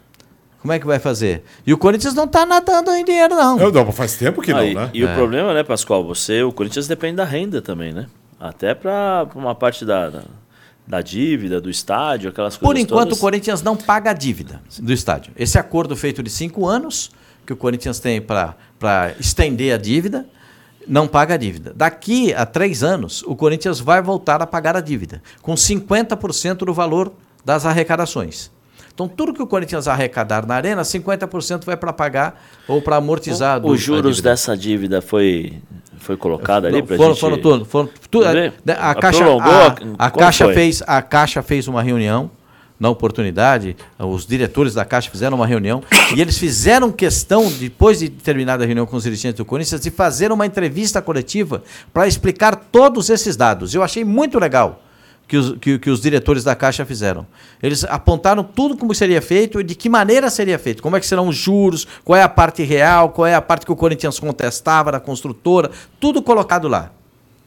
como 0.62 0.72
é 0.74 0.78
que 0.78 0.86
vai 0.86 1.00
fazer? 1.00 1.44
E 1.66 1.74
o 1.74 1.78
Corinthians 1.80 2.14
não 2.14 2.26
está 2.26 2.46
nadando 2.46 2.92
em 2.92 3.04
dinheiro, 3.04 3.34
não. 3.34 3.58
Não, 3.58 3.72
não, 3.72 3.92
faz 3.92 4.16
tempo 4.16 4.44
que 4.44 4.52
não, 4.52 4.60
Ah, 4.60 4.66
e, 4.66 4.76
né? 4.76 4.90
e 4.94 5.04
o 5.04 5.12
problema, 5.16 5.56
né, 5.56 5.64
Pascoal, 5.64 6.06
você, 6.06 6.44
o 6.44 6.52
Corinthians 6.52 6.88
depende 6.88 7.16
da 7.16 7.26
renda 7.26 7.64
também, 7.64 7.92
né? 7.92 8.06
Até 8.44 8.76
para 8.76 9.26
uma 9.36 9.56
parte 9.56 9.86
da, 9.86 10.10
da, 10.10 10.24
da 10.86 11.02
dívida, 11.02 11.62
do 11.62 11.70
estádio, 11.70 12.30
aquelas 12.30 12.58
coisas 12.58 12.68
Por 12.68 12.78
enquanto, 12.78 13.04
todas. 13.06 13.18
o 13.18 13.22
Corinthians 13.22 13.62
não 13.62 13.78
paga 13.78 14.10
a 14.10 14.14
dívida 14.14 14.62
do 14.80 14.92
estádio. 14.92 15.32
Esse 15.38 15.58
acordo 15.58 15.96
feito 15.96 16.22
de 16.22 16.30
cinco 16.30 16.68
anos, 16.68 17.10
que 17.46 17.54
o 17.54 17.56
Corinthians 17.56 18.02
tem 18.02 18.22
para 18.22 18.58
estender 19.18 19.74
a 19.74 19.78
dívida, 19.78 20.28
não 20.86 21.08
paga 21.08 21.36
a 21.36 21.38
dívida. 21.38 21.72
Daqui 21.74 22.34
a 22.34 22.46
três 22.46 22.84
anos, 22.84 23.24
o 23.24 23.34
Corinthians 23.34 23.80
vai 23.80 24.02
voltar 24.02 24.42
a 24.42 24.46
pagar 24.46 24.76
a 24.76 24.82
dívida, 24.82 25.24
com 25.42 25.54
50% 25.54 26.66
do 26.66 26.74
valor 26.74 27.14
das 27.46 27.66
arrecadações. 27.66 28.52
Então, 28.94 29.08
tudo 29.08 29.34
que 29.34 29.42
o 29.42 29.48
Corinthians 29.48 29.88
arrecadar 29.88 30.46
na 30.46 30.54
arena, 30.54 30.84
50% 30.84 31.66
vai 31.66 31.76
para 31.76 31.92
pagar 31.92 32.40
ou 32.68 32.80
para 32.80 32.98
amortizar. 32.98 33.66
Os 33.66 33.82
juros 33.82 34.18
dívida. 34.18 34.30
dessa 34.30 34.56
dívida 34.56 35.02
foi, 35.02 35.54
foi 35.98 36.16
colocado 36.16 36.66
ali 36.66 36.84
para 36.84 36.96
gente... 36.96 37.20
foram 37.20 37.38
tudo, 37.38 37.66
foram 37.66 37.90
tudo. 38.12 38.32
Ver? 38.32 38.54
A, 38.78 38.92
a 38.92 38.96
caixa, 38.96 39.26
a, 39.26 40.06
a 40.06 40.12
caixa 40.12 40.54
fez, 40.54 40.84
a 40.86 41.02
caixa 41.02 41.42
fez 41.42 41.68
uma 41.68 41.82
reunião 41.82 42.30
na 42.80 42.90
oportunidade. 42.90 43.76
Os 43.98 44.28
diretores 44.28 44.76
da 44.76 44.86
caixa 44.86 45.10
fizeram 45.10 45.38
uma 45.38 45.48
reunião 45.48 45.82
e 46.16 46.22
eles 46.22 46.38
fizeram 46.38 46.92
questão 46.92 47.52
depois 47.52 47.98
de 47.98 48.10
terminada 48.10 48.64
a 48.64 48.68
reunião 48.68 48.86
com 48.86 48.96
os 48.96 49.04
dirigentes 49.04 49.38
do 49.38 49.46
Corinthians 49.46 49.82
de 49.82 49.90
fazer 49.90 50.32
uma 50.32 50.46
entrevista 50.46 51.02
coletiva 51.02 51.64
para 51.92 52.08
explicar 52.08 52.56
todos 52.56 53.10
esses 53.10 53.36
dados. 53.36 53.74
Eu 53.74 53.82
achei 53.82 54.04
muito 54.04 54.38
legal. 54.38 54.83
Que 55.34 55.38
os, 55.38 55.58
que, 55.58 55.80
que 55.80 55.90
os 55.90 56.00
diretores 56.00 56.44
da 56.44 56.56
Caixa 56.56 56.86
fizeram. 56.86 57.26
Eles 57.60 57.84
apontaram 57.86 58.44
tudo 58.44 58.78
como 58.78 58.94
seria 58.94 59.20
feito 59.20 59.60
e 59.60 59.64
de 59.64 59.74
que 59.74 59.90
maneira 59.90 60.30
seria 60.30 60.60
feito. 60.60 60.84
Como 60.84 60.96
é 60.96 61.00
que 61.00 61.08
serão 61.08 61.28
os 61.28 61.36
juros, 61.36 61.88
qual 62.06 62.16
é 62.20 62.22
a 62.22 62.30
parte 62.30 62.62
real, 62.62 63.10
qual 63.10 63.26
é 63.26 63.34
a 63.34 63.42
parte 63.42 63.66
que 63.66 63.72
o 63.72 63.76
Corinthians 63.76 64.20
contestava 64.20 64.92
da 64.92 65.00
construtora, 65.00 65.72
tudo 66.00 66.22
colocado 66.22 66.68
lá. 66.68 66.92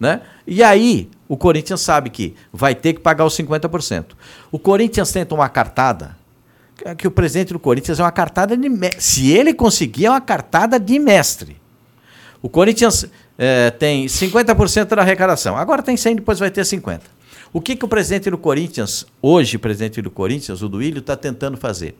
Né? 0.00 0.20
E 0.44 0.64
aí, 0.64 1.08
o 1.28 1.36
Corinthians 1.36 1.80
sabe 1.80 2.10
que 2.10 2.34
vai 2.52 2.74
ter 2.74 2.94
que 2.94 2.98
pagar 2.98 3.24
os 3.24 3.36
50%. 3.36 4.06
O 4.50 4.58
Corinthians 4.58 5.12
tenta 5.12 5.32
uma 5.32 5.48
cartada, 5.48 6.16
que- 6.76 6.92
que 6.96 7.06
o 7.06 7.10
presidente 7.12 7.52
do 7.52 7.60
Corinthians 7.60 8.00
é 8.00 8.02
uma 8.02 8.10
cartada 8.10 8.56
de 8.56 8.68
mestre. 8.68 9.00
Se 9.00 9.30
ele 9.30 9.54
conseguir, 9.54 10.06
é 10.06 10.10
uma 10.10 10.20
cartada 10.20 10.80
de 10.80 10.98
mestre. 10.98 11.56
O 12.42 12.48
Corinthians 12.48 13.06
eh, 13.38 13.70
tem 13.70 14.06
50% 14.08 14.88
da 14.96 15.02
arrecadação. 15.02 15.56
Agora 15.56 15.84
tem 15.84 15.96
100, 15.96 16.16
depois 16.16 16.40
vai 16.40 16.50
ter 16.50 16.62
50%. 16.64 17.00
O 17.56 17.60
que, 17.62 17.74
que 17.74 17.86
o 17.86 17.88
presidente 17.88 18.28
do 18.28 18.36
Corinthians, 18.36 19.06
hoje 19.22 19.56
presidente 19.56 20.02
do 20.02 20.10
Corinthians, 20.10 20.60
o 20.60 20.68
Duílio, 20.68 20.98
está 20.98 21.16
tentando 21.16 21.56
fazer? 21.56 21.96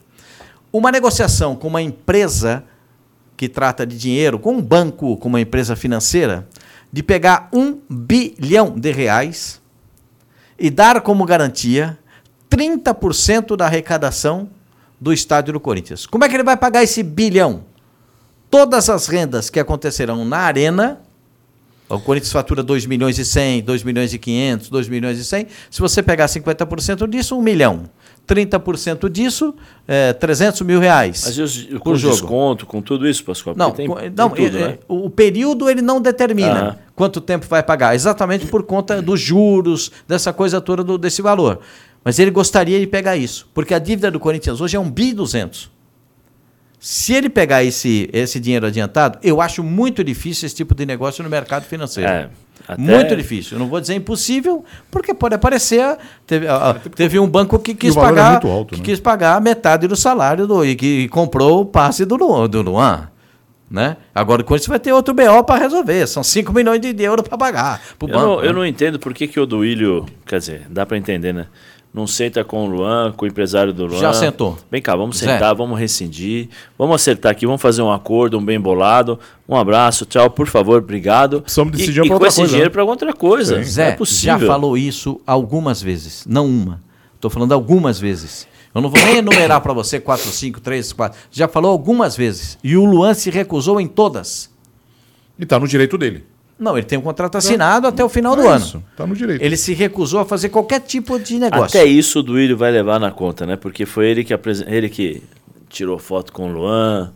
Uma 0.71 0.93
negociação 0.93 1.57
com 1.57 1.67
uma 1.67 1.81
empresa 1.81 2.63
que 3.39 3.49
trata 3.49 3.87
de 3.87 3.97
dinheiro, 3.97 4.39
com 4.39 4.53
um 4.53 4.61
banco, 4.61 5.17
com 5.17 5.31
uma 5.31 5.41
empresa 5.41 5.75
financeira, 5.75 6.47
de 6.93 7.03
pegar 7.03 7.49
um 7.55 7.79
bilhão 7.89 8.79
de 8.79 8.93
reais 8.93 9.59
e 10.59 10.69
dar 10.69 11.01
como 11.01 11.25
garantia 11.25 11.99
30% 12.51 13.57
da 13.57 13.65
arrecadação 13.65 14.51
do 15.01 15.11
estádio 15.11 15.55
do 15.55 15.61
Corinthians. 15.61 16.05
Como 16.05 16.23
é 16.23 16.29
que 16.29 16.37
ele 16.37 16.45
vai 16.45 16.59
pagar 16.59 16.83
esse 16.83 17.03
bilhão? 17.03 17.65
Todas 18.51 18.91
as 18.91 19.07
rendas 19.07 19.49
que 19.49 19.59
acontecerão 19.59 20.23
na 20.23 20.37
arena, 20.37 21.01
o 21.89 21.99
Corinthians 22.01 22.33
fatura 22.33 22.63
2 22.63 22.87
milhões 22.87 23.19
e 23.19 23.25
100, 23.25 23.63
2 23.63 23.83
milhões 23.83 24.13
e 24.13 24.19
500, 24.19 24.69
2 24.69 24.89
milhões 24.89 25.19
e 25.19 25.25
100, 25.25 25.47
se 25.71 25.81
você 25.81 26.03
pegar 26.03 26.27
50% 26.27 27.09
disso, 27.09 27.37
1 27.39 27.43
milhão. 27.43 27.85
30% 28.27 29.09
disso, 29.09 29.55
é, 29.87 30.13
300 30.13 30.61
mil 30.63 30.81
reais. 30.81 31.23
Mas 31.25 31.39
os, 31.39 31.63
com 31.79 31.95
jogo. 31.95 32.13
desconto, 32.15 32.67
com 32.67 32.83
tudo 32.83 33.09
isso, 33.09 33.23
Pascoal? 33.25 33.55
Não, 33.57 33.71
tem, 33.71 33.87
com- 33.87 33.95
tem 33.95 34.11
não 34.17 34.29
tudo, 34.31 34.59
é- 34.59 34.69
né? 34.69 34.79
o 34.89 35.09
período 35.09 35.71
ele 35.71 35.81
não 35.81 36.01
determina 36.01 36.51
Aham. 36.61 36.77
quanto 36.97 37.21
tempo 37.21 37.47
vai 37.49 37.63
pagar, 37.63 37.95
exatamente 37.95 38.47
por 38.47 38.65
conta 38.65 39.01
dos 39.01 39.21
juros, 39.21 39.93
dessa 40.09 40.33
coisa 40.33 40.61
toda 40.61 40.83
do- 40.83 40.99
desse 40.99 41.23
valor. 41.23 41.61
Mas 42.05 42.19
ele 42.19 42.33
gostaria 42.33 42.81
de 42.81 42.87
pegar 42.89 43.17
isso, 43.17 43.49
porque 43.55 43.73
a 43.75 43.79
dívida 43.79 44.11
do 44.11 44.19
Corinthians 44.19 44.61
hoje 44.61 44.77
é 44.77 44.81
1 44.81 44.91
bi 44.91 45.13
200. 45.13 45.71
Se 46.79 47.15
ele 47.15 47.29
pegar 47.29 47.65
esse, 47.65 48.09
esse 48.13 48.39
dinheiro 48.39 48.67
adiantado, 48.67 49.19
eu 49.23 49.41
acho 49.41 49.63
muito 49.63 50.05
difícil 50.05 50.47
esse 50.47 50.55
tipo 50.55 50.75
de 50.75 50.85
negócio 50.87 51.25
no 51.25 51.31
mercado 51.31 51.65
financeiro. 51.65 52.09
É, 52.11 52.29
até- 52.69 52.81
Muito 52.81 53.17
difícil. 53.17 53.57
Eu 53.57 53.61
não 53.61 53.67
vou 53.69 53.81
dizer 53.81 53.95
impossível, 53.95 54.65
porque 54.91 55.15
pode 55.15 55.35
aparecer. 55.35 55.97
Teve, 56.27 56.47
ah, 56.47 56.71
ah, 56.77 56.89
teve 56.95 57.19
um 57.19 57.27
banco 57.29 57.59
que 57.59 57.75
quis 57.75 57.97
é 57.97 58.01
pagar, 58.01 58.33
muito 58.33 58.49
alto, 58.49 58.75
que 58.75 58.81
né? 58.81 58.85
quis 58.87 59.01
pagar 59.01 59.41
metade 59.41 59.87
do 59.89 59.97
salário 59.97 60.47
do, 60.47 60.65
e 60.65 60.77
que 60.77 61.09
comprou 61.09 61.63
o 61.63 61.65
passe 61.65 62.05
do, 62.05 62.17
do 62.49 62.63
Luan. 62.63 63.09
Né? 63.69 63.97
Agora 64.15 64.43
o 64.43 64.45
Corinthians 64.45 64.69
vai 64.69 64.79
ter 64.79 64.93
outro 64.93 65.13
BO 65.13 65.43
para 65.45 65.61
resolver. 65.61 66.07
São 66.07 66.23
5 66.23 66.53
milhões 66.53 66.81
de 66.81 67.03
euros 67.03 67.27
para 67.27 67.37
pagar. 67.37 67.81
Pro 67.99 68.09
Eu, 68.09 68.13
banco, 68.13 68.27
não, 68.27 68.41
né? 68.43 68.49
eu 68.49 68.53
não 68.53 68.65
entendo 68.65 68.99
por 68.99 69.13
que, 69.13 69.27
que 69.27 69.41
o 69.41 69.47
Duílio, 69.47 70.07
quer 70.25 70.39
dizer, 70.39 70.67
dá 70.71 70.87
para 70.87 70.97
entender, 70.97 71.33
né? 71.35 71.47
Não 71.97 72.07
senta 72.07 72.45
com 72.45 72.63
o 72.63 72.67
Luan, 72.69 73.11
com 73.17 73.25
o 73.25 73.29
empresário 73.29 73.73
do 73.73 73.87
Luan. 73.87 73.99
Já 73.99 74.13
sentou. 74.13 74.59
Vem 74.71 74.83
cá, 74.83 74.95
vamos 74.95 75.17
Zé. 75.17 75.33
sentar, 75.33 75.55
vamos 75.55 75.81
rescindir, 75.81 76.51
vamos 76.79 76.97
acertar 76.97 77.33
aqui, 77.33 77.47
vamos 77.47 77.63
fazer 77.63 77.81
um 77.81 77.91
acordo, 77.91 78.37
um 78.37 78.45
bem 78.45 78.61
bolado. 78.61 79.19
Um 79.49 79.57
abraço, 79.57 80.05
tchau, 80.05 80.29
por 80.29 80.47
favor, 80.47 80.83
obrigado. 80.83 81.41
Precisamos 81.41 81.73
e, 81.73 81.77
decidir 81.79 82.05
e 82.05 82.09
pra 82.09 82.19
com 82.19 82.27
esse 82.27 82.37
coisa, 82.37 82.51
dinheiro 82.51 82.69
né? 82.69 82.73
para 82.75 82.85
outra 82.85 83.15
coisa. 83.15 83.65
Sim. 83.65 83.71
Zé, 83.71 83.85
não 83.85 83.93
é 83.93 83.97
possível. 83.97 84.39
já 84.39 84.47
falou 84.47 84.77
isso 84.77 85.19
algumas 85.27 85.81
vezes, 85.81 86.27
não 86.29 86.45
uma. 86.45 86.83
Estou 87.15 87.31
falando 87.31 87.53
algumas 87.53 87.99
vezes. 87.99 88.47
Eu 88.75 88.83
não 88.83 88.91
vou 88.91 89.03
nem 89.03 89.17
enumerar 89.17 89.63
para 89.63 89.73
você 89.73 89.99
quatro, 89.99 90.29
cinco, 90.29 90.61
três, 90.61 90.93
quatro. 90.93 91.19
Já 91.31 91.49
falou 91.49 91.71
algumas 91.71 92.15
vezes. 92.15 92.59
E 92.63 92.77
o 92.77 92.85
Luan 92.85 93.15
se 93.15 93.31
recusou 93.31 93.81
em 93.81 93.87
todas. 93.87 94.51
E 95.39 95.47
tá 95.47 95.59
no 95.59 95.67
direito 95.67 95.97
dele. 95.97 96.27
Não, 96.59 96.77
ele 96.77 96.87
tem 96.87 96.99
um 96.99 97.03
contrato 97.03 97.37
assinado 97.37 97.87
até 97.87 98.03
o 98.03 98.09
final 98.09 98.35
do 98.35 98.43
É 98.43 98.49
ano. 98.49 98.65
isso, 98.65 98.83
Tá 98.97 99.07
no 99.07 99.15
direito. 99.15 99.43
Ele 99.43 99.57
se 99.57 99.75
recusou 99.75 100.21
a 100.21 100.25
fazer 100.25 100.49
qualquer 100.49 100.81
tipo 100.81 101.19
de 101.19 101.39
negócio. 101.39 101.65
Até 101.79 101.85
isso 101.85 102.21
o 102.21 102.23
Duílio 102.23 102.57
vai 102.57 102.71
levar 102.73 102.99
na 102.99 103.11
conta, 103.11 103.45
né? 103.45 103.57
Porque 103.57 103.85
foi 103.85 104.07
ele 104.09 104.25
que, 104.25 104.33
apresen- 104.33 104.67
ele 104.69 104.89
que 104.89 105.23
tirou 105.69 105.99
foto 105.99 106.33
com 106.33 106.49
o 106.49 106.53
Luan. 106.53 107.13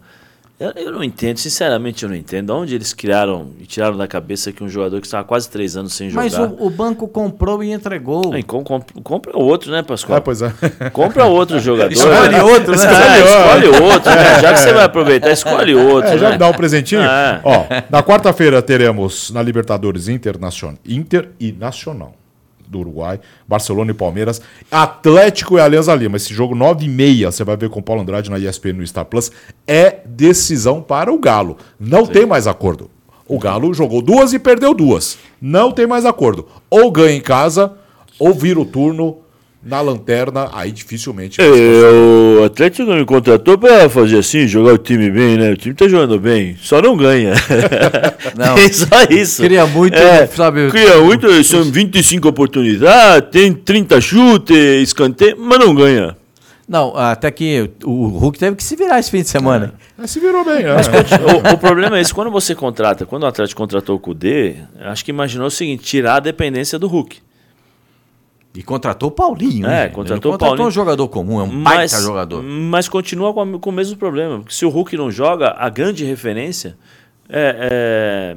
Eu, 0.60 0.72
eu 0.76 0.92
não 0.92 1.02
entendo, 1.02 1.38
sinceramente 1.38 2.02
eu 2.02 2.08
não 2.10 2.14
entendo. 2.14 2.50
Onde 2.50 2.74
eles 2.74 2.92
criaram 2.92 3.48
e 3.58 3.64
tiraram 3.64 3.96
da 3.96 4.06
cabeça 4.06 4.52
que 4.52 4.62
um 4.62 4.68
jogador 4.68 5.00
que 5.00 5.06
estava 5.06 5.24
quase 5.24 5.48
três 5.48 5.74
anos 5.74 5.94
sem 5.94 6.10
jogar. 6.10 6.22
Mas 6.22 6.34
o, 6.38 6.54
o 6.66 6.68
banco 6.68 7.08
comprou 7.08 7.64
e 7.64 7.72
entregou. 7.72 8.34
Aí, 8.34 8.42
com- 8.42 8.62
com- 8.62 8.80
compra 9.02 9.32
outro, 9.38 9.72
né, 9.72 9.82
Pascoal? 9.82 10.18
Ah, 10.18 10.20
pois 10.20 10.42
é. 10.42 10.52
Compra 10.92 11.24
outro 11.24 11.58
jogador. 11.64 11.90
Escolhe 11.90 12.38
outro, 12.40 12.76
né? 12.76 12.84
É, 12.84 13.20
escolhe 13.24 13.82
outro, 13.82 14.10
né? 14.10 14.40
Já 14.42 14.52
que 14.52 14.58
você 14.60 14.72
vai 14.74 14.84
aproveitar, 14.84 15.30
escolhe 15.30 15.74
outro. 15.74 16.10
É, 16.10 16.18
já 16.18 16.26
né? 16.26 16.32
me 16.32 16.38
dá 16.38 16.48
um 16.48 16.52
presentinho? 16.52 17.00
É. 17.00 17.40
Ó, 17.42 17.64
na 17.88 18.02
quarta-feira 18.02 18.60
teremos 18.60 19.30
na 19.30 19.42
Libertadores 19.42 20.08
Internacional. 20.08 20.76
Inter 20.86 21.30
e 21.40 21.52
Nacional. 21.52 22.14
Do 22.70 22.78
Uruguai, 22.78 23.20
Barcelona 23.46 23.90
e 23.90 23.94
Palmeiras, 23.94 24.40
Atlético 24.70 25.58
e 25.58 25.60
Alianza 25.60 25.94
Lima. 25.94 26.16
Esse 26.16 26.32
jogo 26.32 26.54
9 26.54 26.84
e 26.84 26.88
meia, 26.88 27.30
você 27.30 27.42
vai 27.42 27.56
ver 27.56 27.68
com 27.68 27.80
o 27.80 27.82
Paulo 27.82 28.02
Andrade 28.02 28.30
na 28.30 28.38
ESPN 28.38 28.74
no 28.74 28.86
Star 28.86 29.04
Plus, 29.04 29.30
é 29.66 29.98
decisão 30.06 30.80
para 30.80 31.12
o 31.12 31.18
Galo. 31.18 31.56
Não 31.78 32.06
Sim. 32.06 32.12
tem 32.12 32.26
mais 32.26 32.46
acordo. 32.46 32.90
O 33.26 33.38
Galo 33.38 33.74
jogou 33.74 34.00
duas 34.00 34.32
e 34.32 34.38
perdeu 34.38 34.72
duas. 34.72 35.18
Não 35.40 35.70
tem 35.70 35.86
mais 35.86 36.04
acordo. 36.04 36.46
Ou 36.68 36.90
ganha 36.90 37.16
em 37.16 37.20
casa, 37.20 37.74
ou 38.18 38.32
vira 38.34 38.60
o 38.60 38.64
turno 38.64 39.18
na 39.62 39.80
lanterna, 39.80 40.48
aí 40.52 40.72
dificilmente. 40.72 41.40
É, 41.40 41.44
o 41.44 42.44
Atlético 42.44 42.88
não 42.88 42.96
me 42.96 43.04
contratou 43.04 43.58
para 43.58 43.90
fazer 43.90 44.18
assim, 44.18 44.46
jogar 44.46 44.72
o 44.72 44.78
time 44.78 45.10
bem, 45.10 45.36
né? 45.36 45.50
O 45.50 45.56
time 45.56 45.74
tá 45.74 45.86
jogando 45.86 46.18
bem, 46.18 46.56
só 46.60 46.80
não 46.80 46.96
ganha. 46.96 47.34
Não, 48.36 48.56
é 48.58 48.68
só 48.72 48.86
isso. 49.10 49.42
Queria 49.42 49.66
muito, 49.66 49.96
é, 49.96 50.26
sabe? 50.26 50.70
Queria 50.70 51.00
muito, 51.00 51.42
são 51.44 51.64
25 51.64 52.28
oportunidades, 52.28 53.30
tem 53.30 53.52
30 53.52 54.00
chutes, 54.00 54.56
escanteio, 54.82 55.36
mas 55.38 55.58
não 55.58 55.74
ganha. 55.74 56.16
Não, 56.68 56.96
até 56.96 57.30
que 57.30 57.70
o 57.84 58.06
Hulk 58.06 58.38
teve 58.38 58.56
que 58.56 58.62
se 58.62 58.76
virar 58.76 59.00
esse 59.00 59.10
fim 59.10 59.22
de 59.22 59.28
semana. 59.28 59.74
É. 60.00 60.06
Se 60.06 60.20
virou 60.20 60.44
bem, 60.44 60.62
né? 60.62 60.74
Mas, 60.74 60.86
o, 60.86 61.54
o, 61.54 61.58
problema 61.58 61.98
é 61.98 62.00
esse, 62.00 62.14
quando 62.14 62.30
você 62.30 62.54
contrata, 62.54 63.04
quando 63.04 63.24
o 63.24 63.26
Atlético 63.26 63.60
contratou 63.60 63.96
o 63.96 63.98
Cudê, 63.98 64.54
acho 64.80 65.04
que 65.04 65.10
imaginou 65.10 65.48
o 65.48 65.50
seguinte, 65.50 65.82
tirar 65.82 66.16
a 66.16 66.20
dependência 66.20 66.78
do 66.78 66.86
Hulk. 66.86 67.18
E 68.54 68.62
contratou 68.62 69.10
o 69.10 69.12
Paulinho. 69.12 69.66
É, 69.66 69.84
né? 69.84 69.88
contratou, 69.88 70.34
o 70.34 70.38
Paulinho. 70.38 70.66
um 70.66 70.70
jogador 70.70 71.06
comum, 71.08 71.40
é 71.40 71.44
um 71.44 71.46
mas, 71.46 71.92
baita 71.92 72.00
jogador. 72.00 72.42
Mas 72.42 72.88
continua 72.88 73.32
com, 73.32 73.40
a, 73.42 73.58
com 73.58 73.70
o 73.70 73.72
mesmo 73.72 73.96
problema. 73.96 74.42
Se 74.48 74.64
o 74.64 74.68
Hulk 74.68 74.96
não 74.96 75.10
joga, 75.10 75.54
a 75.56 75.68
grande 75.68 76.04
referência 76.04 76.76
é, 77.28 78.36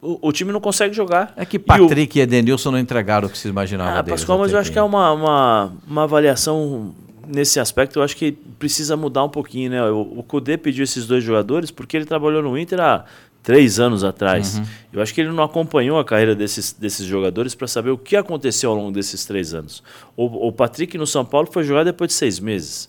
o, 0.00 0.28
o, 0.28 0.32
time 0.32 0.50
não 0.50 0.60
consegue 0.60 0.92
jogar. 0.92 1.32
É 1.36 1.46
que 1.46 1.60
Patrick 1.60 2.18
e, 2.18 2.20
o... 2.20 2.20
e 2.20 2.24
Edenilson 2.24 2.72
não 2.72 2.78
entregaram 2.78 3.28
o 3.28 3.30
que 3.30 3.38
se 3.38 3.46
imaginava 3.48 4.00
ah, 4.00 4.02
deles. 4.02 4.20
Pascoal, 4.20 4.40
mas 4.40 4.52
eu 4.52 4.58
acho 4.58 4.72
que 4.72 4.78
é 4.78 4.82
uma, 4.82 5.12
uma, 5.12 5.72
uma 5.86 6.02
avaliação 6.02 6.92
nesse 7.24 7.60
aspecto, 7.60 8.00
eu 8.00 8.02
acho 8.02 8.16
que 8.16 8.32
precisa 8.32 8.96
mudar 8.96 9.22
um 9.24 9.28
pouquinho, 9.28 9.70
né? 9.70 9.84
O, 9.84 10.18
o 10.18 10.22
Kudê 10.24 10.58
pediu 10.58 10.82
esses 10.82 11.06
dois 11.06 11.22
jogadores 11.22 11.70
porque 11.70 11.96
ele 11.96 12.04
trabalhou 12.04 12.42
no 12.42 12.58
Inter 12.58 12.80
há 12.80 13.04
três 13.42 13.80
anos 13.80 14.04
atrás. 14.04 14.58
Uhum. 14.58 14.64
Eu 14.92 15.02
acho 15.02 15.12
que 15.12 15.20
ele 15.20 15.32
não 15.32 15.42
acompanhou 15.42 15.98
a 15.98 16.04
carreira 16.04 16.34
desses, 16.34 16.72
desses 16.72 17.04
jogadores 17.04 17.54
para 17.54 17.66
saber 17.66 17.90
o 17.90 17.98
que 17.98 18.16
aconteceu 18.16 18.70
ao 18.70 18.76
longo 18.76 18.92
desses 18.92 19.24
três 19.24 19.52
anos. 19.52 19.82
O, 20.16 20.48
o 20.48 20.52
Patrick 20.52 20.96
no 20.96 21.06
São 21.06 21.24
Paulo 21.24 21.48
foi 21.50 21.64
jogar 21.64 21.84
depois 21.84 22.08
de 22.08 22.14
seis 22.14 22.38
meses. 22.38 22.88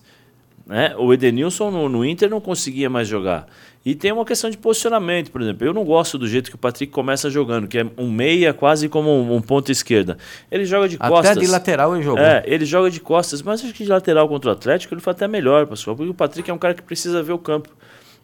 Né? 0.66 0.94
O 0.96 1.12
Edenilson 1.12 1.70
no, 1.70 1.88
no, 1.88 2.04
Inter 2.04 2.30
não 2.30 2.40
conseguia 2.40 2.88
mais 2.88 3.06
jogar. 3.06 3.46
E 3.84 3.94
tem 3.94 4.12
uma 4.12 4.24
questão 4.24 4.48
de 4.48 4.56
posicionamento, 4.56 5.30
por 5.30 5.42
exemplo. 5.42 5.66
Eu 5.66 5.74
não 5.74 5.84
gosto 5.84 6.16
do 6.16 6.26
jeito 6.26 6.48
que 6.48 6.54
o 6.54 6.58
Patrick 6.58 6.90
começa 6.90 7.28
jogando, 7.28 7.68
que 7.68 7.78
é 7.78 7.86
um 7.98 8.10
meia 8.10 8.54
quase 8.54 8.88
como 8.88 9.10
um, 9.10 9.34
um 9.34 9.42
ponto 9.42 9.70
esquerda. 9.70 10.16
Ele 10.50 10.64
joga 10.64 10.88
de 10.88 10.96
costas. 10.96 11.32
Até 11.32 11.40
de 11.40 11.46
lateral 11.46 11.94
ele 11.94 12.02
jogou. 12.02 12.24
É, 12.24 12.42
ele 12.46 12.64
joga 12.64 12.90
de 12.90 12.98
costas, 12.98 13.42
mas 13.42 13.62
acho 13.62 13.74
que 13.74 13.84
de 13.84 13.90
lateral 13.90 14.26
contra 14.26 14.50
o 14.50 14.52
Atlético 14.54 14.94
ele 14.94 15.02
foi 15.02 15.10
até 15.10 15.28
melhor, 15.28 15.66
pessoal, 15.66 15.94
porque 15.94 16.10
o 16.10 16.14
Patrick 16.14 16.50
é 16.50 16.54
um 16.54 16.58
cara 16.58 16.72
que 16.72 16.82
precisa 16.82 17.22
ver 17.22 17.32
o 17.32 17.38
campo 17.38 17.68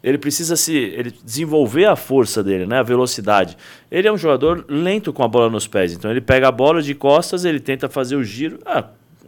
ele 0.02 0.18
precisa 0.18 0.56
se 0.56 0.76
ele 0.76 1.12
desenvolver 1.24 1.86
a 1.86 1.96
força 1.96 2.42
dele, 2.42 2.66
né, 2.66 2.78
a 2.78 2.82
velocidade. 2.82 3.56
Ele 3.90 4.08
é 4.08 4.12
um 4.12 4.16
jogador 4.16 4.64
lento 4.68 5.12
com 5.12 5.22
a 5.22 5.28
bola 5.28 5.50
nos 5.50 5.66
pés, 5.66 5.92
então 5.92 6.10
ele 6.10 6.20
pega 6.20 6.48
a 6.48 6.52
bola 6.52 6.82
de 6.82 6.94
costas, 6.94 7.44
ele 7.44 7.60
tenta 7.60 7.88
fazer 7.88 8.16
o 8.16 8.24
giro, 8.24 8.58
ah, 8.64 8.84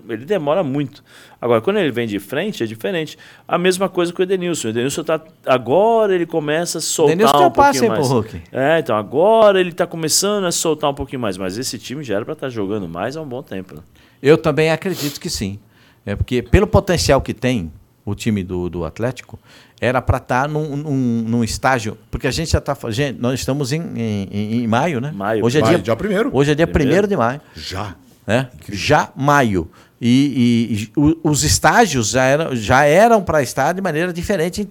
ele 0.09 0.25
demora 0.25 0.63
muito. 0.63 1.03
Agora, 1.41 1.61
quando 1.61 1.79
ele 1.79 1.91
vem 1.91 2.07
de 2.07 2.19
frente, 2.19 2.63
é 2.63 2.67
diferente. 2.67 3.17
A 3.47 3.57
mesma 3.57 3.89
coisa 3.89 4.13
com 4.13 4.21
o 4.21 4.25
Edenilson. 4.25 4.69
O 4.69 4.71
Edenilson 4.71 5.05
tá, 5.05 5.21
agora 5.47 6.15
ele 6.15 6.27
começa 6.27 6.79
a 6.79 6.81
soltar 6.81 7.15
Edenilson 7.15 7.47
um 7.47 7.51
pouquinho 7.51 7.89
mais. 7.89 8.07
Pro 8.07 8.17
Hulk. 8.17 8.43
É, 8.51 8.79
então 8.79 8.97
agora 8.97 9.61
ele 9.61 9.71
está 9.71 9.87
começando 9.87 10.45
a 10.45 10.53
soltar 10.53 10.91
um 10.91 10.95
pouquinho 10.95 11.21
mais. 11.21 11.37
Mas 11.37 11.59
esse 11.59 11.79
time 11.79 12.03
já 12.03 12.17
era 12.17 12.25
para 12.25 12.35
estar 12.35 12.47
tá 12.47 12.51
jogando 12.51 12.89
mais 12.89 13.17
há 13.17 13.23
um 13.23 13.29
bom 13.29 13.43
tempo. 13.43 13.77
Né? 13.77 13.83
Eu 14.23 14.37
também 14.37 14.71
acredito 14.71 15.21
que 15.21 15.31
sim. 15.31 15.59
É 16.05 16.17
porque 16.17 16.43
pelo 16.43 16.67
potencial 16.67 17.21
que 17.21 17.33
tem 17.33 17.73
o 18.05 18.15
time 18.15 18.43
do, 18.43 18.69
do 18.69 18.85
Atlético, 18.85 19.39
era 19.83 20.01
para 20.01 20.19
estar 20.19 20.43
tá 20.43 20.49
num, 20.49 20.77
num, 20.77 21.25
num, 21.27 21.43
estágio, 21.43 21.99
porque 22.09 22.29
a 22.29 22.31
gente 22.31 22.53
já 22.53 22.59
está 22.59 22.73
fazendo, 22.73 23.21
nós 23.21 23.41
estamos 23.41 23.73
em, 23.73 23.83
em, 23.97 24.63
em, 24.63 24.67
maio, 24.69 25.01
né? 25.01 25.11
Maio. 25.11 25.45
Hoje 25.45 25.59
é 25.59 25.61
maio, 25.61 25.81
dia, 25.81 25.97
primeiro. 25.97 26.31
Hoje 26.33 26.53
é 26.53 26.55
dia 26.55 26.69
primeiro 26.69 27.09
de 27.09 27.17
maio. 27.17 27.41
Já. 27.57 27.97
É? 28.25 28.47
Já 28.71 29.11
maio. 29.17 29.69
E, 30.01 30.87
e, 30.97 31.01
e, 31.01 31.19
os 31.25 31.43
estágios 31.43 32.11
já 32.11 32.23
eram, 32.23 32.55
já 32.55 32.85
eram 32.85 33.25
para 33.25 33.43
estar 33.43 33.73
de 33.73 33.81
maneira 33.81 34.13
diferente 34.13 34.69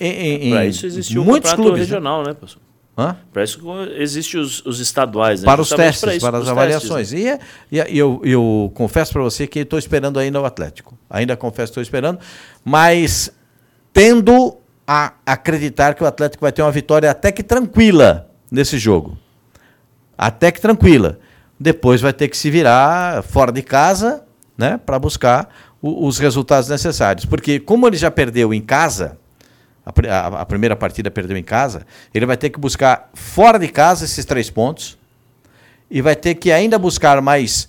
em, 0.00 0.50
para 0.50 0.66
isso 0.66 0.86
existiu 0.86 1.22
muitos 1.22 1.52
clubes 1.52 1.74
né? 1.74 1.78
regional, 1.80 2.22
né, 2.22 2.32
professor? 2.32 2.60
Para 3.30 3.44
isso 3.44 3.60
existem 3.98 4.40
os, 4.40 4.64
os 4.64 4.80
estaduais, 4.80 5.42
né? 5.42 5.44
Para 5.44 5.60
os 5.60 5.68
testes, 5.68 6.00
para, 6.00 6.14
isso, 6.14 6.26
para 6.26 6.38
as 6.38 6.48
avaliações. 6.48 7.10
Testes, 7.10 7.24
né? 7.26 7.38
E, 7.70 7.76
e 7.76 7.98
eu, 7.98 8.22
eu 8.24 8.72
confesso 8.74 9.12
para 9.12 9.20
você 9.20 9.46
que 9.46 9.58
estou 9.58 9.78
esperando 9.78 10.18
ainda 10.18 10.40
o 10.40 10.46
Atlético. 10.46 10.98
Ainda 11.10 11.36
confesso 11.36 11.72
que 11.72 11.78
estou 11.78 11.82
esperando, 11.82 12.18
mas 12.64 13.30
tendo 13.96 14.58
a 14.86 15.14
acreditar 15.24 15.94
que 15.94 16.04
o 16.04 16.06
Atlético 16.06 16.42
vai 16.42 16.52
ter 16.52 16.60
uma 16.60 16.70
vitória 16.70 17.10
até 17.10 17.32
que 17.32 17.42
tranquila 17.42 18.30
nesse 18.50 18.76
jogo. 18.76 19.16
Até 20.18 20.52
que 20.52 20.60
tranquila. 20.60 21.18
Depois 21.58 22.02
vai 22.02 22.12
ter 22.12 22.28
que 22.28 22.36
se 22.36 22.50
virar 22.50 23.22
fora 23.22 23.50
de 23.50 23.62
casa 23.62 24.22
né, 24.54 24.76
para 24.76 24.98
buscar 24.98 25.48
o, 25.80 26.06
os 26.06 26.18
resultados 26.18 26.68
necessários. 26.68 27.24
Porque, 27.24 27.58
como 27.58 27.86
ele 27.86 27.96
já 27.96 28.10
perdeu 28.10 28.52
em 28.52 28.60
casa, 28.60 29.16
a, 29.82 29.90
a, 29.90 30.26
a, 30.42 30.44
primeira 30.44 30.76
partida 30.76 31.10
perdeu 31.10 31.38
em 31.38 31.42
casa, 31.42 31.86
ele 32.12 32.26
vai 32.26 32.36
ter 32.36 32.50
que 32.50 32.60
buscar 32.60 33.08
fora 33.14 33.58
de 33.58 33.68
casa 33.68 34.04
esses 34.04 34.26
três 34.26 34.50
pontos 34.50 34.98
e 35.90 36.02
vai 36.02 36.14
ter 36.14 36.34
que 36.34 36.52
ainda 36.52 36.78
buscar 36.78 37.22
mais 37.22 37.66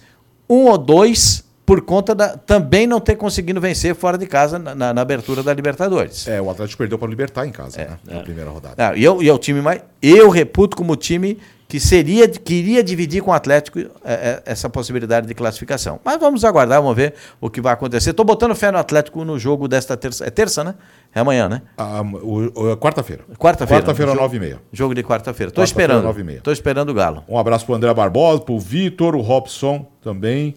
um 0.49 0.65
ou 0.65 0.77
dois 0.77 1.46
por 1.67 1.81
conta 1.81 2.15
da 2.15 2.37
também 2.37 2.87
não 2.87 3.01
ter 3.01 3.17
conseguido 3.17 3.59
vencer 3.59 3.93
fora 3.93 4.17
de 4.17 4.25
casa 4.25 4.57
na, 4.57 4.73
na, 4.73 4.93
na 4.93 5.01
abertura 5.01 5.43
da 5.43 5.53
Libertadores. 5.53 6.25
É, 6.25 6.41
o 6.41 6.49
Atlético 6.49 6.77
perdeu 6.77 6.97
para 6.97 7.07
o 7.07 7.09
Libertar 7.09 7.45
em 7.45 7.51
casa, 7.51 7.81
é, 7.81 7.87
né, 7.89 7.97
é. 8.07 8.13
na 8.13 8.19
primeira 8.21 8.49
rodada. 8.49 8.75
Ah, 8.77 8.95
e, 8.95 9.03
eu, 9.03 9.21
e 9.21 9.27
é 9.27 9.33
o 9.33 9.37
time 9.37 9.61
mais. 9.61 9.81
Eu 10.01 10.29
reputo 10.29 10.77
como 10.77 10.95
time 10.95 11.37
que 11.67 11.77
seria 11.77 12.25
que 12.29 12.53
iria 12.53 12.81
dividir 12.81 13.21
com 13.21 13.31
o 13.31 13.33
Atlético 13.33 13.79
é, 13.79 13.85
é, 14.05 14.43
essa 14.45 14.69
possibilidade 14.69 15.27
de 15.27 15.33
classificação. 15.33 15.99
Mas 16.05 16.17
vamos 16.17 16.45
aguardar, 16.45 16.81
vamos 16.81 16.95
ver 16.95 17.15
o 17.41 17.49
que 17.49 17.59
vai 17.59 17.73
acontecer. 17.73 18.11
Estou 18.11 18.25
botando 18.25 18.55
fé 18.55 18.71
no 18.71 18.77
Atlético 18.77 19.25
no 19.25 19.37
jogo 19.37 19.67
desta 19.67 19.97
terça. 19.97 20.23
É 20.23 20.29
terça, 20.29 20.63
né? 20.63 20.73
É 21.13 21.19
amanhã, 21.19 21.49
né? 21.49 21.63
Ah, 21.77 22.01
o, 22.01 22.45
o, 22.45 22.77
quarta-feira. 22.77 23.25
Quarta-feira. 23.37 23.83
Quarta-feira, 23.83 24.15
nove 24.15 24.37
e 24.37 24.39
meia. 24.39 24.61
Jogo 24.71 24.95
de 24.95 25.03
quarta-feira. 25.03 25.49
Estou 25.49 25.61
quarta 25.61 25.81
esperando. 25.81 26.31
Estou 26.31 26.53
esperando 26.53 26.89
o 26.91 26.93
Galo. 26.93 27.25
Um 27.27 27.37
abraço 27.37 27.65
para 27.65 27.73
o 27.73 27.75
André 27.75 27.93
Barbosa, 27.93 28.39
para 28.41 28.53
o 28.53 28.59
Vitor, 28.59 29.13
o 29.17 29.19
Robson 29.19 29.85
também. 30.01 30.55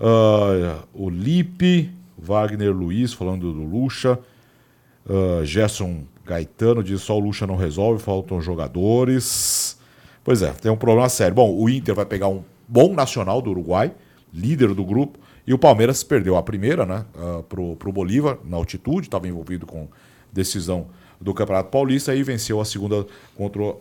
Uh, 0.00 0.82
o 0.94 1.10
Lipe, 1.10 1.90
Wagner 2.16 2.74
Luiz 2.74 3.12
falando 3.12 3.52
do 3.52 3.62
Lucha, 3.62 4.18
uh, 5.04 5.44
Gerson 5.44 6.04
Gaetano 6.24 6.82
diz 6.82 7.02
só 7.02 7.18
o 7.18 7.20
Lucha 7.20 7.46
não 7.46 7.54
resolve, 7.54 8.02
faltam 8.02 8.40
jogadores. 8.40 9.78
Pois 10.24 10.40
é, 10.40 10.52
tem 10.52 10.72
um 10.72 10.76
problema 10.76 11.08
sério. 11.10 11.34
Bom, 11.34 11.54
o 11.54 11.68
Inter 11.68 11.94
vai 11.94 12.06
pegar 12.06 12.28
um 12.28 12.42
bom 12.66 12.94
nacional 12.94 13.42
do 13.42 13.50
Uruguai, 13.50 13.92
líder 14.32 14.72
do 14.72 14.84
grupo, 14.84 15.18
e 15.46 15.52
o 15.52 15.58
Palmeiras 15.58 16.02
perdeu 16.02 16.36
a 16.36 16.42
primeira, 16.42 16.86
né, 16.86 17.04
uh, 17.14 17.42
pro, 17.42 17.76
pro 17.76 17.92
Bolívar, 17.92 18.38
na 18.44 18.56
altitude, 18.56 19.06
estava 19.08 19.28
envolvido 19.28 19.66
com 19.66 19.88
decisão 20.32 20.86
do 21.20 21.34
Campeonato 21.34 21.68
Paulista 21.68 22.14
e 22.14 22.22
venceu 22.22 22.60
a 22.60 22.64
segunda 22.64 23.06
contra 23.36 23.62
uh, 23.62 23.76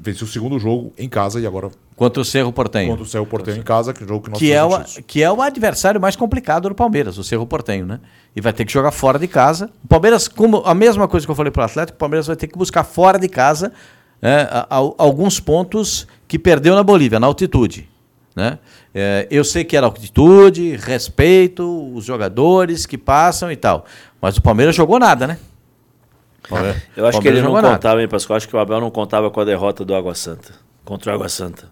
venceu 0.00 0.26
o 0.26 0.30
segundo 0.30 0.58
jogo 0.58 0.92
em 0.96 1.08
casa 1.08 1.38
e 1.38 1.46
agora 1.46 1.70
contra 1.94 2.22
o 2.22 2.24
Cerro 2.24 2.50
Portenho. 2.52 2.88
Contra 2.88 3.04
o 3.04 3.06
Cerro 3.06 3.26
Portenho 3.26 3.58
em 3.58 3.62
casa, 3.62 3.92
que 3.92 4.02
é 4.02 4.06
jogo 4.06 4.24
que 4.24 4.30
nós 4.30 4.38
que 4.38 4.52
é 4.52 4.64
o 4.64 4.84
que 5.06 5.22
é 5.22 5.30
o 5.30 5.42
adversário 5.42 6.00
mais 6.00 6.16
complicado 6.16 6.68
do 6.68 6.74
Palmeiras, 6.74 7.18
o 7.18 7.24
Cerro 7.24 7.46
Portenho, 7.46 7.84
né? 7.84 8.00
E 8.34 8.40
vai 8.40 8.52
ter 8.52 8.64
que 8.64 8.72
jogar 8.72 8.90
fora 8.90 9.18
de 9.18 9.28
casa. 9.28 9.70
O 9.84 9.88
Palmeiras, 9.88 10.26
como 10.28 10.62
a 10.64 10.74
mesma 10.74 11.06
coisa 11.06 11.26
que 11.26 11.30
eu 11.30 11.36
falei 11.36 11.52
para 11.52 11.62
o 11.62 11.64
Atlético, 11.66 11.96
o 11.96 11.98
Palmeiras 11.98 12.26
vai 12.26 12.36
ter 12.36 12.46
que 12.46 12.56
buscar 12.56 12.84
fora 12.84 13.18
de 13.18 13.28
casa 13.28 13.72
né, 14.22 14.48
alguns 14.96 15.40
pontos 15.40 16.06
que 16.28 16.38
perdeu 16.38 16.76
na 16.76 16.82
Bolívia, 16.84 17.18
na 17.18 17.26
altitude. 17.26 17.88
Né? 18.34 18.58
É, 18.94 19.26
eu 19.30 19.44
sei 19.44 19.64
que 19.64 19.76
era 19.76 19.84
altitude, 19.84 20.76
respeito 20.76 21.92
os 21.94 22.04
jogadores 22.04 22.86
que 22.86 22.96
passam 22.96 23.50
e 23.50 23.56
tal, 23.56 23.84
mas 24.22 24.36
o 24.36 24.42
Palmeiras 24.42 24.74
jogou 24.74 24.98
nada, 24.98 25.26
né? 25.26 25.38
Eu 26.96 27.06
acho 27.06 27.20
que 27.20 27.28
ele 27.28 27.42
não 27.42 27.52
nada. 27.52 27.70
contava, 27.70 28.02
hein, 28.02 28.08
Pascoal? 28.08 28.36
Acho 28.36 28.48
que 28.48 28.56
o 28.56 28.58
Abel 28.58 28.80
não 28.80 28.90
contava 28.90 29.30
com 29.30 29.40
a 29.40 29.44
derrota 29.44 29.84
do 29.84 29.94
Água 29.94 30.14
Santa. 30.14 30.52
Contra 30.84 31.12
o 31.12 31.14
Água 31.14 31.28
Santa. 31.28 31.68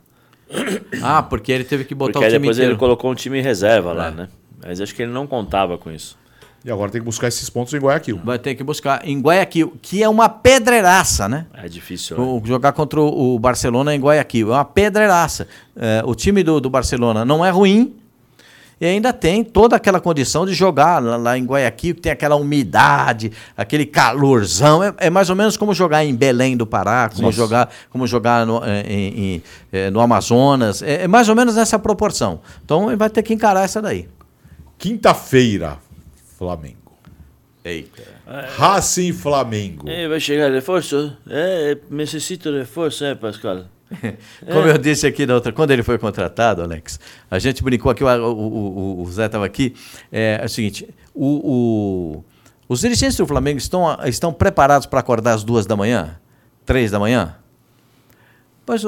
Ah, 1.02 1.22
porque 1.22 1.52
ele 1.52 1.64
teve 1.64 1.84
que 1.84 1.94
botar 1.94 2.14
porque 2.14 2.26
o 2.26 2.28
time 2.28 2.40
depois 2.40 2.56
inteiro. 2.56 2.72
ele 2.72 2.78
colocou 2.78 3.10
um 3.10 3.14
time 3.14 3.38
em 3.38 3.42
reserva 3.42 3.90
é. 3.90 3.94
lá, 3.94 4.10
né? 4.10 4.28
Mas 4.62 4.80
acho 4.80 4.94
que 4.94 5.02
ele 5.02 5.12
não 5.12 5.26
contava 5.26 5.78
com 5.78 5.90
isso. 5.90 6.18
E 6.62 6.70
agora 6.70 6.90
tem 6.90 7.00
que 7.00 7.04
buscar 7.04 7.28
esses 7.28 7.48
pontos 7.48 7.72
em 7.72 7.78
Guayaquil. 7.78 8.20
Vai 8.22 8.38
ter 8.38 8.54
que 8.54 8.62
buscar 8.62 9.06
em 9.08 9.18
Guayaquil, 9.18 9.78
que 9.80 10.02
é 10.02 10.08
uma 10.08 10.28
pedreiraça, 10.28 11.26
né? 11.26 11.46
É 11.54 11.66
difícil. 11.68 12.18
Né? 12.18 12.42
Jogar 12.44 12.72
contra 12.72 13.00
o 13.00 13.38
Barcelona 13.38 13.94
em 13.94 14.00
Guayaquil. 14.00 14.50
É 14.52 14.56
uma 14.56 14.64
pedreiraça. 14.64 15.48
É, 15.74 16.02
o 16.04 16.14
time 16.14 16.42
do, 16.42 16.60
do 16.60 16.68
Barcelona 16.68 17.24
não 17.24 17.44
é 17.44 17.48
ruim, 17.48 17.96
E 18.80 18.86
ainda 18.86 19.12
tem 19.12 19.44
toda 19.44 19.76
aquela 19.76 20.00
condição 20.00 20.46
de 20.46 20.54
jogar 20.54 21.02
lá, 21.02 21.16
lá 21.16 21.36
em 21.36 21.44
Guayaquil, 21.44 21.94
que 21.94 22.00
tem 22.00 22.10
aquela 22.10 22.34
umidade, 22.36 23.30
aquele 23.54 23.84
calorzão. 23.84 24.82
É, 24.82 24.94
é, 24.96 25.10
mais 25.10 25.28
ou 25.28 25.36
menos 25.36 25.56
como 25.56 25.74
jogar 25.74 26.02
em 26.02 26.14
Belém 26.14 26.56
do 26.56 26.66
Pará, 26.66 27.10
como 27.14 27.30
jogar, 27.30 27.70
como 27.90 28.06
jogar 28.06 28.46
no, 28.46 28.64
é, 28.64 28.80
em, 28.90 29.34
em, 29.34 29.42
é, 29.70 29.90
no 29.90 30.00
Amazonas. 30.00 30.80
É, 30.80 31.02
é 31.02 31.08
mais 31.08 31.28
ou 31.28 31.36
menos 31.36 31.56
nessa 31.56 31.78
proporção. 31.78 32.40
Então 32.64 32.88
ele 32.88 32.96
vai 32.96 33.10
ter 33.10 33.22
que 33.22 33.34
encarar 33.34 33.64
essa 33.64 33.82
daí. 33.82 34.08
Quinta-feira, 34.78 35.76
Flamengo. 36.38 36.76
Eita. 37.62 38.02
Racing 38.56 39.12
Flamengo. 39.12 39.90
É, 39.90 40.08
vai 40.08 40.18
chegar 40.18 40.50
reforço? 40.50 41.14
É, 41.28 41.76
necessito 41.90 42.50
reforço, 42.50 43.04
é, 43.04 43.14
Pascal? 43.14 43.64
Como 44.46 44.68
eu 44.68 44.78
disse 44.78 45.06
aqui 45.06 45.26
na 45.26 45.34
outra, 45.34 45.52
quando 45.52 45.70
ele 45.72 45.82
foi 45.82 45.98
contratado, 45.98 46.62
Alex, 46.62 47.00
a 47.30 47.38
gente 47.38 47.62
brincou 47.62 47.90
aqui, 47.90 48.04
o, 48.04 48.06
o, 48.06 49.02
o, 49.02 49.10
Zé 49.10 49.26
estava 49.26 49.44
aqui. 49.44 49.74
É, 50.12 50.38
é, 50.40 50.44
o 50.44 50.48
seguinte: 50.48 50.88
o, 51.14 52.22
os 52.68 52.80
dirigentes 52.80 53.16
do 53.16 53.26
Flamengo 53.26 53.58
estão, 53.58 53.98
estão 54.06 54.32
preparados 54.32 54.86
para 54.86 55.00
acordar 55.00 55.34
às 55.34 55.42
duas 55.42 55.66
da 55.66 55.76
manhã? 55.76 56.18
Três 56.64 56.90
da 56.90 57.00
manhã? 57.00 57.34
Pois, 58.64 58.82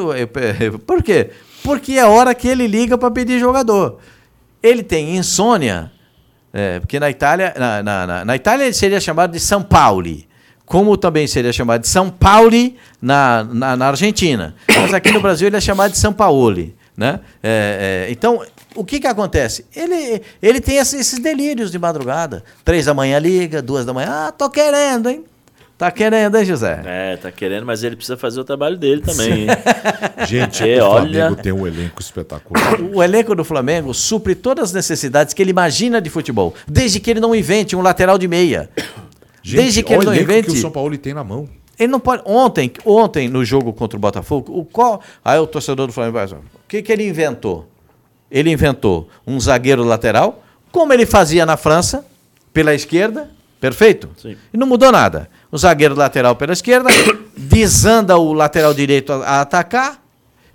por 0.87 1.03
quê? 1.03 1.31
Porque 1.65 1.95
é 1.95 2.01
a 2.01 2.09
hora 2.09 2.35
que 2.35 2.47
ele 2.47 2.69
liga 2.69 2.97
para 2.97 3.11
pedir 3.11 3.41
jogador. 3.41 3.99
Ele 4.63 4.85
tem 4.85 5.17
insônia, 5.17 5.91
é, 6.53 6.79
porque 6.79 7.01
na 7.01 7.11
Itália, 7.11 7.53
na, 7.59 7.83
na, 7.83 8.25
na, 8.25 8.37
Itália 8.37 8.65
ele 8.65 8.73
seria 8.73 9.01
chamado 9.01 9.33
de 9.33 9.41
São 9.41 9.61
Paulo 9.61 10.07
como 10.73 10.97
também 10.97 11.27
seria 11.27 11.53
chamado 11.53 11.83
de 11.83 11.89
São 11.89 12.09
Paulo 12.09 12.73
na, 13.01 13.45
na, 13.45 13.77
na, 13.77 13.89
Argentina. 13.89 14.55
Mas 14.67 14.95
aqui 14.95 15.13
no 15.13 15.21
Brasil 15.21 15.47
ele 15.47 15.57
é 15.59 15.61
chamado 15.61 15.93
de 15.93 15.99
São 15.99 16.15
Paulo. 16.15 16.73
Né? 16.97 17.21
É, 17.43 18.07
é, 18.09 18.11
então, 18.11 18.43
o 18.75 18.83
que, 18.83 18.99
que 18.99 19.07
acontece? 19.07 19.67
Ele, 19.77 20.23
ele 20.43 20.63
tem 20.63 20.79
esses 20.79 21.19
delírios 21.19 21.71
de 21.71 21.79
madrugada. 21.79 22.43
Três 22.65 22.87
da 22.87 22.95
manhã 22.95 23.19
liga, 23.19 23.61
duas 23.61 23.85
da 23.85 23.93
manhã, 23.93 24.29
ah, 24.29 24.33
tô 24.33 24.49
querendo, 24.49 25.11
hein? 25.11 25.27
Tá 25.77 25.91
querendo, 25.91 26.39
hein, 26.39 26.45
José? 26.47 26.81
É, 26.87 27.17
tá 27.19 27.31
querendo, 27.31 27.67
mas 27.67 27.85
ele 27.85 27.95
precisa 27.95 28.17
fazer 28.17 28.41
o 28.41 28.45
trabalho 28.45 28.79
dele 28.79 29.03
também. 29.03 29.49
Gente, 30.27 30.67
é, 30.67 30.83
o 30.83 30.91
Flamengo 30.91 31.19
olha... 31.19 31.37
tem 31.37 31.53
um 31.53 31.67
elenco 31.67 32.01
espetacular. 32.01 32.81
O 32.95 33.03
elenco 33.03 33.35
do 33.35 33.45
Flamengo 33.45 33.93
supre 33.93 34.35
todas 34.35 34.71
as 34.71 34.73
necessidades 34.73 35.35
que 35.35 35.43
ele 35.43 35.51
imagina 35.51 36.01
de 36.01 36.09
futebol, 36.09 36.55
desde 36.67 36.99
que 36.99 37.11
ele 37.11 37.21
não 37.21 37.35
invente 37.35 37.77
um 37.77 37.83
lateral 37.83 38.17
de 38.17 38.27
meia. 38.27 38.71
Gente, 39.43 39.63
Desde 39.63 39.83
que 39.83 39.93
ele 39.93 40.05
não 40.05 40.15
invente. 40.15 40.47
que 40.51 40.57
o 40.57 40.61
São 40.61 40.71
Paulo 40.71 40.97
tem 40.97 41.13
na 41.13 41.25
mão. 41.25 41.49
Ele 41.79 41.91
não 41.91 41.99
pode. 41.99 42.23
Ontem, 42.25 42.71
ontem 42.85 43.29
no 43.29 43.45
jogo 43.45 43.73
contra 43.73 43.97
o 43.97 44.01
Botafogo, 44.01 44.57
o 44.57 44.65
qual. 44.65 45.01
Aí 45.25 45.39
o 45.39 45.47
torcedor 45.47 45.87
do 45.87 45.93
Flamengo 45.93 46.15
vai 46.15 46.27
o 46.27 46.43
que, 46.69 46.83
que 46.83 46.93
ele 46.93 47.07
inventou? 47.07 47.69
Ele 48.31 48.51
inventou 48.51 49.09
um 49.27 49.39
zagueiro 49.39 49.83
lateral, 49.83 50.43
como 50.71 50.93
ele 50.93 51.05
fazia 51.05 51.45
na 51.45 51.57
França, 51.57 52.05
pela 52.53 52.75
esquerda, 52.75 53.31
perfeito? 53.61 54.09
Sim. 54.17 54.37
E 54.53 54.57
não 54.57 54.67
mudou 54.67 54.91
nada. 54.91 55.29
O 55.51 55.59
zagueiro 55.59 55.95
lateral 55.95 56.37
pela 56.37 56.53
esquerda, 56.53 56.89
desanda 57.37 58.17
o 58.17 58.33
lateral 58.33 58.73
direito 58.73 59.13
a, 59.13 59.17
a 59.17 59.41
atacar, 59.43 60.03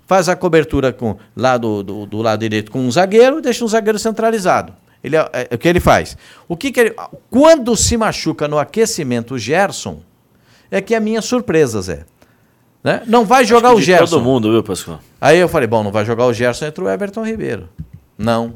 faz 0.06 0.28
a 0.28 0.34
cobertura 0.34 0.92
com, 0.92 1.16
lá 1.36 1.56
do, 1.56 1.82
do, 1.82 2.06
do 2.06 2.22
lado 2.22 2.40
direito 2.40 2.72
com 2.72 2.80
um 2.80 2.90
zagueiro 2.90 3.38
e 3.38 3.42
deixa 3.42 3.64
um 3.64 3.68
zagueiro 3.68 3.98
centralizado. 3.98 4.72
Ele, 5.02 5.16
é, 5.16 5.30
é, 5.32 5.54
o 5.54 5.58
que 5.58 5.68
ele 5.68 5.80
faz? 5.80 6.16
O 6.48 6.56
que, 6.56 6.72
que 6.72 6.80
ele, 6.80 6.94
quando 7.30 7.76
se 7.76 7.96
machuca 7.96 8.48
no 8.48 8.58
aquecimento 8.58 9.34
o 9.34 9.38
Gerson, 9.38 10.00
é 10.70 10.80
que 10.80 10.94
é 10.94 10.98
a 10.98 11.00
minha 11.00 11.22
surpresa, 11.22 11.80
Zé. 11.80 12.04
Né? 12.82 13.02
Não 13.06 13.24
vai 13.24 13.44
jogar 13.44 13.74
o 13.74 13.80
Gerson. 13.80 14.16
Todo 14.16 14.22
mundo, 14.22 14.50
viu, 14.50 14.62
Pascoal? 14.62 15.00
Aí 15.20 15.38
eu 15.38 15.48
falei, 15.48 15.66
bom, 15.66 15.82
não 15.82 15.90
vai 15.90 16.04
jogar 16.04 16.26
o 16.26 16.32
Gerson, 16.32 16.66
entra 16.66 16.84
o 16.84 16.88
Everton 16.88 17.24
Ribeiro. 17.24 17.68
Não. 18.16 18.54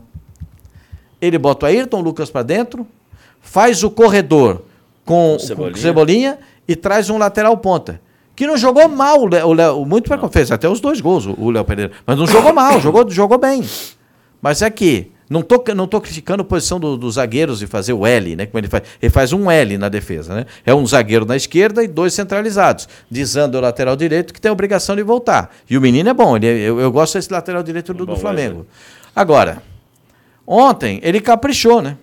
Ele 1.21 1.39
bota 1.39 1.67
o 1.67 1.69
Ayrton 1.69 2.01
Lucas 2.01 2.31
para 2.31 2.43
dentro, 2.43 2.87
faz 3.41 3.85
o 3.85 3.91
corredor 3.91 4.63
com, 5.05 5.39
Cebolinha. 5.39 5.73
com 5.73 5.79
Cebolinha 5.81 6.39
e 6.67 6.75
traz 6.75 7.11
um 7.11 7.19
lateral 7.19 7.57
ponta. 7.57 8.01
Que 8.35 8.47
não 8.47 8.57
jogou 8.57 8.89
mal 8.89 9.23
o 9.23 9.53
Léo, 9.53 9.85
muito 9.85 10.09
para 10.09 10.29
fez 10.29 10.51
até 10.51 10.69
os 10.69 10.81
dois 10.81 11.01
gols 11.01 11.27
o 11.27 11.51
Léo 11.51 11.65
Pereira, 11.65 11.93
mas 12.07 12.19
não 12.19 12.27
jogou 12.27 12.53
mal, 12.53 12.81
jogou, 12.81 13.09
jogou 13.11 13.39
bem. 13.39 13.63
Mas 14.41 14.63
é 14.63 14.71
que 14.71 15.12
não 15.33 15.43
tô, 15.43 15.65
não 15.75 15.87
tô 15.87 15.99
criticando 16.01 16.43
a 16.43 16.45
posição 16.45 16.79
dos 16.79 16.99
do 16.99 17.11
zagueiros 17.11 17.59
de 17.59 17.67
fazer 17.67 17.95
o 17.95 18.07
L, 18.07 18.37
né? 18.37 18.45
Como 18.45 18.59
ele 18.59 18.69
faz. 18.69 18.83
Ele 19.01 19.11
faz 19.11 19.33
um 19.33 19.51
L 19.51 19.79
na 19.79 19.89
defesa, 19.89 20.35
né? 20.35 20.47
É 20.65 20.75
um 20.75 20.87
zagueiro 20.87 21.25
na 21.25 21.35
esquerda 21.35 21.83
e 21.83 21.89
dois 21.89 22.13
centralizados. 22.13 22.87
Dizando 23.11 23.57
o 23.57 23.61
lateral 23.61 23.97
direito 23.97 24.35
que 24.35 24.41
tem 24.41 24.51
a 24.51 24.53
obrigação 24.53 24.95
de 24.95 25.03
voltar. 25.03 25.51
E 25.69 25.79
o 25.79 25.81
menino 25.81 26.11
é 26.11 26.13
bom, 26.13 26.37
ele, 26.37 26.47
é, 26.47 26.59
eu, 26.59 26.79
eu 26.79 26.93
gosto 26.93 27.15
desse 27.15 27.33
lateral 27.33 27.63
direito 27.63 27.95
do, 27.95 28.05
do 28.05 28.15
Flamengo. 28.15 28.67
Agora, 29.17 29.63
ontem 30.47 31.01
ele 31.03 31.21
caprichou, 31.21 31.81
né? 31.81 31.97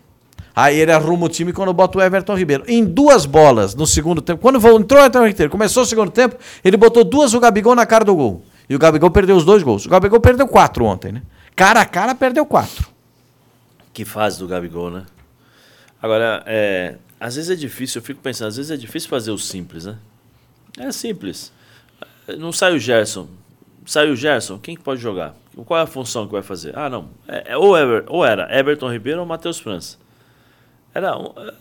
Aí 0.55 0.79
ele 0.79 0.91
arruma 0.91 1.27
o 1.27 1.29
time 1.29 1.53
quando 1.53 1.71
bota 1.71 1.99
o 1.99 2.01
Everton 2.01 2.35
Ribeiro. 2.35 2.63
Em 2.67 2.83
duas 2.83 3.27
bolas 3.27 3.75
no 3.75 3.85
segundo 3.85 4.21
tempo. 4.21 4.41
Quando 4.41 4.57
entrou 4.57 4.99
o 4.99 5.05
Everton 5.05 5.27
Ribeiro, 5.27 5.51
começou 5.51 5.83
o 5.83 5.85
segundo 5.85 6.09
tempo, 6.09 6.35
ele 6.65 6.75
botou 6.75 7.03
duas 7.03 7.33
o 7.35 7.39
Gabigol 7.39 7.75
na 7.75 7.85
cara 7.85 8.03
do 8.03 8.15
gol. 8.15 8.41
E 8.67 8.75
o 8.75 8.79
Gabigol 8.79 9.11
perdeu 9.11 9.35
os 9.35 9.45
dois 9.45 9.61
gols. 9.61 9.85
O 9.85 9.89
Gabigol 9.89 10.19
perdeu 10.19 10.47
quatro 10.47 10.83
ontem, 10.83 11.11
né? 11.11 11.21
Cara 11.55 11.81
a 11.81 11.85
cara 11.85 12.15
perdeu 12.15 12.45
quatro. 12.45 12.88
Que 13.99 14.05
fase 14.05 14.39
do 14.39 14.47
Gabigol, 14.47 14.89
né? 14.89 15.05
Agora, 16.01 16.41
é, 16.45 16.95
às 17.19 17.35
vezes 17.35 17.51
é 17.51 17.55
difícil, 17.55 17.99
eu 17.99 18.05
fico 18.05 18.21
pensando, 18.21 18.47
às 18.47 18.55
vezes 18.55 18.71
é 18.71 18.77
difícil 18.77 19.09
fazer 19.09 19.29
o 19.29 19.37
simples, 19.37 19.83
né? 19.83 19.97
É 20.77 20.89
simples. 20.89 21.51
Não 22.37 22.53
sai 22.53 22.73
o 22.73 22.79
Gerson. 22.79 23.27
Sai 23.85 24.09
o 24.09 24.15
Gerson, 24.15 24.57
quem 24.57 24.77
que 24.77 24.81
pode 24.81 25.01
jogar? 25.01 25.35
Qual 25.65 25.77
é 25.77 25.83
a 25.83 25.85
função 25.85 26.25
que 26.25 26.31
vai 26.31 26.41
fazer? 26.41 26.79
Ah, 26.79 26.89
não. 26.89 27.09
É, 27.27 27.51
é 27.51 27.57
ou, 27.57 27.77
Ever, 27.77 28.05
ou 28.07 28.23
era 28.23 28.47
Everton 28.57 28.89
Ribeiro 28.89 29.19
ou 29.19 29.25
Matheus 29.25 29.59
França. 29.59 29.97
Era 30.95 31.11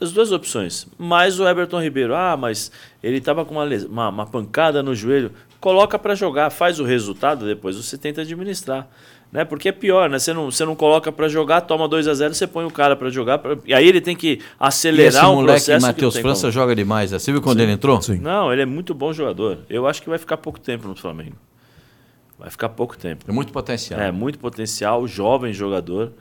as 0.00 0.12
duas 0.12 0.30
opções. 0.30 0.86
Mais 0.96 1.40
o 1.40 1.48
Everton 1.48 1.82
Ribeiro. 1.82 2.14
Ah, 2.14 2.36
mas 2.36 2.70
ele 3.02 3.16
estava 3.16 3.44
com 3.44 3.56
uma, 3.56 3.64
uma, 3.64 4.08
uma, 4.10 4.26
pancada 4.26 4.80
no 4.80 4.94
joelho. 4.94 5.32
Coloca 5.58 5.98
para 5.98 6.14
jogar, 6.14 6.50
faz 6.50 6.78
o 6.78 6.84
resultado, 6.84 7.44
depois 7.44 7.74
você 7.74 7.98
tenta 7.98 8.20
administrar 8.20 8.88
né? 9.30 9.44
Porque 9.44 9.68
é 9.68 9.72
pior, 9.72 10.08
né? 10.08 10.18
Você 10.18 10.32
não, 10.32 10.50
você 10.50 10.64
não 10.64 10.74
coloca 10.74 11.12
para 11.12 11.28
jogar, 11.28 11.60
toma 11.62 11.86
2 11.86 12.08
a 12.08 12.14
0 12.14 12.34
você 12.34 12.46
põe 12.46 12.64
o 12.64 12.70
cara 12.70 12.96
para 12.96 13.10
jogar. 13.10 13.38
Pra... 13.38 13.56
E 13.66 13.74
aí 13.74 13.86
ele 13.86 14.00
tem 14.00 14.16
que 14.16 14.40
acelerar 14.58 15.24
e 15.24 15.26
esse 15.26 15.32
o 15.32 15.34
moleque 15.34 15.78
Matheus 15.78 16.16
França 16.16 16.42
como. 16.42 16.52
joga 16.52 16.74
demais. 16.74 17.12
Né? 17.12 17.18
Você 17.18 17.30
viu 17.30 17.42
quando 17.42 17.58
Sim. 17.58 17.64
ele 17.64 17.72
entrou? 17.72 18.00
Sim. 18.00 18.18
Não, 18.18 18.52
ele 18.52 18.62
é 18.62 18.66
muito 18.66 18.94
bom 18.94 19.12
jogador. 19.12 19.58
Eu 19.68 19.86
acho 19.86 20.02
que 20.02 20.08
vai 20.08 20.18
ficar 20.18 20.38
pouco 20.38 20.58
tempo 20.58 20.88
no 20.88 20.96
Flamengo. 20.96 21.36
Vai 22.38 22.50
ficar 22.50 22.68
pouco 22.70 22.96
tempo. 22.96 23.24
É 23.28 23.32
muito 23.32 23.52
potencial. 23.52 24.00
É, 24.00 24.12
muito 24.12 24.38
potencial, 24.38 25.06
jovem 25.06 25.52
jogador. 25.52 26.12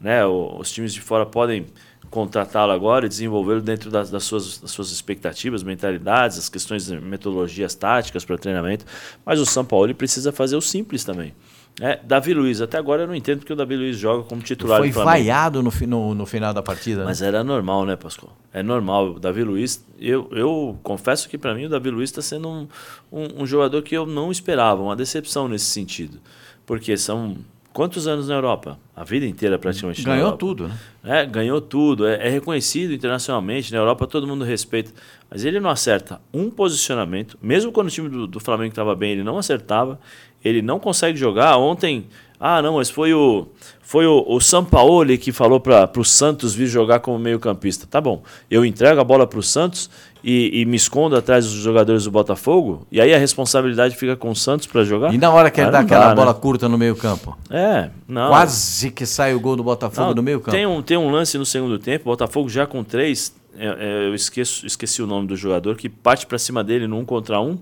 Né? 0.00 0.24
Os 0.26 0.70
times 0.70 0.92
de 0.92 1.00
fora 1.00 1.24
podem 1.24 1.66
contratá-lo 2.10 2.72
agora 2.72 3.06
e 3.06 3.08
desenvolvê-lo 3.08 3.62
dentro 3.62 3.90
das, 3.90 4.10
das, 4.10 4.24
suas, 4.24 4.58
das 4.58 4.70
suas 4.70 4.90
expectativas, 4.90 5.62
mentalidades, 5.62 6.36
as 6.36 6.48
questões 6.48 6.86
de 6.86 7.00
metodologias 7.00 7.74
táticas 7.74 8.24
para 8.24 8.36
treinamento. 8.36 8.84
Mas 9.24 9.40
o 9.40 9.46
São 9.46 9.64
Paulo 9.64 9.92
precisa 9.94 10.30
fazer 10.30 10.56
o 10.56 10.60
simples 10.60 11.04
também. 11.04 11.34
É, 11.80 11.98
Davi 12.02 12.34
Luiz, 12.34 12.60
até 12.60 12.76
agora 12.76 13.02
eu 13.02 13.06
não 13.06 13.14
entendo 13.14 13.38
porque 13.38 13.52
o 13.52 13.56
Davi 13.56 13.76
Luiz 13.76 13.96
joga 13.96 14.24
como 14.24 14.42
titular 14.42 14.78
Foi 14.78 14.90
vaiado 14.90 15.62
no, 15.62 15.72
no, 15.86 16.14
no, 16.14 16.26
final 16.26 16.52
da 16.52 16.62
partida. 16.62 17.00
Né? 17.00 17.06
Mas 17.06 17.22
era 17.22 17.42
normal, 17.42 17.86
né, 17.86 17.96
Pascoal? 17.96 18.36
É 18.52 18.62
normal. 18.62 19.12
O 19.12 19.20
Davi 19.20 19.42
Luiz, 19.42 19.84
eu, 19.98 20.28
eu 20.32 20.78
confesso 20.82 21.28
que 21.28 21.38
para 21.38 21.54
mim 21.54 21.64
o 21.64 21.68
Davi 21.70 21.90
Luiz 21.90 22.10
está 22.10 22.20
sendo 22.20 22.48
um, 22.48 22.68
um, 23.10 23.42
um, 23.42 23.46
jogador 23.46 23.80
que 23.82 23.96
eu 23.96 24.04
não 24.04 24.30
esperava, 24.30 24.82
uma 24.82 24.94
decepção 24.94 25.48
nesse 25.48 25.64
sentido. 25.64 26.18
Porque 26.66 26.94
são 26.96 27.38
quantos 27.72 28.06
anos 28.06 28.28
na 28.28 28.34
Europa? 28.34 28.78
A 28.94 29.02
vida 29.02 29.24
inteira 29.24 29.58
praticamente. 29.58 30.02
Ganhou 30.02 30.36
tudo, 30.36 30.68
né? 30.68 30.78
É, 31.02 31.26
ganhou 31.26 31.60
tudo. 31.60 32.06
É, 32.06 32.28
é 32.28 32.28
reconhecido 32.28 32.92
internacionalmente. 32.92 33.72
Na 33.72 33.78
Europa 33.78 34.06
todo 34.06 34.26
mundo 34.26 34.44
respeita. 34.44 34.92
Mas 35.30 35.42
ele 35.44 35.58
não 35.58 35.70
acerta 35.70 36.20
um 36.34 36.50
posicionamento. 36.50 37.38
Mesmo 37.42 37.72
quando 37.72 37.88
o 37.88 37.90
time 37.90 38.10
do, 38.10 38.26
do 38.26 38.38
Flamengo 38.38 38.70
estava 38.70 38.94
bem, 38.94 39.12
ele 39.12 39.24
não 39.24 39.38
acertava 39.38 39.98
ele 40.44 40.62
não 40.62 40.78
consegue 40.78 41.18
jogar. 41.18 41.56
Ontem, 41.56 42.06
ah, 42.38 42.60
não, 42.60 42.74
mas 42.74 42.90
foi 42.90 43.14
o 43.14 43.46
foi 43.92 44.06
o, 44.06 44.24
o 44.26 44.40
Sampaoli 44.40 45.18
que 45.18 45.30
falou 45.32 45.60
para 45.60 45.90
o 45.98 46.04
Santos 46.04 46.54
vir 46.54 46.66
jogar 46.66 47.00
como 47.00 47.18
meio-campista. 47.18 47.86
Tá 47.86 48.00
bom, 48.00 48.22
eu 48.50 48.64
entrego 48.64 48.98
a 48.98 49.04
bola 49.04 49.26
para 49.26 49.38
o 49.38 49.42
Santos 49.42 49.90
e, 50.24 50.62
e, 50.62 50.64
me 50.64 50.76
escondo 50.76 51.14
atrás 51.14 51.44
dos 51.44 51.54
jogadores 51.54 52.04
do 52.04 52.10
Botafogo, 52.10 52.86
e 52.90 53.00
aí 53.00 53.12
a 53.12 53.18
responsabilidade 53.18 53.94
fica 53.96 54.16
com 54.16 54.30
o 54.30 54.36
Santos 54.36 54.66
para 54.66 54.82
jogar. 54.82 55.12
E 55.12 55.18
na 55.18 55.30
hora 55.30 55.50
que 55.50 55.60
ele 55.60 55.70
dá 55.70 55.80
aquela 55.80 56.08
dá, 56.08 56.14
bola 56.14 56.32
né? 56.32 56.38
curta 56.40 56.68
no 56.68 56.78
meio-campo? 56.78 57.36
É, 57.50 57.90
não. 58.08 58.28
Quase 58.28 58.90
que 58.90 59.04
sai 59.04 59.34
o 59.34 59.40
gol 59.40 59.56
do 59.56 59.62
Botafogo 59.62 60.08
não, 60.08 60.14
no 60.14 60.22
meio-campo. 60.22 60.56
Tem 60.56 60.66
um, 60.66 60.80
tem 60.80 60.96
um 60.96 61.10
lance 61.10 61.36
no 61.36 61.44
segundo 61.44 61.78
tempo, 61.78 62.08
o 62.08 62.12
Botafogo 62.12 62.48
já 62.48 62.66
com 62.66 62.82
três, 62.82 63.34
é, 63.58 63.66
é, 63.66 64.06
eu 64.06 64.14
esqueço, 64.14 64.66
esqueci 64.66 65.02
o 65.02 65.06
nome 65.06 65.26
do 65.26 65.36
jogador, 65.36 65.76
que 65.76 65.88
parte 65.88 66.26
para 66.26 66.38
cima 66.38 66.64
dele 66.64 66.86
no 66.86 66.98
um 66.98 67.04
contra 67.04 67.40
um 67.40 67.58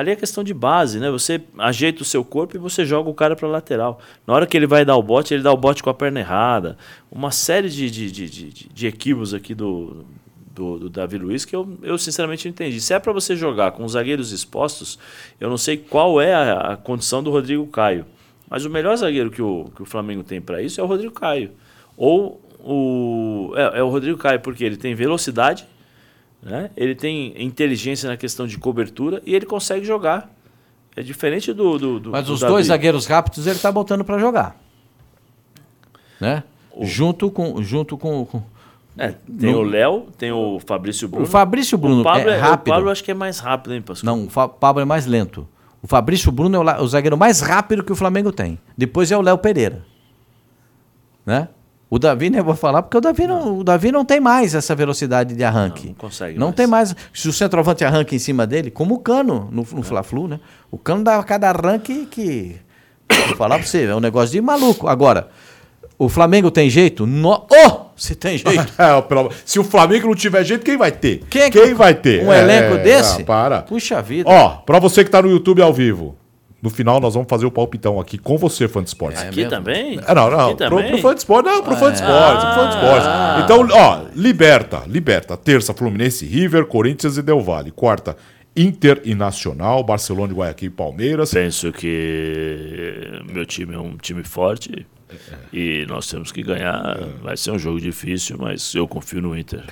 Ali 0.00 0.12
é 0.12 0.16
questão 0.16 0.42
de 0.42 0.54
base, 0.54 0.98
né? 0.98 1.10
Você 1.10 1.42
ajeita 1.58 2.00
o 2.00 2.06
seu 2.06 2.24
corpo 2.24 2.56
e 2.56 2.58
você 2.58 2.86
joga 2.86 3.10
o 3.10 3.14
cara 3.14 3.36
para 3.36 3.46
lateral. 3.46 4.00
Na 4.26 4.32
hora 4.32 4.46
que 4.46 4.56
ele 4.56 4.66
vai 4.66 4.82
dar 4.82 4.96
o 4.96 5.02
bote, 5.02 5.34
ele 5.34 5.42
dá 5.42 5.52
o 5.52 5.58
bote 5.58 5.82
com 5.82 5.90
a 5.90 5.94
perna 5.94 6.20
errada. 6.20 6.78
Uma 7.12 7.30
série 7.30 7.68
de, 7.68 7.90
de, 7.90 8.10
de, 8.10 8.30
de, 8.30 8.50
de 8.50 8.86
equívocos 8.86 9.34
aqui 9.34 9.54
do, 9.54 10.06
do, 10.54 10.78
do, 10.78 10.88
Davi 10.88 11.18
Luiz 11.18 11.44
que 11.44 11.54
eu, 11.54 11.76
eu 11.82 11.98
sinceramente 11.98 12.46
não 12.46 12.50
entendi. 12.50 12.80
Se 12.80 12.94
é 12.94 12.98
para 12.98 13.12
você 13.12 13.36
jogar 13.36 13.72
com 13.72 13.84
os 13.84 13.92
zagueiros 13.92 14.32
expostos, 14.32 14.98
eu 15.38 15.50
não 15.50 15.58
sei 15.58 15.76
qual 15.76 16.18
é 16.18 16.32
a, 16.32 16.72
a, 16.72 16.76
condição 16.78 17.22
do 17.22 17.30
Rodrigo 17.30 17.66
Caio. 17.66 18.06
Mas 18.48 18.64
o 18.64 18.70
melhor 18.70 18.96
zagueiro 18.96 19.30
que 19.30 19.42
o, 19.42 19.70
que 19.76 19.82
o 19.82 19.84
Flamengo 19.84 20.24
tem 20.24 20.40
para 20.40 20.62
isso 20.62 20.80
é 20.80 20.82
o 20.82 20.86
Rodrigo 20.86 21.12
Caio. 21.12 21.50
ou 21.94 22.40
o, 22.58 23.52
é, 23.54 23.80
é 23.80 23.82
o 23.82 23.90
Rodrigo 23.90 24.16
Caio, 24.16 24.40
porque 24.40 24.64
ele 24.64 24.78
tem 24.78 24.94
velocidade, 24.94 25.66
né? 26.42 26.70
ele 26.76 26.94
tem 26.94 27.34
inteligência 27.42 28.08
na 28.08 28.16
questão 28.16 28.46
de 28.46 28.56
cobertura 28.58 29.22
e 29.26 29.34
ele 29.34 29.46
consegue 29.46 29.84
jogar. 29.84 30.30
É 30.96 31.02
diferente 31.02 31.52
do. 31.52 31.78
do, 31.78 32.00
do 32.00 32.10
Mas 32.10 32.26
do 32.26 32.32
os 32.34 32.40
Davi. 32.40 32.52
dois 32.52 32.66
zagueiros 32.66 33.06
rápidos 33.06 33.46
ele 33.46 33.58
tá 33.58 33.70
botando 33.70 34.04
para 34.04 34.18
jogar. 34.18 34.56
Né? 36.20 36.42
O- 36.72 36.84
Junto 36.84 37.30
com. 37.30 37.62
Junto 37.62 37.96
com, 37.96 38.24
com- 38.26 38.42
É, 38.98 39.08
tem 39.38 39.52
no- 39.52 39.58
o 39.60 39.62
Léo, 39.62 40.08
tem 40.18 40.32
o 40.32 40.58
Fabrício 40.66 41.08
Bruno. 41.08 41.24
O 41.24 41.28
Fabrício 41.28 41.78
Bruno 41.78 42.00
o 42.00 42.04
Pablo 42.04 42.28
é 42.28 42.36
rápido. 42.36 42.72
O 42.72 42.74
Pablo 42.76 42.90
acho 42.90 43.04
que 43.04 43.10
é 43.10 43.14
mais 43.14 43.38
rápido, 43.38 43.72
hein, 43.74 43.80
Pascoal? 43.82 44.16
Não, 44.16 44.26
o 44.26 44.30
Fa- 44.30 44.48
Pablo 44.48 44.82
é 44.82 44.84
mais 44.84 45.06
lento. 45.06 45.46
O 45.82 45.86
Fabrício 45.86 46.30
Bruno 46.30 46.56
é 46.56 46.58
o, 46.80 46.82
o 46.82 46.88
zagueiro 46.88 47.16
mais 47.16 47.40
rápido 47.40 47.82
que 47.84 47.92
o 47.92 47.96
Flamengo 47.96 48.32
tem. 48.32 48.58
Depois 48.76 49.10
é 49.10 49.16
o 49.16 49.22
Léo 49.22 49.38
Pereira. 49.38 49.82
Né? 51.24 51.48
O 51.90 51.98
Davi, 51.98 52.30
nem 52.30 52.40
vou 52.40 52.54
falar, 52.54 52.82
porque 52.82 52.96
o 52.96 53.00
Davi 53.00 53.26
não, 53.26 53.58
o 53.58 53.64
Davi 53.64 53.90
não 53.90 54.04
tem 54.04 54.20
mais 54.20 54.54
essa 54.54 54.76
velocidade 54.76 55.34
de 55.34 55.42
arranque. 55.42 55.86
Não, 55.86 55.88
não 55.88 55.94
consegue 55.96 56.38
Não 56.38 56.46
mais. 56.46 56.56
tem 56.56 56.66
mais. 56.68 56.96
Se 57.12 57.28
o 57.28 57.32
centroavante 57.32 57.84
arranca 57.84 58.14
em 58.14 58.18
cima 58.20 58.46
dele, 58.46 58.70
como 58.70 58.94
o 58.94 58.98
Cano 59.00 59.48
no, 59.50 59.66
no 59.72 59.82
Fla-Flu, 59.82 60.28
né? 60.28 60.38
O 60.70 60.78
Cano 60.78 61.02
dá 61.02 61.20
cada 61.24 61.48
arranque 61.50 62.06
que. 62.08 62.56
Vou 63.26 63.36
falar 63.36 63.58
pra 63.58 63.66
você, 63.66 63.86
é 63.86 63.94
um 63.94 63.98
negócio 63.98 64.30
de 64.30 64.40
maluco. 64.40 64.86
Agora, 64.86 65.30
o 65.98 66.08
Flamengo 66.08 66.48
tem 66.48 66.70
jeito? 66.70 67.06
No... 67.08 67.44
Oh! 67.50 67.90
Se 67.96 68.14
tem 68.14 68.38
jeito. 68.38 68.72
É, 68.78 69.34
Se 69.44 69.58
o 69.58 69.64
Flamengo 69.64 70.06
não 70.06 70.14
tiver 70.14 70.44
jeito, 70.44 70.64
quem 70.64 70.76
vai 70.76 70.92
ter? 70.92 71.24
Quem, 71.28 71.50
que- 71.50 71.74
vai 71.74 71.92
ter? 71.92 72.24
Um 72.24 72.32
É, 72.32 72.40
elenco 72.40 72.76
desse? 72.84 73.22
ah, 73.22 73.24
para. 73.24 73.62
Puxa 73.62 74.00
vida. 74.00 74.30
Ó, 74.30 74.48
pra 74.64 74.78
você 74.78 75.02
que 75.04 75.10
tá 75.10 75.20
no 75.20 75.28
YouTube 75.28 75.60
ao 75.60 75.72
vivo, 75.74 76.14
no 76.62 76.70
final 76.70 77.00
nós 77.00 77.14
vamos 77.14 77.28
fazer 77.28 77.46
o 77.46 77.50
palpitão 77.50 77.98
aqui 77.98 78.18
com 78.18 78.36
você, 78.36 78.68
fã 78.68 78.82
de 78.82 78.88
esportes. 78.88 79.22
Aqui 79.22 79.46
também? 79.46 79.98
É, 80.06 80.14
não, 80.14 80.30
não, 80.30 80.50
Aqui 80.50 80.56
pro, 80.56 80.68
também? 80.68 80.90
pro 80.90 80.98
fã 80.98 81.14
de 81.14 81.20
esporte, 81.20 81.46
não, 81.46 81.62
pro 81.62 81.76
fã 81.76 81.90
de 81.90 81.96
esporte, 81.96 82.46
pro 82.46 82.54
fã 82.54 82.68
de 82.68 82.74
esporte. 82.74 83.44
Então, 83.44 83.68
ó, 83.72 84.02
liberta, 84.14 84.82
liberta. 84.86 85.36
Terça, 85.36 85.72
Fluminense, 85.72 86.26
River, 86.26 86.66
Corinthians 86.66 87.16
e 87.16 87.22
Del 87.22 87.40
Valle. 87.40 87.70
Quarta, 87.70 88.16
Inter 88.56 89.00
e 89.04 89.14
Nacional, 89.14 89.82
Barcelona, 89.82 90.34
Guayaquil 90.34 90.68
e 90.68 90.70
Palmeiras. 90.70 91.30
Penso 91.32 91.72
que 91.72 93.22
meu 93.32 93.46
time 93.46 93.74
é 93.74 93.78
um 93.78 93.96
time 93.96 94.22
forte 94.22 94.86
e 95.52 95.86
nós 95.88 96.08
temos 96.08 96.30
que 96.32 96.42
ganhar. 96.42 96.98
Vai 97.22 97.36
ser 97.36 97.52
um 97.52 97.58
jogo 97.58 97.80
difícil, 97.80 98.36
mas 98.38 98.74
eu 98.74 98.86
confio 98.86 99.22
no 99.22 99.36
Inter. 99.36 99.64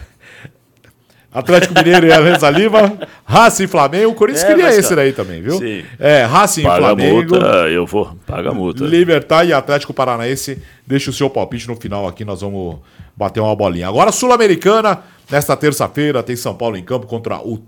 Atlético 1.33 1.75
Mineiro 1.75 2.07
e 2.07 2.13
Alianza 2.13 2.49
Lima, 2.51 2.99
Racing 3.25 3.65
e 3.65 3.67
Flamengo. 3.67 4.13
O 4.13 4.15
Corinthians 4.15 4.45
É, 4.45 4.49
queria 4.49 4.69
esse 4.71 4.83
cara, 4.89 4.97
daí 4.97 5.13
também, 5.13 5.43
viu? 5.43 5.59
sim. 5.59 5.85
É, 5.99 6.25
Racing 6.25 6.63
e 6.63 6.65
Flamengo. 6.65 7.17
multa, 7.17 7.47
eu 7.69 7.85
vou. 7.87 8.17
Paga 8.27 8.51
a 8.51 8.55
multa. 8.55 8.85
Libertar 8.85 9.45
e 9.45 9.53
Atlético 9.53 9.93
Paranaense. 9.93 10.59
Deixa 10.87 11.11
o 11.11 11.13
seu 11.13 11.29
palpite 11.29 11.69
no 11.69 11.77
final 11.77 12.09
aqui, 12.09 12.25
nós 12.25 12.41
vamos 12.41 12.79
bater 13.15 13.41
uma 13.41 13.55
bolinha. 13.55 13.89
Agora, 13.89 14.11
Sul-Americana, 14.11 15.01
nesta 15.31 15.55
terça-feira, 15.57 16.23
tem 16.23 16.35
São 16.35 16.55
Paulo 16.55 16.77
em 16.77 16.83
campo 16.83 17.07
contra 17.07 17.37
o 17.39 17.59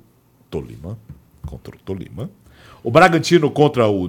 Tolima. 0.48 0.98
Contra 1.46 1.76
o 1.76 1.78
Tolima. 1.80 2.30
O 2.82 2.90
Bragantino 2.90 3.50
contra 3.50 3.86
o, 3.88 4.06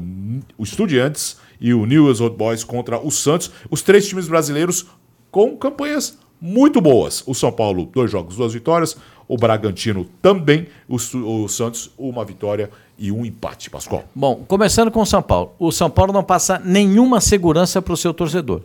o 0.57 0.63
Estudiantes 0.63 1.37
e 1.59 1.73
o 1.73 1.85
Newell's 1.85 2.21
Old 2.21 2.37
Boys 2.37 2.63
contra 2.63 2.97
o 2.99 3.11
Santos. 3.11 3.51
Os 3.69 3.81
três 3.81 4.07
times 4.07 4.29
brasileiros 4.29 4.85
com 5.29 5.57
campanhas 5.57 6.17
muito 6.39 6.79
boas. 6.79 7.21
O 7.27 7.33
São 7.35 7.51
Paulo, 7.51 7.85
dois 7.93 8.09
jogos, 8.09 8.37
duas 8.37 8.53
vitórias. 8.53 8.95
O 9.31 9.37
Bragantino 9.37 10.05
também. 10.21 10.67
O, 10.89 10.97
o 10.97 11.47
Santos, 11.47 11.89
uma 11.97 12.25
vitória 12.25 12.69
e 12.99 13.13
um 13.13 13.25
empate. 13.25 13.69
Pascoal. 13.69 14.03
Bom, 14.13 14.43
começando 14.45 14.91
com 14.91 14.99
o 14.99 15.05
São 15.05 15.21
Paulo. 15.21 15.53
O 15.57 15.71
São 15.71 15.89
Paulo 15.89 16.11
não 16.11 16.21
passa 16.21 16.61
nenhuma 16.65 17.21
segurança 17.21 17.81
para 17.81 17.93
o 17.93 17.97
seu 17.97 18.13
torcedor. 18.13 18.61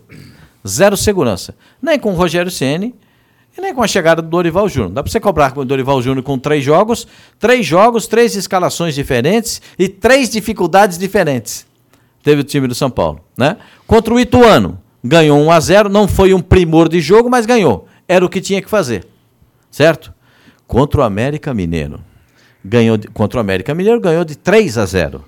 Zero 0.66 0.96
segurança. 0.96 1.54
Nem 1.80 2.00
com 2.00 2.10
o 2.10 2.16
Rogério 2.16 2.50
Ceni 2.50 2.96
e 3.56 3.60
nem 3.60 3.72
com 3.72 3.80
a 3.80 3.86
chegada 3.86 4.20
do 4.20 4.28
Dorival 4.28 4.68
Júnior. 4.68 4.90
Dá 4.90 5.04
para 5.04 5.12
você 5.12 5.20
cobrar 5.20 5.52
com 5.52 5.60
o 5.60 5.64
Dorival 5.64 6.02
Júnior 6.02 6.24
com 6.24 6.36
três 6.36 6.64
jogos, 6.64 7.06
três 7.38 7.64
jogos, 7.64 8.08
três 8.08 8.34
escalações 8.34 8.92
diferentes 8.92 9.62
e 9.78 9.88
três 9.88 10.28
dificuldades 10.28 10.98
diferentes. 10.98 11.64
Teve 12.24 12.40
o 12.40 12.44
time 12.44 12.66
do 12.66 12.74
São 12.74 12.90
Paulo, 12.90 13.20
né? 13.38 13.56
Contra 13.86 14.12
o 14.12 14.18
Ituano, 14.18 14.80
ganhou 15.04 15.38
1 15.38 15.50
a 15.52 15.60
0, 15.60 15.88
não 15.88 16.08
foi 16.08 16.34
um 16.34 16.40
primor 16.40 16.88
de 16.88 17.00
jogo, 17.00 17.30
mas 17.30 17.46
ganhou. 17.46 17.86
Era 18.08 18.26
o 18.26 18.28
que 18.28 18.40
tinha 18.40 18.60
que 18.60 18.68
fazer. 18.68 19.06
Certo? 19.70 20.15
Contra 20.66 21.00
o 21.00 21.04
América 21.04 21.52
Mineiro. 21.54 22.00
Ganhou 22.64 22.96
de- 22.96 23.08
contra 23.08 23.38
o 23.38 23.40
América 23.40 23.74
Mineiro 23.74 24.00
ganhou 24.00 24.24
de 24.24 24.36
3 24.36 24.76
a 24.78 24.84
0. 24.86 25.24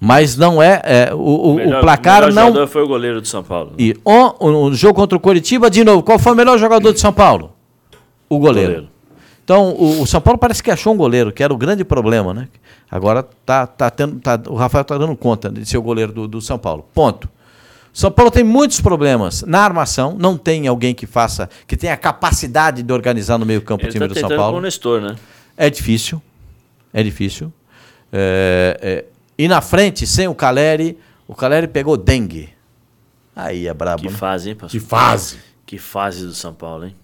Mas 0.00 0.36
não 0.36 0.60
é, 0.60 0.80
é, 0.84 1.14
o, 1.14 1.18
o- 1.18 1.52
o 1.52 1.54
Melhor- 1.54 1.80
placar 1.80 2.22
melhor 2.22 2.32
não 2.34 2.46
jogador 2.48 2.66
foi 2.66 2.82
o 2.82 2.88
goleiro 2.88 3.20
do 3.20 3.28
São 3.28 3.44
Paulo. 3.44 3.72
e 3.78 3.94
o, 4.04 4.46
o- 4.48 4.64
o 4.64 4.74
jogo 4.74 4.94
contra 4.94 5.16
o 5.16 5.20
Coritiba, 5.20 5.70
de 5.70 5.84
novo, 5.84 6.02
qual 6.02 6.18
foi 6.18 6.32
o 6.32 6.36
melhor 6.36 6.58
jogador 6.58 6.92
de 6.92 6.98
São 7.00 7.12
Paulo? 7.12 7.52
O 8.28 8.38
goleiro. 8.38 8.68
Goleiro. 8.72 8.92
Então, 9.44 9.70
o, 9.70 10.02
o 10.02 10.06
São 10.06 10.20
Paulo 10.20 10.38
parece 10.38 10.60
que 10.62 10.70
achou 10.70 10.92
um 10.92 10.96
goleiro, 10.96 11.30
que 11.32 11.42
era 11.42 11.52
o 11.54 11.56
grande 11.56 11.84
problema, 11.84 12.34
né? 12.34 12.48
Agora 12.90 13.22
tá, 13.46 13.66
tá 13.66 13.90
tendo, 13.90 14.18
tá- 14.20 14.40
o 14.48 14.54
Rafael 14.54 14.82
está 14.82 14.98
dando 14.98 15.14
conta 15.16 15.48
de 15.50 15.64
ser 15.64 15.78
o 15.78 15.82
goleiro 15.82 16.12
do, 16.12 16.26
do 16.26 16.40
São 16.40 16.58
Paulo. 16.58 16.84
Ponto. 16.92 17.28
São 17.92 18.10
Paulo 18.10 18.30
tem 18.30 18.42
muitos 18.42 18.80
problemas 18.80 19.42
na 19.42 19.60
armação, 19.60 20.16
não 20.18 20.38
tem 20.38 20.66
alguém 20.66 20.94
que 20.94 21.06
faça, 21.06 21.48
que 21.66 21.76
tenha 21.76 21.92
a 21.92 21.96
capacidade 21.96 22.82
de 22.82 22.92
organizar 22.92 23.36
no 23.38 23.44
meio-campo 23.44 23.84
o 23.84 23.88
time 23.88 24.00
tá 24.00 24.06
do 24.06 24.14
São 24.14 24.22
tentando 24.22 24.38
com 24.38 24.42
Paulo. 24.42 24.58
o 24.58 24.60
Nestor, 24.60 25.00
né? 25.00 25.16
É 25.56 25.68
difícil. 25.68 26.22
É 26.92 27.02
difícil. 27.02 27.52
É, 28.10 28.78
é, 28.80 29.04
e 29.36 29.46
na 29.46 29.60
frente, 29.60 30.06
sem 30.06 30.26
o 30.26 30.34
Caleri, 30.34 30.98
o 31.28 31.34
Caleri 31.34 31.68
pegou 31.68 31.96
dengue. 31.96 32.48
Aí 33.36 33.66
é 33.66 33.74
brabo. 33.74 34.02
Que 34.02 34.08
né? 34.08 34.16
fase, 34.16 34.50
hein, 34.50 34.54
pastor? 34.54 34.80
Que 34.80 34.86
fase. 34.86 35.38
Que 35.66 35.78
fase 35.78 36.26
do 36.26 36.34
São 36.34 36.52
Paulo, 36.52 36.86
hein? 36.86 36.94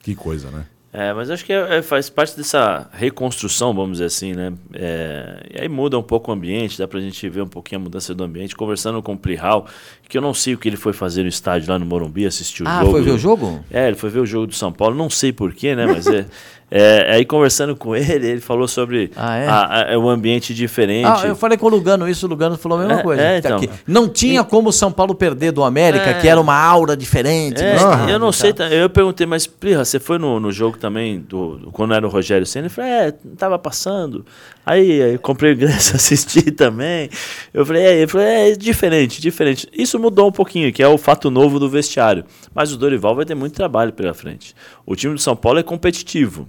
Que 0.00 0.14
coisa, 0.14 0.50
né? 0.50 0.66
É, 0.98 1.12
mas 1.12 1.30
acho 1.30 1.44
que 1.44 1.52
é- 1.52 1.76
é- 1.76 1.82
faz 1.82 2.08
parte 2.08 2.34
dessa 2.38 2.88
reconstrução, 2.90 3.74
vamos 3.74 3.92
dizer 3.98 4.06
assim, 4.06 4.32
né? 4.32 4.54
É, 4.72 5.42
e 5.54 5.60
aí 5.60 5.68
muda 5.68 5.98
um 5.98 6.02
pouco 6.02 6.30
o 6.30 6.34
ambiente, 6.34 6.78
dá 6.78 6.88
pra 6.88 6.98
gente 7.00 7.28
ver 7.28 7.42
um 7.42 7.46
pouquinho 7.46 7.82
a 7.82 7.84
mudança 7.84 8.14
do 8.14 8.24
ambiente. 8.24 8.56
Conversando 8.56 9.02
com 9.02 9.12
o 9.12 9.16
Plihal, 9.18 9.66
que 10.08 10.16
eu 10.16 10.22
não 10.22 10.32
sei 10.32 10.54
o 10.54 10.58
que 10.58 10.66
ele 10.66 10.76
foi 10.78 10.94
fazer 10.94 11.22
no 11.22 11.28
estádio 11.28 11.70
lá 11.70 11.78
no 11.78 11.84
Morumbi, 11.84 12.24
assistiu 12.24 12.64
o 12.64 12.68
Ah, 12.70 12.78
jogo. 12.80 12.92
foi 12.92 13.02
ver 13.02 13.10
o 13.10 13.18
jogo? 13.18 13.62
É, 13.70 13.88
ele 13.88 13.96
foi 13.96 14.08
ver 14.08 14.20
o 14.20 14.26
jogo 14.26 14.46
do 14.46 14.54
São 14.54 14.72
Paulo, 14.72 14.96
não 14.96 15.10
sei 15.10 15.34
porquê, 15.34 15.76
né? 15.76 15.84
Mas 15.86 16.06
é, 16.06 16.24
é, 16.70 17.12
aí 17.14 17.24
conversando 17.24 17.76
com 17.76 17.94
ele, 17.94 18.26
ele 18.26 18.40
falou 18.40 18.66
sobre 18.66 19.10
Ah, 19.16 19.36
é? 19.36 19.46
a- 19.46 19.66
a- 19.70 19.92
é 19.92 19.98
um 19.98 20.08
ambiente 20.08 20.52
diferente. 20.52 21.06
Ah, 21.06 21.22
eu 21.26 21.36
falei 21.36 21.56
com 21.56 21.66
o 21.66 21.68
Lugano 21.68 22.08
isso, 22.08 22.26
o 22.26 22.28
Lugano 22.28 22.56
falou 22.56 22.78
a 22.78 22.80
mesma 22.82 23.00
É, 23.00 23.02
coisa. 23.02 23.22
é, 23.22 23.40
Tá 23.40 23.48
então. 23.50 23.58
aqui. 23.58 23.70
Não 23.86 24.08
tinha 24.08 24.42
como 24.42 24.70
o 24.70 24.72
São 24.72 24.90
Paulo 24.90 25.14
perder 25.14 25.52
do 25.52 25.62
América, 25.62 26.10
É. 26.10 26.14
que 26.20 26.26
era 26.28 26.40
uma 26.40 26.54
aura 26.56 26.96
diferente. 26.96 27.62
É, 27.62 27.76
estádio 27.76 28.10
eu 28.10 28.18
não 28.18 28.30
e 28.30 28.32
sei, 28.32 28.52
tal. 28.52 28.68
tá, 28.68 28.74
eu 28.74 28.90
perguntei, 28.90 29.26
mas 29.26 29.46
Plirra, 29.46 29.84
você 29.84 30.00
foi 30.00 30.18
no, 30.18 30.40
no 30.40 30.50
jogo 30.50 30.76
também, 30.76 31.20
do, 31.20 31.56
do- 31.58 31.70
quando 31.70 31.94
era 31.94 32.06
o 32.06 32.10
Rogério 32.10 32.44
Senna? 32.46 32.66
Ele 32.66 32.74
falou, 32.74 32.90
é, 32.90 33.12
tava 33.38 33.58
passando. 33.58 34.24
Aí, 34.66 35.16
comprei 35.18 35.52
o 35.52 35.54
ingresso, 35.54 35.94
assisti 35.96 36.50
também. 36.50 37.08
Eu 37.54 37.64
falei, 37.64 37.84
é, 37.84 37.98
ele 37.98 38.08
falou, 38.08 38.26
é, 38.26 38.50
diferente, 38.50 39.22
diferente. 39.22 39.68
Isso 39.72 39.96
mudou 39.96 40.28
um 40.28 40.32
pouquinho, 40.32 40.72
que 40.72 40.82
é 40.82 40.88
o 40.88 40.98
fato 40.98 41.30
novo 41.30 41.60
do 41.60 41.70
vestiário. 41.70 42.24
Mas 42.52 42.72
o 42.72 42.76
Dorival 42.76 43.14
vai 43.14 43.24
ter 43.24 43.36
muito 43.36 43.54
trabalho 43.54 43.92
pela 43.92 44.12
frente. 44.12 44.56
O 44.84 44.96
time 44.96 45.14
do 45.14 45.20
São 45.20 45.36
Paulo 45.36 45.60
é 45.60 45.62
competitivo, 45.62 46.48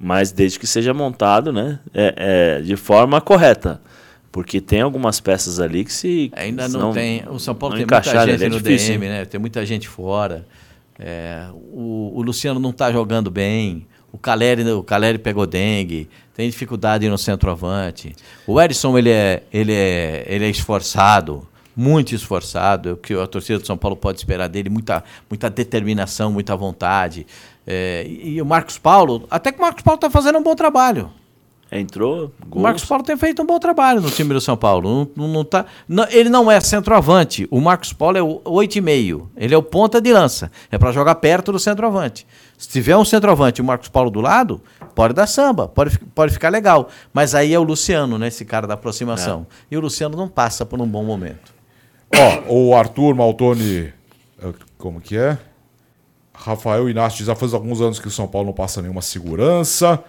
mas 0.00 0.32
desde 0.32 0.58
que 0.58 0.66
seja 0.66 0.94
montado 0.94 1.52
né, 1.52 1.78
é, 1.92 2.14
é, 2.16 2.62
de 2.62 2.74
forma 2.74 3.20
correta. 3.20 3.82
Porque 4.32 4.62
tem 4.62 4.80
algumas 4.80 5.20
peças 5.20 5.60
ali 5.60 5.84
que 5.84 5.92
se. 5.92 6.30
Ainda 6.36 6.68
se 6.68 6.76
não, 6.76 6.92
tem. 6.92 7.24
O 7.28 7.38
São 7.38 7.54
Paulo 7.54 7.74
não 7.74 7.86
tem 7.86 7.86
muita 7.86 8.26
gente 8.26 8.44
é 8.44 8.48
no 8.48 8.60
difícil, 8.60 8.94
DM, 8.94 9.08
né? 9.08 9.24
Tem 9.24 9.40
muita 9.40 9.64
gente 9.64 9.88
fora. 9.88 10.46
É, 10.98 11.46
o, 11.52 12.12
o 12.14 12.22
Luciano 12.22 12.60
não 12.60 12.70
está 12.70 12.92
jogando 12.92 13.30
bem. 13.30 13.86
O 14.12 14.18
Caleri, 14.18 14.68
o 14.70 14.82
Caleri 14.82 15.18
pegou 15.18 15.46
dengue. 15.46 16.08
Tem 16.34 16.48
dificuldade 16.48 17.08
no 17.08 17.18
centroavante. 17.18 18.14
O 18.46 18.60
Edson, 18.60 18.96
ele 18.96 19.10
é, 19.10 19.42
ele 19.52 19.72
é, 19.72 20.24
ele 20.26 20.44
é 20.44 20.48
esforçado. 20.48 21.46
Muito 21.76 22.14
esforçado. 22.14 22.92
O 22.92 22.96
que 22.96 23.14
a 23.14 23.26
torcida 23.26 23.58
do 23.58 23.66
São 23.66 23.76
Paulo 23.76 23.96
pode 23.96 24.18
esperar 24.18 24.48
dele. 24.48 24.68
Muita, 24.68 25.04
muita 25.28 25.50
determinação, 25.50 26.32
muita 26.32 26.56
vontade. 26.56 27.26
É, 27.66 28.04
e, 28.08 28.34
e 28.34 28.42
o 28.42 28.46
Marcos 28.46 28.78
Paulo, 28.78 29.26
até 29.30 29.52
que 29.52 29.58
o 29.58 29.62
Marcos 29.62 29.82
Paulo 29.82 29.96
está 29.96 30.08
fazendo 30.08 30.38
um 30.38 30.42
bom 30.42 30.54
trabalho. 30.54 31.10
Entrou, 31.70 32.32
O 32.42 32.46
gols. 32.48 32.62
Marcos 32.62 32.84
Paulo 32.84 33.04
tem 33.04 33.16
feito 33.16 33.42
um 33.42 33.46
bom 33.46 33.58
trabalho 33.58 34.00
no 34.00 34.10
time 34.10 34.32
do 34.32 34.40
São 34.40 34.56
Paulo. 34.56 34.88
Não, 34.88 35.26
não, 35.26 35.32
não 35.34 35.44
tá, 35.44 35.66
não- 35.86 36.06
ele 36.10 36.30
não 36.30 36.50
é 36.50 36.58
centroavante. 36.60 37.46
O 37.50 37.60
Marcos 37.60 37.92
Paulo 37.92 38.16
é 38.16 38.22
o 38.22 38.40
8,5. 38.44 39.28
Ele 39.36 39.54
é 39.54 39.58
o 39.58 39.62
ponta 39.62 40.00
de 40.00 40.10
lança. 40.12 40.50
É 40.70 40.78
para 40.78 40.92
jogar 40.92 41.16
perto 41.16 41.52
do 41.52 41.58
centroavante. 41.58 42.26
Se 42.56 42.68
tiver 42.68 42.96
um 42.96 43.04
centroavante 43.04 43.60
e 43.60 43.62
o 43.62 43.64
Marcos 43.66 43.88
Paulo 43.88 44.10
do 44.10 44.20
lado, 44.22 44.60
pode 44.94 45.12
dar 45.12 45.26
samba, 45.26 45.68
pode, 45.68 45.98
pode 46.14 46.32
ficar 46.32 46.48
legal. 46.48 46.88
Mas 47.12 47.34
aí 47.34 47.52
é 47.52 47.58
o 47.58 47.62
Luciano, 47.62 48.16
né? 48.18 48.28
Esse 48.28 48.44
cara 48.46 48.66
da 48.66 48.72
aproximação. 48.74 49.46
E 49.70 49.76
o 49.76 49.80
Luciano 49.80 50.16
não 50.16 50.26
passa 50.28 50.64
por 50.64 50.80
um 50.80 50.86
bom 50.88 51.04
momento. 51.04 51.52
Ó, 52.48 52.52
o 52.70 52.74
Arthur 52.74 53.14
Maltoni, 53.14 53.92
eh, 54.42 54.52
como 54.78 55.00
que 55.02 55.18
é? 55.18 55.36
Rafael 56.32 56.88
Inácio 56.88 57.18
diz, 57.18 57.26
já 57.26 57.34
faz 57.34 57.52
alguns 57.52 57.80
anos 57.80 57.98
que 57.98 58.08
o 58.08 58.10
São 58.10 58.26
Paulo 58.26 58.46
não 58.46 58.54
passa 58.54 58.80
nenhuma 58.80 59.02
segurança. 59.02 60.02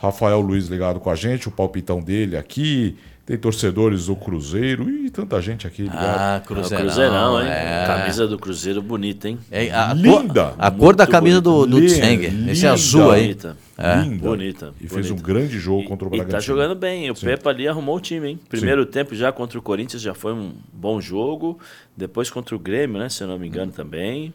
Rafael 0.00 0.40
Luiz 0.40 0.66
ligado 0.68 0.98
com 1.00 1.10
a 1.10 1.14
gente, 1.14 1.48
o 1.48 1.50
palpitão 1.50 2.00
dele 2.00 2.36
aqui. 2.36 2.96
Tem 3.26 3.38
torcedores 3.38 4.06
do 4.06 4.16
Cruzeiro 4.16 4.90
e 4.90 5.08
tanta 5.08 5.40
gente 5.40 5.64
aqui 5.64 5.82
ligado. 5.82 6.00
Ah, 6.02 6.34
É 6.36 6.38
o 6.38 6.46
Cruzeirão. 6.48 6.84
Cruzeirão, 6.86 7.40
hein? 7.40 7.48
é. 7.48 7.84
Camisa 7.86 8.26
do 8.26 8.36
Cruzeiro 8.36 8.82
bonita, 8.82 9.28
hein? 9.28 9.38
É, 9.52 9.70
a 9.70 9.92
Linda. 9.94 10.54
A 10.58 10.68
cor 10.68 10.96
da 10.96 11.06
camisa 11.06 11.40
do, 11.40 11.64
do 11.64 11.76
bonita. 11.76 11.94
Tseng. 11.94 12.50
Esse 12.50 12.66
azul 12.66 13.12
aí. 13.12 13.22
Bonita. 13.28 13.56
Linda. 14.02 14.28
Bonita. 14.28 14.74
E 14.80 14.88
fez 14.88 15.06
um 15.12 15.14
bonita. 15.14 15.26
grande 15.32 15.58
jogo 15.60 15.84
contra 15.84 16.06
o 16.06 16.08
E 16.08 16.10
Bragantino. 16.10 16.32
tá 16.32 16.40
jogando 16.40 16.74
bem. 16.74 17.08
O 17.08 17.14
Sim. 17.14 17.26
Pepa 17.26 17.50
ali 17.50 17.68
arrumou 17.68 17.96
o 17.98 18.00
time, 18.00 18.30
hein? 18.30 18.40
Primeiro 18.48 18.84
tempo 18.84 19.14
já 19.14 19.30
contra 19.30 19.56
o 19.56 19.62
Corinthians 19.62 20.02
já 20.02 20.14
foi 20.14 20.32
um 20.32 20.52
bom 20.72 21.00
jogo. 21.00 21.56
Depois 21.96 22.30
contra 22.30 22.56
o 22.56 22.58
Grêmio, 22.58 22.98
né? 22.98 23.08
Se 23.08 23.22
eu 23.22 23.28
não 23.28 23.38
me 23.38 23.46
engano 23.46 23.70
também. 23.70 24.34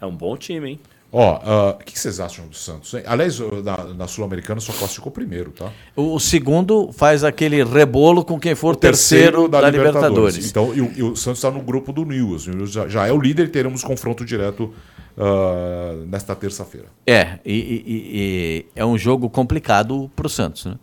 É 0.00 0.06
um 0.06 0.14
bom 0.14 0.36
time, 0.36 0.70
hein? 0.70 0.80
Ó, 1.12 1.40
ah, 1.42 1.76
o 1.80 1.84
que 1.84 1.98
vocês 1.98 2.18
acham 2.20 2.46
do 2.48 2.56
Santos? 2.56 2.92
hein? 2.92 3.02
Aliás, 3.06 3.38
na, 3.64 3.84
na 3.94 4.06
Sul-Americana 4.08 4.60
só 4.60 4.72
classificou 4.72 5.10
primeiro, 5.12 5.50
tá? 5.52 5.70
O, 5.94 6.14
o 6.14 6.20
segundo 6.20 6.90
faz 6.92 7.22
aquele 7.24 7.62
rebolo 7.64 8.24
com 8.24 8.38
quem 8.38 8.54
for 8.54 8.74
terceiro, 8.76 9.48
da, 9.48 9.60
Libertadores. 9.70 10.50
Então, 10.50 10.74
e, 10.74 10.80
o- 10.80 10.92
e 10.96 11.02
o 11.02 11.16
Santos 11.16 11.38
está 11.38 11.50
no 11.50 11.62
grupo 11.62 11.92
do 11.92 12.04
News. 12.04 12.46
O 12.48 12.50
News 12.50 12.72
já, 12.72 12.88
já 12.88 13.06
é 13.06 13.12
o 13.12 13.20
líder 13.20 13.46
e 13.46 13.48
teremos 13.48 13.82
confronto 13.84 14.24
direto 14.24 14.74
ah, 15.16 15.94
nesta 16.08 16.34
terça-feira. 16.34 16.88
É, 17.06 17.38
e, 17.44 17.52
e- 17.54 17.84
e- 17.86 18.18
e 18.18 18.66
é 18.74 18.84
um 18.84 18.98
jogo 18.98 19.30
complicado 19.30 20.10
para 20.14 20.26
o 20.26 20.30
Santos, 20.30 20.66
né? 20.66 20.74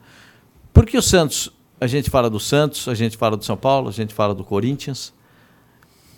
Porque 0.74 0.98
o 0.98 1.02
Santos, 1.02 1.52
a 1.80 1.86
gente 1.86 2.10
fala 2.10 2.30
do 2.30 2.40
Santos, 2.40 2.88
a 2.88 2.96
gente 2.96 3.18
fala 3.18 3.38
do 3.38 3.46
São 3.46 3.58
Paulo, 3.58 3.90
a 3.90 3.92
gente 3.92 4.14
fala 4.14 4.34
do 4.34 4.44
Corinthians. 4.44 5.14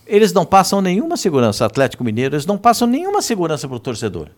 Eles 0.06 0.32
não 0.34 0.46
passam 0.46 0.82
nenhuma 0.82 1.18
segurança, 1.18 1.66
Atlético 1.66 2.04
Mineiro, 2.04 2.36
eles 2.36 2.46
não 2.46 2.58
passam 2.58 2.88
nenhuma 2.88 3.22
segurança 3.22 3.68
para 3.68 3.78
o 3.78 3.80
torcedor. 3.80 4.30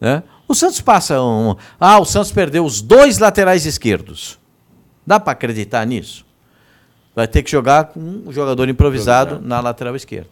Né? 0.00 0.22
O 0.46 0.54
Santos 0.54 0.80
passa 0.80 1.20
um. 1.20 1.56
Ah, 1.80 1.98
o 1.98 2.04
Santos 2.04 2.30
perdeu 2.30 2.64
os 2.64 2.80
dois 2.80 3.18
laterais 3.18 3.66
esquerdos. 3.66 4.38
Dá 5.06 5.18
para 5.18 5.32
acreditar 5.32 5.84
nisso? 5.86 6.24
Vai 7.14 7.26
ter 7.26 7.42
que 7.42 7.50
jogar 7.50 7.84
com 7.86 8.00
um 8.00 8.32
jogador 8.32 8.68
improvisado 8.68 9.40
na 9.40 9.60
lateral 9.60 9.96
esquerda. 9.96 10.28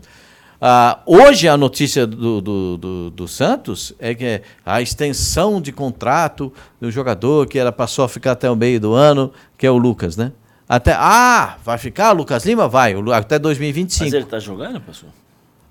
Ah, 0.61 1.01
hoje 1.05 1.49
a 1.49 1.57
notícia 1.57 2.07
do, 2.07 2.41
do, 2.41 2.77
do, 2.77 3.11
do 3.11 3.29
Santos 3.29 3.95
é 3.99 4.15
que 4.15 4.43
a 4.65 4.81
extensão 4.81 5.61
de 5.61 5.73
contrato 5.73 6.53
do 6.81 6.91
jogador 6.91 7.47
que 7.47 7.59
era 7.59 7.73
passou 7.73 8.05
a 8.05 8.09
ficar 8.09 8.33
até 8.33 8.51
o 8.51 8.57
meio 8.57 8.81
do 8.81 8.93
ano, 8.93 9.33
que 9.59 9.67
é 9.67 9.71
o 9.71 9.77
Lucas, 9.77 10.17
né? 10.17 10.33
Até 10.69 10.95
ah, 10.95 11.57
vai 11.63 11.77
ficar 11.79 12.13
Lucas 12.13 12.45
Lima 12.45 12.67
vai 12.69 12.95
até 13.13 13.39
2025. 13.39 14.05
Mas 14.05 14.15
ele 14.15 14.25
tá 14.25 14.39
jogando, 14.39 14.81
pastor? 14.81 15.11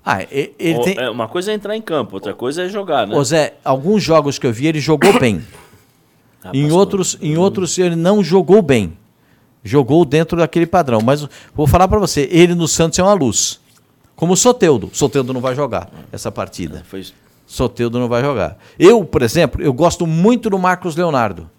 Ah, 0.04 0.22
ele 0.30 0.78
Ou- 0.78 0.84
tem 0.84 0.98
é, 0.98 1.08
uma 1.10 1.26
coisa 1.26 1.50
é 1.50 1.54
entrar 1.54 1.74
em 1.76 1.82
campo, 1.82 2.14
outra 2.14 2.34
coisa 2.34 2.64
é 2.64 2.68
jogar, 2.68 3.06
né? 3.06 3.16
Ô 3.16 3.24
Zé, 3.24 3.54
alguns 3.64 4.02
jogos 4.02 4.38
que 4.38 4.46
eu 4.46 4.52
vi 4.52 4.66
ele 4.66 4.78
jogou 4.80 5.12
bem. 5.18 5.42
Ah, 6.44 6.50
em 6.52 6.62
pastor. 6.64 6.78
outros, 6.78 7.18
em 7.20 7.36
outros 7.38 7.78
ele 7.78 7.96
não 7.96 8.22
jogou 8.22 8.60
bem. 8.60 8.96
Jogou 9.64 10.04
dentro 10.04 10.36
daquele 10.36 10.66
padrão. 10.66 11.00
Mas 11.02 11.26
vou 11.54 11.66
falar 11.66 11.88
para 11.88 11.98
você, 11.98 12.28
ele 12.30 12.54
no 12.54 12.68
Santos 12.68 12.98
é 12.98 13.02
uma 13.02 13.14
luz. 13.14 13.58
Como 14.14 14.34
o 14.34 14.36
Soteudo. 14.36 14.90
Soteudo 14.92 15.32
não 15.32 15.40
vai 15.40 15.54
jogar 15.54 15.88
essa 16.12 16.30
partida. 16.30 16.84
Foi 16.86 17.02
Soteudo 17.46 17.98
não 17.98 18.08
vai 18.08 18.22
jogar. 18.22 18.58
Eu, 18.78 19.04
por 19.04 19.22
exemplo, 19.22 19.62
eu 19.62 19.72
gosto 19.72 20.06
muito 20.06 20.50
do 20.50 20.58
Marcos 20.58 20.94
Leonardo. 20.96 21.50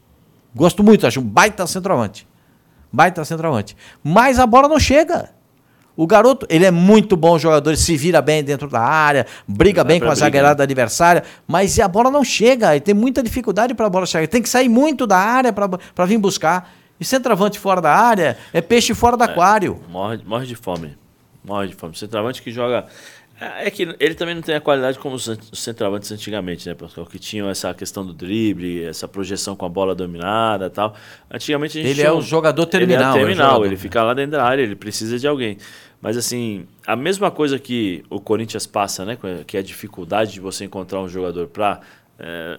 Gosto 0.53 0.83
muito, 0.83 1.05
acho 1.05 1.19
um 1.19 1.23
baita 1.23 1.65
centroavante. 1.67 2.25
Baita 2.95 3.25
centroavante. 3.25 3.75
Mas 4.01 4.39
a 4.39 4.47
bola 4.47 4.69
não 4.69 4.79
chega. 4.79 5.29
O 5.97 6.07
garoto, 6.07 6.45
ele 6.49 6.65
é 6.65 6.71
muito 6.71 7.15
bom 7.15 7.37
jogador, 7.37 7.69
ele 7.69 7.77
se 7.77 7.95
vira 7.95 8.21
bem 8.21 8.43
dentro 8.43 8.69
da 8.69 8.81
área, 8.81 9.25
briga 9.47 9.81
bem 9.81 9.97
pra 9.97 10.07
com 10.07 10.11
a 10.11 10.15
briga, 10.15 10.25
zagueirada 10.25 10.63
adversária, 10.63 11.23
mas 11.47 11.79
a 11.79 11.87
bola 11.87 12.11
não 12.11 12.21
chega, 12.21 12.75
ele 12.75 12.81
tem 12.81 12.93
muita 12.93 13.23
dificuldade 13.23 13.73
para 13.73 13.85
a 13.85 13.89
bola 13.89 14.05
chegar. 14.05 14.23
Ele 14.23 14.27
tem 14.27 14.41
que 14.41 14.49
sair 14.49 14.67
muito 14.67 15.07
da 15.07 15.17
área 15.17 15.53
para 15.53 16.05
vir 16.05 16.17
buscar. 16.17 16.73
E 16.99 17.03
centroavante 17.03 17.59
fora 17.59 17.81
da 17.81 17.93
área 17.93 18.37
é 18.53 18.61
peixe 18.61 18.93
fora 18.93 19.17
do 19.17 19.23
aquário. 19.23 19.81
Morre, 19.89 20.21
morre 20.25 20.45
de 20.45 20.55
fome. 20.55 20.97
Morre 21.43 21.67
de 21.67 21.75
fome. 21.75 21.95
Centroavante 21.95 22.41
que 22.41 22.51
joga. 22.51 22.85
É 23.39 23.67
é 23.67 23.71
que 23.71 23.95
ele 23.99 24.15
também 24.15 24.33
não 24.33 24.41
tem 24.41 24.55
a 24.55 24.61
qualidade 24.61 24.97
como 24.97 25.15
os 25.15 25.29
centroavantes 25.53 26.09
antigamente, 26.11 26.67
né, 26.69 26.73
Pascoal? 26.73 27.05
Que 27.05 27.19
tinham 27.19 27.49
essa 27.49 27.73
questão 27.73 28.05
do 28.05 28.13
drible, 28.13 28.83
essa 28.83 29.07
projeção 29.07 29.55
com 29.55 29.65
a 29.65 29.69
bola 29.69 29.93
dominada 29.93 30.67
e 30.67 30.69
tal. 30.69 30.95
Antigamente 31.29 31.77
a 31.77 31.81
gente 31.81 31.89
Ele 31.91 31.95
tinha 31.99 32.07
é 32.07 32.13
um- 32.13 32.21
jogador 32.21 32.61
Ele 32.63 32.71
terminal, 32.71 33.13
é 33.13 33.17
é 33.17 33.25
terminal, 33.25 33.47
jogador. 33.47 33.65
ele 33.65 33.75
fica 33.77 34.01
lá 34.03 34.13
dentro 34.13 34.31
da 34.31 34.43
área, 34.45 34.61
ele 34.61 34.75
precisa 34.75 35.19
de 35.19 35.27
alguém. 35.27 35.57
Mas 36.01 36.15
assim, 36.17 36.65
a 36.87 36.95
mesma 36.95 37.29
coisa 37.29 37.59
que 37.59 38.03
o 38.09 38.21
Corinthians 38.21 38.65
passa, 38.65 39.03
né? 39.03 39.17
Que 39.45 39.57
é 39.57 39.59
a 39.59 39.63
dificuldade 39.63 40.31
de 40.33 40.39
você 40.39 40.63
encontrar 40.63 41.01
um 41.01 41.09
jogador 41.09 41.47
para 41.47 41.81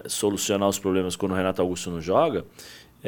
solucionar 0.07 0.69
os 0.69 0.77
problemas 0.77 1.15
quando 1.15 1.31
o 1.31 1.35
Renato 1.35 1.61
Augusto 1.61 1.89
não 1.89 1.99
joga. 2.01 2.45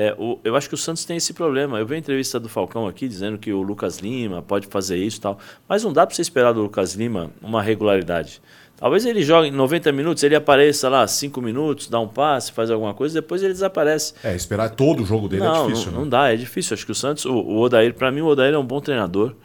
É, 0.01 0.15
o- 0.17 0.39
eu 0.45 0.55
acho 0.55 0.69
que 0.69 0.75
o 0.75 0.77
Santos 0.77 1.03
tem 1.03 1.17
esse 1.17 1.33
problema. 1.33 1.77
Eu 1.77 1.85
vi 1.85 1.95
a 1.95 1.97
entrevista 1.97 2.39
do 2.39 2.47
Falcão 2.47 2.87
aqui 2.87 3.05
dizendo 3.05 3.37
que 3.37 3.51
o 3.51 3.61
Lucas 3.61 3.97
Lima 3.97 4.41
pode 4.41 4.65
fazer 4.67 4.95
isso 4.95 5.17
e 5.17 5.21
tal, 5.21 5.37
mas 5.67 5.83
não 5.83 5.91
dá 5.91 6.07
para 6.07 6.15
você 6.15 6.21
esperar 6.21 6.53
do 6.53 6.61
Lucas 6.61 6.93
Lima 6.93 7.31
uma 7.41 7.61
regularidade. 7.61 8.41
Talvez 8.77 9.05
ele 9.05 9.21
jogue 9.21 9.49
em 9.49 9.51
90 9.51 9.91
minutos, 9.91 10.23
ele 10.23 10.35
apareça 10.37 10.87
lá 10.87 11.05
5 11.05 11.41
minutos, 11.41 11.89
dá 11.89 11.99
um 11.99 12.07
passe, 12.07 12.53
faz 12.53 12.71
alguma 12.71 12.93
coisa, 12.93 13.15
depois 13.21 13.43
ele 13.43 13.51
desaparece. 13.51 14.13
É, 14.23 14.33
esperar 14.33 14.69
todo 14.69 15.03
o 15.03 15.05
jogo 15.05 15.27
dele 15.27 15.43
não, 15.43 15.65
é 15.65 15.67
difícil, 15.67 15.87
não, 15.87 15.91
né? 15.91 15.99
não 16.05 16.09
dá, 16.09 16.31
é 16.31 16.37
difícil. 16.37 16.75
Acho 16.75 16.85
que 16.85 16.93
o 16.93 16.95
Santos, 16.95 17.25
o, 17.25 17.33
o 17.33 17.59
Odair, 17.59 17.93
para 17.93 18.09
mim, 18.09 18.21
o 18.21 18.27
Odair 18.27 18.53
é 18.53 18.57
um 18.57 18.63
bom 18.65 18.79
treinador. 18.79 19.35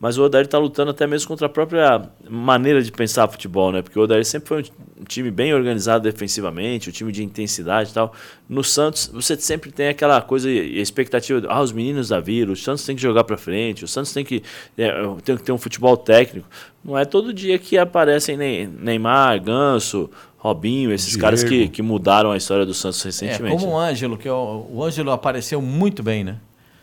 Mas 0.00 0.16
o 0.16 0.22
Odair 0.22 0.44
está 0.44 0.58
lutando 0.58 0.92
até 0.92 1.08
mesmo 1.08 1.26
contra 1.26 1.46
a 1.46 1.48
própria 1.48 2.02
maneira 2.30 2.80
de 2.80 2.92
pensar 2.92 3.26
futebol, 3.26 3.72
né? 3.72 3.82
Porque 3.82 3.98
o 3.98 4.02
Odair 4.02 4.24
sempre 4.24 4.48
foi 4.48 4.64
um 5.00 5.04
time 5.04 5.28
bem 5.28 5.52
organizado 5.52 6.04
defensivamente, 6.04 6.88
um 6.88 6.92
time 6.92 7.10
de 7.10 7.24
intensidade 7.24 7.90
e 7.90 7.94
tal. 7.94 8.12
No 8.48 8.62
Santos, 8.62 9.10
você 9.12 9.36
sempre 9.36 9.72
tem 9.72 9.88
aquela 9.88 10.22
coisa 10.22 10.48
e 10.48 10.78
a 10.78 10.82
expectativa, 10.82 11.44
ah, 11.48 11.60
os 11.60 11.72
meninos 11.72 12.08
da 12.10 12.20
Vila, 12.20 12.52
o 12.52 12.56
Santos 12.56 12.84
tem 12.86 12.94
que 12.94 13.02
jogar 13.02 13.24
para 13.24 13.36
frente, 13.36 13.82
o 13.84 13.88
Santos 13.88 14.12
tem 14.12 14.24
que, 14.24 14.40
é, 14.78 14.92
tem 15.24 15.36
que 15.36 15.42
ter 15.42 15.50
um 15.50 15.58
futebol 15.58 15.96
técnico. 15.96 16.46
Não 16.84 16.96
é 16.96 17.04
todo 17.04 17.32
dia 17.34 17.58
que 17.58 17.76
aparecem 17.76 18.36
Ney- 18.36 18.68
Neymar, 18.68 19.42
Ganso, 19.42 20.08
Robinho, 20.36 20.92
esses 20.92 21.08
Diego. 21.08 21.22
caras 21.22 21.42
que, 21.42 21.68
que 21.68 21.82
mudaram 21.82 22.30
a 22.30 22.36
história 22.36 22.64
do 22.64 22.72
Santos 22.72 23.02
É, 23.04 23.08
recentemente. 23.08 23.56
como 23.56 23.66
né? 23.66 23.72
o 23.72 23.76
Ângelo, 23.78 24.16
que 24.16 24.28
é 24.28 24.32
o, 24.32 24.64
o 24.70 24.84
Ângelo 24.84 25.10
apareceu 25.10 25.60
muito 25.60 26.04
bem, 26.04 26.22
né? 26.22 26.36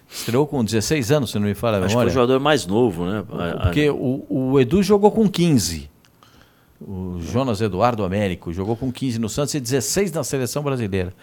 Estreou 0.09 0.45
com 0.47 0.63
16 0.63 1.11
anos, 1.11 1.31
se 1.31 1.39
não 1.39 1.47
me 1.47 1.53
falha 1.55 1.77
a 1.77 1.79
Acho 1.79 1.87
que 1.87 1.93
foi 1.93 1.99
memória. 2.05 2.11
o 2.11 2.13
jogador 2.13 2.39
mais 2.39 2.65
novo, 2.65 3.05
né? 3.05 3.23
Porque 3.63 3.89
o, 3.89 4.25
o 4.29 4.59
Edu 4.59 4.81
jogou 4.83 5.11
com 5.11 5.27
15. 5.27 5.89
O 6.79 7.17
Jonas 7.19 7.61
Eduardo 7.61 8.03
Américo 8.03 8.51
jogou 8.53 8.75
com 8.75 8.91
15 8.91 9.17
no 9.19 9.27
Santos 9.29 9.53
e 9.55 9.59
16 9.59 10.11
na 10.11 10.23
seleção 10.23 10.61
brasileira. 10.61 11.13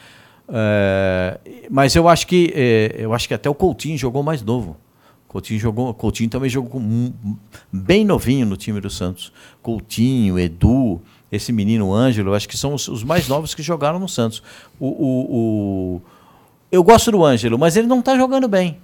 É, 0.49 1.39
mas 1.71 1.95
eu 1.95 2.09
acho 2.09 2.27
que 2.27 2.53
é, 2.55 2.97
eu 2.99 3.13
acho 3.15 3.29
que 3.29 3.35
até 3.35 3.49
o 3.49 3.55
Coutinho 3.55 3.97
jogou 3.97 4.23
mais 4.23 4.43
novo. 4.43 4.77
Coutinho 5.29 5.59
jogou, 5.61 5.95
Coutinho 5.95 6.29
também 6.29 6.51
jogou 6.51 6.71
com 6.71 7.13
bem 7.73 8.05
novinho 8.05 8.45
no 8.47 8.57
time 8.57 8.81
do 8.81 8.91
Santos. 8.91 9.33
Coutinho, 9.63 10.39
Edu, 10.39 11.01
esse 11.31 11.53
menino 11.53 11.93
Ângelo, 11.95 12.31
eu 12.31 12.35
acho 12.35 12.47
que 12.49 12.59
são 12.59 12.75
os, 12.75 12.87
os 12.89 13.03
mais 13.03 13.29
novos 13.29 13.55
que 13.55 13.63
jogaram 13.63 13.99
no 13.99 14.09
Santos. 14.09 14.43
O, 14.79 14.87
o- 14.89 15.37
o- 15.97 16.03
eu 16.73 16.83
gosto 16.83 17.11
do 17.13 17.25
Ângelo, 17.25 17.59
mas 17.59 17.77
ele 17.77 17.87
não 17.87 18.01
está 18.01 18.17
jogando 18.17 18.49
bem. 18.49 18.79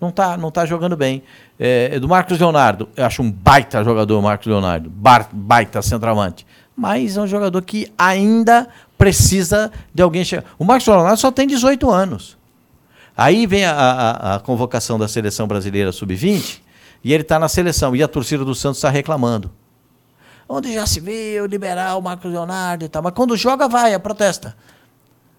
Não 0.00 0.10
tá, 0.10 0.36
não 0.36 0.50
tá 0.50 0.66
jogando 0.66 0.96
bem. 0.96 1.22
É, 1.60 2.00
do 2.00 2.08
Marcos 2.08 2.38
Leonardo, 2.40 2.88
eu 2.96 3.04
acho 3.06 3.22
um 3.22 3.30
baita 3.30 3.84
jogador, 3.84 4.20
Marcos 4.20 4.48
Leonardo. 4.48 4.90
Bar- 4.90 5.28
baita 5.30 5.80
centroavante. 5.80 6.44
Mas 6.74 7.16
é 7.16 7.20
um 7.20 7.26
jogador 7.26 7.62
que 7.62 7.92
ainda 7.96 8.66
precisa 8.98 9.70
de 9.94 10.02
alguém 10.02 10.24
chegar. 10.24 10.44
O 10.58 10.64
Marcos 10.64 10.88
Leonardo 10.88 11.18
só 11.20 11.30
tem 11.30 11.46
18 11.46 11.88
anos. 11.88 12.36
Aí 13.16 13.46
vem 13.46 13.64
a, 13.64 13.72
a- 13.74 14.34
a 14.36 14.40
convocação 14.40 14.98
da 14.98 15.06
seleção 15.06 15.46
brasileira 15.46 15.92
sub-20 15.92 16.60
e 17.04 17.12
ele 17.12 17.22
está 17.22 17.38
na 17.38 17.48
seleção 17.48 17.94
e 17.94 18.02
a 18.02 18.08
torcida 18.08 18.44
do 18.44 18.54
Santos 18.54 18.78
está 18.78 18.88
reclamando. 18.90 19.52
Onde 20.48 20.72
já 20.74 20.86
se 20.86 20.98
viu 20.98 21.46
liberar 21.46 21.96
o 21.96 22.02
Marcos 22.02 22.30
Leonardo 22.30 22.84
e 22.84 22.88
tal. 22.88 23.02
Mas 23.02 23.12
quando 23.12 23.36
joga, 23.36 23.68
vai, 23.68 23.94
é 23.94 23.98
protesta. 23.98 24.56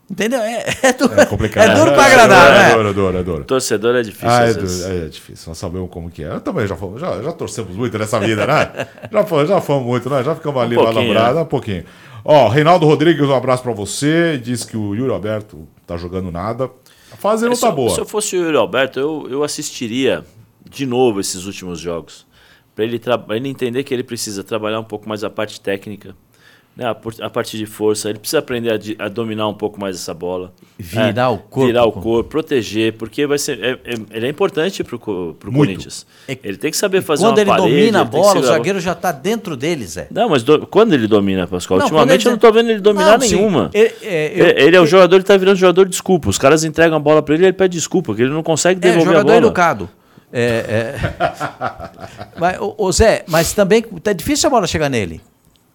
Entendeu? 0.10 0.40
É, 0.42 0.66
é, 0.84 0.94
du- 0.94 1.06
É 1.14 1.26
complicado. 1.26 1.72
é 1.72 1.76
duro 1.76 1.92
para 1.94 2.04
É 2.10 2.12
agradar, 2.14 2.46
duro, 2.46 2.54
né? 2.60 2.70
É 2.72 2.76
duro, 2.76 2.90
é 2.90 2.94
duro, 2.94 3.18
é 3.18 3.24
duro. 3.24 3.44
Torcedor 3.46 3.96
é 3.96 4.02
difícil. 4.02 4.30
Ah, 4.30 4.44
é, 4.44 4.54
duro, 4.54 4.62
vezes. 4.68 4.86
é 4.86 5.06
difícil, 5.08 5.46
nós 5.50 5.58
sabemos 5.58 5.90
como 5.90 6.10
que 6.12 6.24
é. 6.24 6.28
Eu 6.28 6.42
também 6.42 6.68
já 6.68 6.76
fomos, 6.76 7.00
já, 7.00 7.22
já 7.22 7.32
torcemos 7.32 7.76
muito 7.76 7.98
nessa 7.98 8.20
vida, 8.20 8.46
né? 8.46 8.88
já, 9.12 9.24
fomos, 9.24 9.48
já 9.48 9.62
fomos 9.62 9.86
muito, 9.86 10.10
né? 10.10 10.24
Já 10.24 10.36
ficamos 10.36 10.62
ali 10.62 10.78
Um 10.78 10.82
lá 10.84 10.92
lembrados, 10.92 11.36
né? 11.38 11.42
um 11.42 11.46
pouquinho. 11.46 11.86
Ó, 12.26 12.48
Reinaldo 12.50 12.86
Rodrigues, 12.86 13.22
um 13.28 13.34
abraço 13.34 13.64
pra 13.64 13.72
você. 13.74 14.38
Diz 14.38 14.64
que 14.66 14.78
o 14.78 14.94
Yuri 14.94 15.12
Alberto 15.12 15.68
tá 15.88 15.98
jogando 15.98 16.32
nada. 16.32 16.70
A 17.12 17.16
fase 17.16 17.46
não 17.46 17.56
se, 17.56 17.62
tá 17.62 17.68
eu- 17.68 17.72
boa. 17.76 17.90
se 17.94 18.00
eu 18.00 18.06
fosse 18.06 18.36
o 18.36 18.44
Yuri 18.44 18.58
Alberto, 18.58 19.00
eu, 19.00 19.28
eu 19.30 19.44
assistiria 19.44 20.24
de 20.70 20.86
novo 20.86 21.20
esses 21.20 21.46
últimos 21.46 21.80
jogos. 21.80 22.26
Para 22.76 22.84
ele, 22.86 22.98
pra 23.00 23.36
ele 23.38 23.48
entender 23.50 23.84
que 23.84 23.94
ele 23.94 24.04
precisa 24.04 24.44
trabalhar 24.44 24.80
um 24.80 24.84
pouco 24.84 25.08
mais 25.08 25.24
a 25.24 25.30
parte 25.30 25.62
técnica. 25.62 26.16
Né, 26.76 26.86
a, 26.86 26.96
a 27.26 27.30
partir 27.30 27.58
de 27.58 27.66
força. 27.66 28.10
Ele 28.10 28.18
precisa 28.20 28.40
aprender 28.40 28.72
a, 29.00 29.06
a 29.06 29.08
dominar 29.08 29.48
um 29.48 29.54
pouco 29.54 29.80
mais 29.80 29.96
essa 29.96 30.14
bola. 30.14 30.52
Virar 30.78 31.30
o 31.30 31.38
corpo. 31.38 31.68
Virar 31.68 31.86
o 31.86 31.92
corpo, 31.92 32.30
proteger, 32.30 32.94
porque 32.94 33.28
vai 33.28 33.38
ser, 33.38 33.64
é, 33.64 33.72
é- 33.86 33.98
ele 34.12 34.26
é 34.26 34.30
importante 34.30 34.84
pro 34.84 34.98
Muito. 34.98 35.52
Corinthians. 35.56 36.06
É- 36.28 36.38
Ele 36.44 36.58
tem 36.58 36.72
que 36.72 36.78
saber 36.78 37.02
fazer 37.04 37.24
Quando 37.24 37.38
uma 37.38 37.42
ele 37.42 37.50
parede, 37.50 37.70
domina 37.70 38.00
a 38.00 38.02
ele 38.02 38.10
bola, 38.10 38.40
o 38.40 38.44
zagueiro 38.44 38.80
já 38.80 38.96
tá 38.96 39.12
dentro 39.12 39.56
dele, 39.56 39.86
Zé. 39.86 40.08
Não, 40.10 40.30
mas 40.30 40.42
do- 40.44 40.66
quando 40.66 40.94
ele 40.94 41.08
domina, 41.08 41.46
Pascoal? 41.48 41.80
Não, 41.80 41.86
Ultimamente 41.86 42.24
quando 42.24 42.26
eu 42.28 42.32
não 42.32 42.40
tô 42.40 42.52
vendo 42.52 42.70
ele 42.72 42.80
dominar 42.82 43.12
Não, 43.12 43.28
nenhuma. 43.28 43.70
Ele, 43.74 43.94
é, 44.02 44.32
eu- 44.36 44.46
Ele, 44.48 44.62
ele 44.64 44.76
é 44.76 44.82
o 44.82 44.86
jogador, 44.88 45.16
ele 45.18 45.24
tá 45.24 45.38
virando 45.38 45.58
jogador 45.58 45.86
de 45.86 45.92
desculpa. 45.92 46.28
Os 46.30 46.38
caras 46.40 46.64
entregam 46.64 46.98
a 46.98 47.00
bola 47.00 47.22
pra 47.22 47.36
ele 47.36 47.44
e 47.44 47.46
ele 47.48 47.54
pede 47.54 47.78
desculpa, 47.78 48.16
que 48.16 48.24
ele 48.24 48.32
não 48.32 48.42
consegue 48.44 48.80
É, 48.80 48.92
devolver 48.92 49.14
a 49.14 49.18
jogador 49.20 49.34
bola. 49.34 49.46
educado. 49.46 49.90
É, 50.36 50.96
é. 50.98 51.14
mas, 52.40 52.60
ô, 52.60 52.74
ô, 52.80 52.92
Zé, 52.92 53.24
mas 53.28 53.54
também 53.54 53.84
tá 53.84 54.12
difícil 54.14 54.48
a 54.48 54.50
bola 54.50 54.66
chegar 54.66 54.90
nele. 54.90 55.22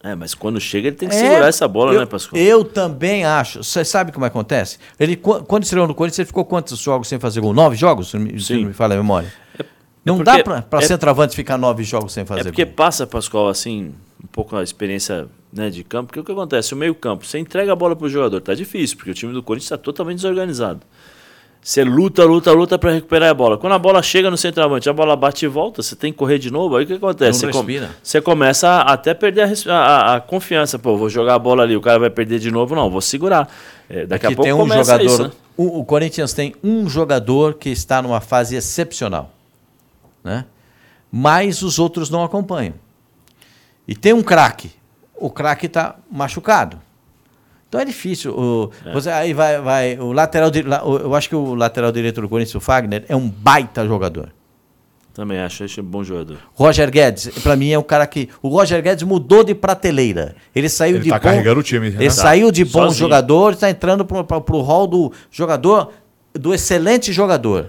É, 0.03 0.15
mas 0.15 0.33
quando 0.35 0.61
chega 0.61 0.89
ele 0.89 0.97
tem 0.97 1.09
que 1.09 1.15
É, 1.15 1.19
segurar 1.19 1.49
essa 1.49 1.67
bola, 1.67 1.93
eu, 1.93 2.01
né, 2.01 2.07
Pascoal? 2.07 2.41
Eu 2.41 2.65
também 2.65 3.25
acho. 3.25 3.65
Você 3.65 3.85
sabe 3.85 4.13
como 4.13 4.25
acontece? 4.25 4.79
Ele, 4.99 5.17
qu- 5.17 5.43
quando 5.45 5.65
estreou 5.65 5.89
no 5.89 5.95
Corinthians, 5.95 6.21
ele 6.21 6.27
ficou 6.27 6.45
quantos 6.45 6.79
jogos 6.79 7.09
sem 7.09 7.19
fazer 7.19 7.41
gol? 7.41 7.53
Nove 7.53 7.75
jogos? 7.77 8.11
Se 8.11 8.17
não 8.17 8.25
me, 8.25 8.41
se 8.41 8.55
não 8.55 8.69
me 8.69 8.73
falha 8.73 8.95
a 8.95 8.97
memória. 8.97 9.33
não 10.05 10.17
porque- 10.19 10.31
dá 10.31 10.43
pra, 10.45 10.63
pra 10.63 10.79
é- 10.79 10.83
centroavante 10.83 11.35
ficar 11.35 11.59
nove 11.59 11.83
jogos 11.83 12.13
sem 12.13 12.25
fazer 12.25 12.41
É 12.41 12.45
porque 12.45 12.65
gol. 12.65 12.75
passa, 12.75 13.07
Pascoal, 13.09 13.49
assim, 13.49 13.93
um 14.23 14.27
pouco 14.31 14.55
a 14.57 14.63
experiência 14.63 15.27
né, 15.53 15.69
de 15.69 15.83
campo, 15.83 16.07
porque 16.09 16.21
o 16.21 16.25
que 16.25 16.31
acontece? 16.33 16.75
O 16.75 16.77
meio 16.77 16.95
campo, 16.95 17.27
você 17.27 17.39
entrega 17.39 17.73
a 17.73 17.77
bola 17.77 17.97
pro 17.97 18.09
jogador, 18.09 18.41
tá 18.41 18.55
difícil, 18.55 18.97
porque 18.97 19.11
o 19.11 19.15
time 19.15 19.33
do 19.33 19.43
Corinthians 19.43 19.67
está 19.67 19.79
totalmente 19.79 20.17
desorganizado. 20.17 20.81
Você 21.61 21.85
luta, 21.85 22.25
luta, 22.25 22.51
luta 22.53 22.79
para 22.79 22.93
recuperar 22.93 23.29
a 23.31 23.35
bola. 23.35 23.59
Quando 23.59 23.73
a 23.75 23.79
bola 23.79 24.03
chega 24.03 24.31
no 24.31 24.37
centroavante, 24.39 24.89
a 24.89 24.93
bola 24.93 25.15
bate 25.15 25.45
e 25.45 25.49
volta, 25.49 25.83
você 25.83 25.95
tem 25.95 26.11
que 26.13 26.19
correr 26.19 26.39
de 26.39 26.51
novo, 26.51 26.77
aí 26.77 26.85
o 26.85 26.87
que 26.87 26.95
acontece? 26.95 27.41
Você, 27.41 27.47
com- 27.51 27.59
respira. 27.59 27.91
você 28.03 28.21
começa 28.23 28.69
a 28.69 28.93
até 28.95 29.13
perder 29.13 29.43
a, 29.43 29.73
a- 29.75 29.75
a- 30.13 30.17
a 30.17 30.21
confiança. 30.21 30.79
Pô, 30.79 30.97
vou 30.97 31.11
jogar 31.11 31.35
a 31.35 31.39
bola 31.39 31.65
ali, 31.65 31.77
o 31.77 31.81
cara 31.81 31.99
vai 31.99 32.09
perder 32.11 32.39
de 32.39 32.51
novo. 32.51 32.75
Não, 32.75 32.89
vou 32.89 33.01
segurar. 33.03 33.53
É, 33.91 34.07
daqui 34.07 34.27
a 34.27 34.29
Aqui 34.29 34.37
pouco 34.37 34.45
tem 34.47 34.53
um 34.55 34.59
começa 34.59 34.93
jogador. 34.93 35.05
isso, 35.05 35.23
né? 35.25 35.31
o, 35.57 35.81
o 35.81 35.85
Corinthians 35.85 36.33
tem 36.33 36.55
um 36.65 36.89
jogador 36.89 37.55
que 37.55 37.69
está 37.69 38.01
numa 38.01 38.21
fase 38.21 38.57
excepcional. 38.57 39.31
Né? 40.25 40.45
Mas 41.13 41.61
os 41.63 41.79
outros 41.79 42.09
não 42.09 42.23
acompanham. 42.25 42.75
E 43.87 43.95
tem 43.95 44.13
um 44.13 44.23
craque. 44.23 44.71
O 45.17 45.29
craque 45.29 45.67
está 45.67 45.97
machucado. 46.11 46.79
Então 47.69 47.81
é 47.81 47.85
difícil. 47.85 48.33
O, 48.33 48.71
você, 48.93 49.11
aí 49.11 49.35
vai, 49.35 49.61
vai. 49.61 49.99
O 49.99 50.13
lateral. 50.13 50.51
o- 50.85 50.97
eu 50.99 51.15
acho 51.15 51.29
que 51.29 51.37
o 51.37 51.55
lateral 51.55 51.93
direito 51.93 52.21
do 52.21 52.29
Corinthians, 52.29 52.55
o 52.55 52.61
Fagner, 52.61 53.05
é 53.09 53.15
um 53.15 53.29
baita 53.29 53.87
jogador. 53.87 54.31
Também 55.13 55.39
acho, 55.41 55.65
acho 55.65 55.81
um 55.81 55.85
bom 55.85 56.03
jogador. 56.05 56.39
Roger 56.55 56.91
Guedes, 56.91 57.29
para 57.43 57.57
mim, 57.57 57.71
é 57.71 57.79
um 57.79 57.83
cara 57.83 58.07
que. 58.07 58.29
O 58.41 58.49
Roger 58.49 58.81
Guedes 58.81 59.03
mudou 59.03 59.43
de 59.43 59.55
prateleira. 59.55 60.37
Ele 60.55 60.69
saiu 60.69 60.97
Ele 60.97 61.05
de 61.05 61.11
tá 61.11 61.17
bom. 61.17 61.23
carregando 61.25 61.61
o 61.61 61.63
time, 61.63 61.91
né? 61.91 61.97
Ele 61.99 62.07
Tá. 62.09 62.15
saiu 62.15 62.51
de 62.53 62.65
bom 62.65 62.83
Sozinho. 62.85 62.95
jogador, 63.01 63.53
está 63.53 63.69
entrando 63.69 64.05
para 64.05 64.39
o 64.57 64.61
hall 64.63 64.87
do 64.87 65.13
jogador, 65.31 65.91
do 66.33 66.55
excelente 66.55 67.13
jogador. 67.13 67.69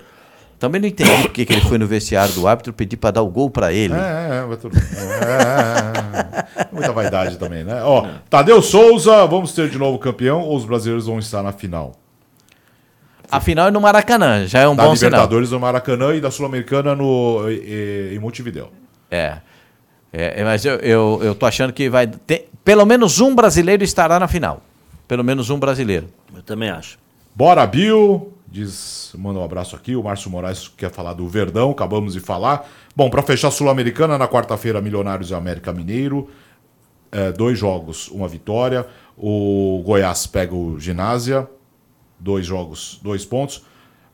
Também 0.60 0.82
não 0.82 0.88
entendi 0.90 1.10
porque 1.22 1.46
que 1.46 1.54
ele 1.54 1.62
foi 1.62 1.78
no 1.78 1.88
vestiário 1.88 2.34
do 2.34 2.46
árbitro 2.46 2.74
pedir 2.74 2.98
para 2.98 3.12
dar 3.12 3.22
o 3.22 3.30
gol 3.30 3.50
para 3.50 3.72
ele. 3.72 3.94
É, 3.94 3.98
é, 3.98 4.46
é, 4.46 5.08
é, 6.60 6.64
é. 6.64 6.68
Muita 6.72 6.92
vaidade 6.92 7.38
também, 7.38 7.64
né? 7.64 7.82
Ó, 7.82 8.06
Tadeu 8.30 8.62
Souza, 8.62 9.26
vamos 9.26 9.54
ter 9.54 9.70
de 9.70 9.78
novo 9.78 9.98
campeão 9.98 10.42
ou 10.42 10.58
os 10.58 10.66
brasileiros 10.66 11.06
vão 11.06 11.18
estar 11.18 11.42
na 11.42 11.54
final? 11.54 11.94
Afinal, 13.32 13.68
é 13.68 13.72
no 13.72 13.80
Maracanã, 13.80 14.46
já 14.48 14.60
é 14.60 14.68
um 14.68 14.76
Da 14.76 14.84
bom 14.84 14.96
sinal. 14.96 15.12
Libertadores 15.12 15.52
no 15.52 15.60
Maracanã 15.60 16.14
e 16.16 16.20
da 16.20 16.32
Sul-Americana 16.32 16.96
no, 16.96 17.50
e- 17.50 18.10
e- 18.12 18.16
em 18.16 18.20
Montevideo. 18.20 18.68
É. 19.10 19.38
É, 20.12 20.42
é, 20.42 20.44
mas 20.44 20.66
eu, 20.66 20.76
eu, 20.78 21.20
eu 21.24 21.36
tô 21.36 21.46
achando 21.46 21.72
que 21.72 21.88
vai 21.90 22.08
ter. 22.08 22.50
Pelo 22.66 22.86
menos 22.86 23.20
um 23.22 23.36
brasileiro 23.36 23.84
estará 23.84 24.20
na 24.20 24.28
final. 24.28 24.62
Pelo 25.08 25.24
menos 25.24 25.50
um 25.52 25.60
brasileiro. 25.60 26.08
Eu 26.36 26.42
também 26.42 26.70
acho. 26.70 26.98
Bora, 27.36 27.66
Bill. 27.68 28.34
Diz, 28.52 29.14
manda 29.16 29.40
um 29.40 29.44
abraço 29.44 29.76
aqui. 29.76 29.96
O 29.96 30.04
Márcio 30.04 30.32
Moraes 30.32 30.68
quer 30.68 30.90
falar 30.90 31.14
do 31.14 31.28
Verdão, 31.28 31.70
acabamos 31.70 32.14
de 32.14 32.20
falar. 32.20 32.68
Bom, 32.96 33.10
para 33.10 33.22
fechar 33.22 33.52
Sul-Americana, 33.52 34.18
na 34.18 34.28
quarta-feira, 34.28 34.82
Milionários 34.82 35.30
e 35.30 35.36
América 35.36 35.72
Mineiro. 35.72 36.28
É, 37.12 37.32
dois 37.32 37.58
jogos, 37.58 38.08
uma 38.08 38.28
vitória. 38.28 38.88
O 39.16 39.84
Goiás 39.86 40.26
pega 40.26 40.56
o 40.56 40.80
Ginásia. 40.80 41.48
Dois 42.20 42.46
jogos, 42.46 43.00
dois 43.04 43.24
pontos. 43.24 43.64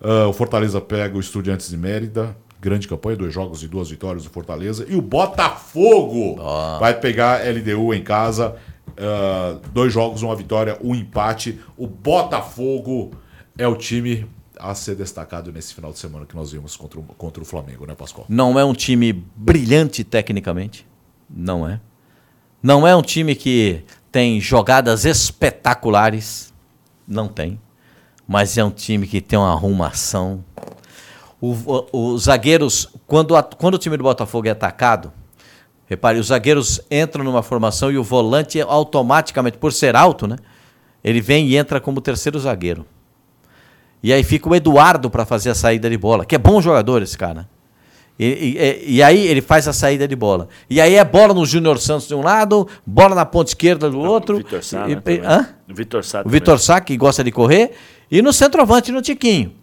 Ah, 0.01 0.27
o 0.27 0.33
Fortaleza 0.33 0.81
pega 0.81 1.15
o 1.15 1.19
Estudiantes 1.19 1.69
de 1.69 1.77
Mérida. 1.77 2.35
Grande 2.59 2.87
campanha, 2.87 3.15
dois 3.15 3.33
jogos 3.33 3.63
e 3.63 3.67
duas 3.67 3.89
vitórias 3.89 4.23
do 4.23 4.29
Fortaleza. 4.29 4.85
E 4.89 4.95
o 4.95 5.01
Botafogo 5.01 6.35
vai 6.79 6.93
pegar 6.99 7.41
LDU 7.47 7.93
em 7.93 8.03
casa. 8.03 8.55
Ah, 8.97 9.59
dois 9.71 9.93
jogos, 9.93 10.21
uma 10.21 10.35
vitória, 10.35 10.77
um 10.83 10.93
empate. 10.93 11.59
O 11.77 11.87
Botafogo 11.87 13.11
é 13.57 13.67
o 13.67 13.75
time 13.75 14.27
a 14.57 14.73
ser 14.73 14.95
destacado 14.95 15.51
nesse 15.51 15.73
final 15.73 15.91
de 15.91 15.99
semana 15.99 16.25
que 16.25 16.35
nós 16.35 16.51
vimos 16.51 16.75
contra 16.77 16.99
o, 16.99 17.03
contra 17.03 17.41
o 17.43 17.45
Flamengo, 17.45 17.85
né, 17.85 17.93
Pascoal? 17.95 18.25
Não 18.29 18.57
é 18.59 18.63
um 18.63 18.73
time 18.73 19.11
brilhante 19.35 20.03
tecnicamente. 20.03 20.85
Não 21.29 21.67
é. 21.67 21.79
Não 22.63 22.87
é 22.87 22.95
um 22.95 23.01
time 23.01 23.35
que 23.35 23.83
tem 24.11 24.39
jogadas 24.39 25.05
espetaculares. 25.05 26.53
Não 27.07 27.27
tem. 27.27 27.59
Mas 28.27 28.57
é 28.57 28.63
um 28.63 28.71
time 28.71 29.05
que 29.07 29.21
tem 29.21 29.37
uma 29.37 29.51
arrumação. 29.51 30.43
Os 31.41 32.23
zagueiros, 32.23 32.89
quando, 33.05 33.35
a- 33.35 33.43
quando 33.43 33.75
o 33.75 33.77
time 33.77 33.97
do 33.97 34.03
Botafogo 34.03 34.47
é 34.47 34.51
atacado, 34.51 35.11
repare, 35.85 36.17
os 36.17 36.27
zagueiros 36.27 36.81
entram 36.89 37.23
numa 37.23 37.43
formação 37.43 37.91
e 37.91 37.97
o 37.97 38.03
volante 38.03 38.59
automaticamente, 38.61 39.57
por 39.57 39.71
ser 39.71 39.95
alto, 39.95 40.25
né? 40.25 40.37
Ele 41.03 41.21
vem 41.21 41.47
e 41.47 41.55
entra 41.57 41.79
como 41.79 42.01
terceiro 42.01 42.39
zagueiro. 42.39 42.85
E 44.05 44.13
aí 44.13 44.23
fica 44.23 44.47
o 44.47 44.53
Eduardo 44.55 45.09
para 45.09 45.25
fazer 45.25 45.49
a 45.49 45.55
saída 45.55 45.89
de 45.89 45.97
bola, 45.97 46.23
que 46.25 46.35
é 46.35 46.37
bom 46.37 46.61
jogador 46.61 47.01
esse 47.01 47.17
cara. 47.17 47.49
E, 48.19 48.25
e- 48.85 48.97
e- 48.97 49.03
aí 49.03 49.25
ele 49.25 49.41
faz 49.41 49.67
a 49.67 49.73
saída 49.73 50.07
de 50.07 50.15
bola. 50.15 50.47
E 50.69 50.79
aí 50.79 50.93
é 50.93 51.03
bola 51.03 51.33
no 51.33 51.43
Júnior 51.43 51.79
Santos 51.79 52.07
de 52.07 52.13
um 52.13 52.21
lado, 52.21 52.67
bola 52.85 53.15
na 53.15 53.25
ponta 53.25 53.49
esquerda 53.49 53.89
do 53.89 53.99
outro. 53.99 54.37
Vitor 54.37 54.63
Sá, 54.63 54.87
E- 54.87 54.95
né, 55.19 55.47
Vitor 55.67 56.03
Sá 56.03 56.21
O. 56.23 56.29
Vitor 56.29 56.59
Sá, 56.59 56.79
que 56.79 56.95
gosta 56.95 57.23
de 57.23 57.31
correr. 57.31 57.71
E 58.11 58.21
no 58.21 58.31
centroavante, 58.31 58.91
no 58.91 59.01
Tiquinho. 59.01 59.53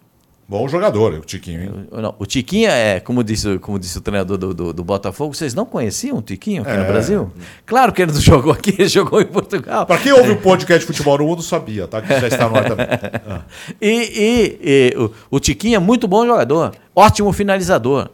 Bom 0.49 0.69
jogador, 0.69 1.15
o 1.15 1.21
Tiquinho, 1.21 1.63
hein? 1.63 1.87
Não, 1.91 2.15
o 2.19 2.27
Tiquinho 2.27 2.69
é, 2.71 3.01
como 3.01 3.25
disse, 3.25 3.59
como 3.59 3.79
disse 3.79 3.97
o 3.97 4.01
treinador 4.03 4.37
do, 4.37 4.53
do, 4.53 4.73
do 4.75 4.85
Botafogo, 4.85 5.33
vocês 5.35 5.55
não 5.55 5.65
conheciam 5.65 6.19
o 6.19 6.23
Tiquinho 6.23 6.63
aqui 6.63 6.77
no 6.77 6.85
Brasil? 6.85 7.33
Claro 7.65 7.91
que 7.93 8.03
ele 8.03 8.13
não 8.13 8.21
jogou 8.21 8.53
aqui, 8.53 8.75
ele 8.79 8.89
jogou 8.89 9.21
em 9.23 9.27
Portugal. 9.27 9.87
Pra 9.87 9.97
quem 9.97 10.13
ouve 10.13 10.33
o 10.33 10.37
podcast 10.37 10.81
de 10.81 10.87
futebol 10.87 11.17
no 11.17 11.25
mundo, 11.25 11.43
sabia, 11.43 11.89
tá? 11.89 12.03
Que 12.03 12.21
já 12.21 12.29
está 12.29 12.49
no 12.51 12.57
ar 12.57 12.65
também. 12.67 12.87
Ah. 13.27 13.41
E, 13.81 13.89
e- 13.89 14.59
e 14.63 14.97
o, 14.99 15.11
o 15.31 15.41
Tiquinho 15.41 15.77
é 15.77 15.79
muito 15.79 16.07
bom 16.07 16.27
jogador, 16.27 16.73
ótimo 16.95 17.33
finalizador. 17.33 18.11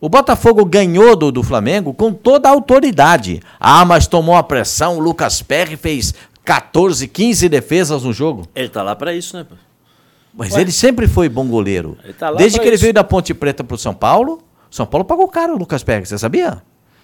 O 0.00 0.08
Botafogo 0.08 0.64
ganhou 0.64 1.16
do, 1.16 1.32
do 1.32 1.42
Flamengo 1.42 1.92
com 1.94 2.12
toda 2.12 2.48
a 2.48 2.52
autoridade. 2.52 3.40
Ah, 3.58 3.84
mas 3.84 4.06
tomou 4.06 4.36
a 4.36 4.42
pressão, 4.42 4.96
o 4.96 5.00
Lucas 5.00 5.40
Perry 5.42 5.76
fez 5.76 6.14
14, 6.44 7.08
15 7.08 7.48
defesas 7.48 8.02
no 8.04 8.12
jogo. 8.12 8.46
Ele 8.54 8.68
tá 8.68 8.82
lá 8.82 8.94
pra 8.94 9.14
isso, 9.14 9.36
né? 9.36 9.46
Mas 10.36 10.56
ele 10.56 10.72
sempre 10.72 11.06
foi 11.06 11.28
bom 11.28 11.46
goleiro. 11.46 11.96
Tá 12.18 12.32
Desde 12.32 12.58
que 12.58 12.66
ele 12.66 12.74
isso. 12.74 12.82
veio 12.82 12.92
da 12.94 13.04
Ponte 13.04 13.32
Preta 13.32 13.62
para 13.62 13.74
o 13.74 13.78
São 13.78 13.94
Paulo, 13.94 14.42
São 14.70 14.84
Paulo 14.86 15.04
pagou 15.04 15.28
caro 15.28 15.54
o 15.54 15.58
Lucas 15.58 15.84
Perry, 15.84 16.04
você 16.06 16.18
sabia? 16.18 16.62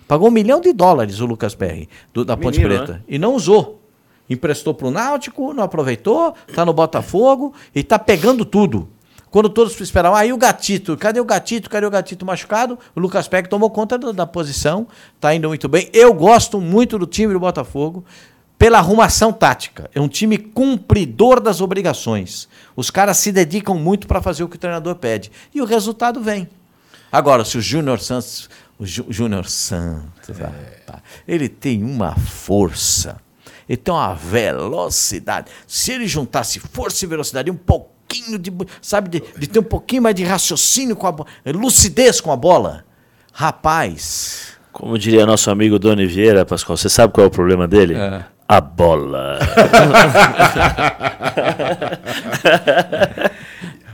Pagou 0.09 0.27
um 0.29 0.33
milhão 0.33 0.61
de 0.61 0.73
dólares 0.73 1.21
o 1.21 1.27
Lucas 1.27 1.55
Perry 1.55 1.89
do- 2.13 2.25
da 2.25 2.37
Ponte 2.37 2.59
Menino, 2.61 2.79
Preta. 2.85 2.93
né? 2.95 3.03
E 3.09 3.19
não 3.19 3.35
usou. 3.35 3.81
Emprestou 4.29 4.75
para 4.75 4.89
o 4.89 4.91
Náutico, 4.91 5.53
não 5.53 5.63
aproveitou, 5.65 6.35
tá 6.55 6.65
no 6.65 6.73
Botafogo 6.73 7.53
e 7.75 7.83
tá 7.83 7.99
pegando 7.99 8.45
tudo. 8.45 8.89
Quando 9.31 9.49
todos 9.49 9.81
esperavam, 9.81 10.19
aí 10.19 10.33
o 10.33 10.37
gatito, 10.37 10.97
cadê 10.97 11.21
o 11.21 11.25
gatito? 11.25 11.71
Cadê 11.71 11.87
o 11.87 11.91
gatito 11.91 12.27
machucado? 12.27 12.77
O 12.97 13.01
Lucas 13.01 13.29
Perry 13.29 13.49
tomou 13.49 13.71
conta 13.71 13.97
da, 13.97 14.11
da 14.11 14.27
posição, 14.27 14.89
tá 15.21 15.33
indo 15.33 15.47
muito 15.47 15.69
bem. 15.69 15.89
Eu 15.93 16.13
gosto 16.13 16.61
muito 16.61 16.99
do 16.99 17.07
time 17.07 17.33
do 17.33 17.39
Botafogo 17.39 18.05
pela 18.61 18.77
arrumação 18.77 19.33
tática. 19.33 19.89
É 19.95 19.99
um 20.03 20.07
time 20.07 20.37
cumpridor 20.37 21.41
das 21.41 21.63
obrigações. 21.63 22.47
Os 22.77 22.91
caras 22.91 23.17
se 23.17 23.33
dedicam 23.33 23.75
muito 23.79 24.07
para 24.07 24.21
fazer 24.21 24.45
o 24.45 24.49
que 24.49 24.57
o 24.57 24.59
treinador 24.59 24.97
pede. 24.97 25.33
E 25.55 25.63
o 25.63 25.65
resultado 25.65 26.21
vem. 26.21 26.47
Agora, 27.11 27.43
se 27.43 27.57
o 27.57 27.61
Júnior 27.63 27.99
Santos. 28.01 28.51
O 28.79 28.85
Jú- 28.85 29.07
Júnior 29.09 29.47
Santos, 29.47 30.37
rapaz, 30.39 31.03
ele 31.27 31.49
tem 31.49 31.83
uma 31.83 32.15
força. 32.17 33.17
Ele 33.67 33.79
tem 33.79 33.95
uma 33.95 34.15
velocidade. 34.15 35.51
Se 35.67 35.93
ele 35.93 36.07
juntasse 36.07 36.61
força 36.61 37.03
e 37.05 37.09
velocidade 37.09 37.49
e 37.49 37.53
um 37.53 37.57
pouquinho 37.57 38.39
de. 38.39 38.53
Sabe, 38.83 39.09
de, 39.09 39.23
de 39.39 39.47
ter 39.47 39.59
um 39.59 39.63
pouquinho 39.63 40.03
mais 40.03 40.15
de 40.15 40.23
raciocínio 40.23 40.95
com 40.97 41.07
a 41.07 41.13
bola, 41.13 41.29
lucidez 41.47 42.21
com 42.21 42.31
a 42.31 42.37
bola. 42.37 42.85
Rapaz. 43.33 44.49
Como 44.71 44.99
diria 44.99 45.25
nosso 45.27 45.51
amigo 45.51 45.79
Doni 45.79 46.07
Vieira, 46.07 46.45
Pascoal, 46.45 46.77
você 46.77 46.89
sabe 46.91 47.13
qual 47.13 47.25
é 47.25 47.29
o 47.29 47.31
problema 47.31 47.67
dele? 47.67 47.95
É. 47.95 48.25
A 48.51 48.61
bola. 48.61 49.39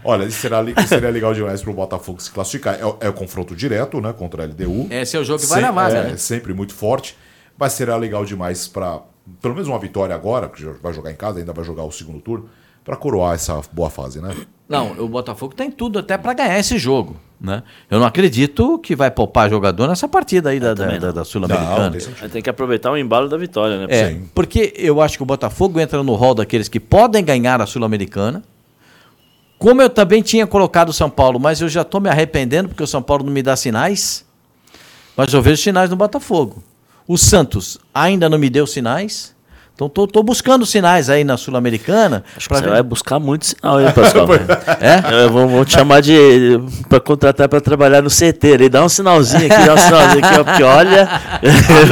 Olha, 0.02 0.24
isso 0.24 0.38
será, 0.40 0.62
li- 0.62 0.74
seria 0.86 1.10
legal 1.10 1.34
demais 1.34 1.62
pro 1.62 1.72
Botafogo 1.74 2.20
se 2.22 2.30
classificar. 2.30 2.78
É, 2.80 2.86
o- 2.86 2.96
é 3.00 3.08
o 3.08 3.12
confronto 3.12 3.54
direto, 3.56 4.00
né? 4.00 4.12
Contra 4.12 4.44
a 4.44 4.46
LDU. 4.46 4.86
Esse 4.90 5.16
é 5.16 5.20
o 5.20 5.24
jogo 5.24 5.40
que 5.40 5.46
vai 5.46 5.60
na 5.60 5.70
vaga, 5.70 5.98
é, 5.98 6.10
né? 6.12 6.16
Sempre 6.16 6.54
muito 6.54 6.72
forte. 6.74 7.16
Mas 7.58 7.72
será 7.72 7.96
legal 7.96 8.24
demais 8.24 8.68
para 8.68 9.00
pelo 9.42 9.54
menos 9.54 9.68
uma 9.68 9.78
vitória 9.78 10.14
agora, 10.14 10.48
porque 10.48 10.62
já 10.64 10.70
vai 10.80 10.92
jogar 10.94 11.10
em 11.10 11.16
casa, 11.16 11.40
ainda 11.40 11.52
vai 11.52 11.64
jogar 11.64 11.82
o 11.82 11.90
segundo 11.90 12.20
turno, 12.20 12.48
para 12.84 12.96
coroar 12.96 13.34
essa 13.34 13.60
boa 13.72 13.90
fase, 13.90 14.20
né? 14.22 14.32
Não, 14.68 14.92
o 14.92 15.08
Botafogo 15.08 15.52
tem 15.54 15.68
tudo 15.70 15.98
até 15.98 16.16
para 16.16 16.32
ganhar 16.32 16.58
esse 16.60 16.78
jogo. 16.78 17.16
Né? 17.38 17.62
Eu 17.90 17.98
não 17.98 18.06
acredito 18.06 18.78
que 18.78 18.96
vai 18.96 19.10
poupar 19.10 19.50
jogador 19.50 19.86
nessa 19.86 20.08
partida 20.08 20.50
aí 20.50 20.58
da, 20.58 20.72
da, 20.72 20.98
da, 20.98 21.12
da 21.12 21.24
Sul-Americana. 21.24 21.92
Tem 22.32 22.40
que 22.40 22.48
aproveitar 22.48 22.90
o 22.90 22.96
embalo 22.96 23.28
da 23.28 23.36
vitória, 23.36 23.78
né? 23.78 23.86
É, 23.90 24.16
porque 24.34 24.72
eu 24.76 25.02
acho 25.02 25.18
que 25.18 25.22
o 25.22 25.26
Botafogo 25.26 25.78
entra 25.78 26.02
no 26.02 26.14
rol 26.14 26.34
daqueles 26.34 26.66
que 26.66 26.80
podem 26.80 27.22
ganhar 27.22 27.60
a 27.60 27.66
Sul-Americana. 27.66 28.42
Como 29.58 29.82
eu 29.82 29.90
também 29.90 30.22
tinha 30.22 30.46
colocado 30.46 30.88
o 30.88 30.94
São 30.94 31.10
Paulo, 31.10 31.38
mas 31.38 31.60
eu 31.60 31.68
já 31.68 31.82
estou 31.82 32.00
me 32.00 32.08
arrependendo 32.08 32.70
porque 32.70 32.82
o 32.82 32.86
São 32.86 33.02
Paulo 33.02 33.24
não 33.24 33.32
me 33.32 33.42
dá 33.42 33.54
sinais. 33.54 34.24
Mas 35.14 35.32
eu 35.32 35.42
vejo 35.42 35.62
sinais 35.62 35.90
no 35.90 35.96
Botafogo. 35.96 36.62
O 37.06 37.18
Santos 37.18 37.78
ainda 37.94 38.28
não 38.28 38.38
me 38.38 38.48
deu 38.48 38.66
sinais. 38.66 39.35
Então 39.76 39.90
tô, 39.90 40.06
tô 40.06 40.22
buscando 40.22 40.64
sinais 40.64 41.10
aí 41.10 41.22
na 41.22 41.36
Sul-Americana. 41.36 42.24
Acho 42.34 42.48
que 42.48 42.54
você 42.54 42.62
ver. 42.62 42.70
vai 42.70 42.82
buscar 42.82 43.18
muito 43.18 43.44
sinal 43.44 43.76
aí, 43.76 43.92
Pascoal. 43.92 44.26
é? 44.80 45.24
Eu 45.24 45.30
vou, 45.30 45.46
vou, 45.46 45.64
te 45.66 45.74
chamar 45.74 46.00
de 46.00 46.58
para 46.88 46.98
contratar 46.98 47.46
para 47.46 47.60
trabalhar 47.60 48.00
no 48.00 48.08
CT. 48.08 48.46
Ele 48.46 48.68
dá 48.70 48.82
um 48.82 48.88
sinalzinho 48.88 49.44
aqui, 49.44 49.66
dá 49.66 49.74
um 49.74 49.76
sinalzinho 49.76 50.24
aqui, 50.24 50.40
ó, 50.40 50.44
porque 50.44 50.62
olha, 50.62 51.08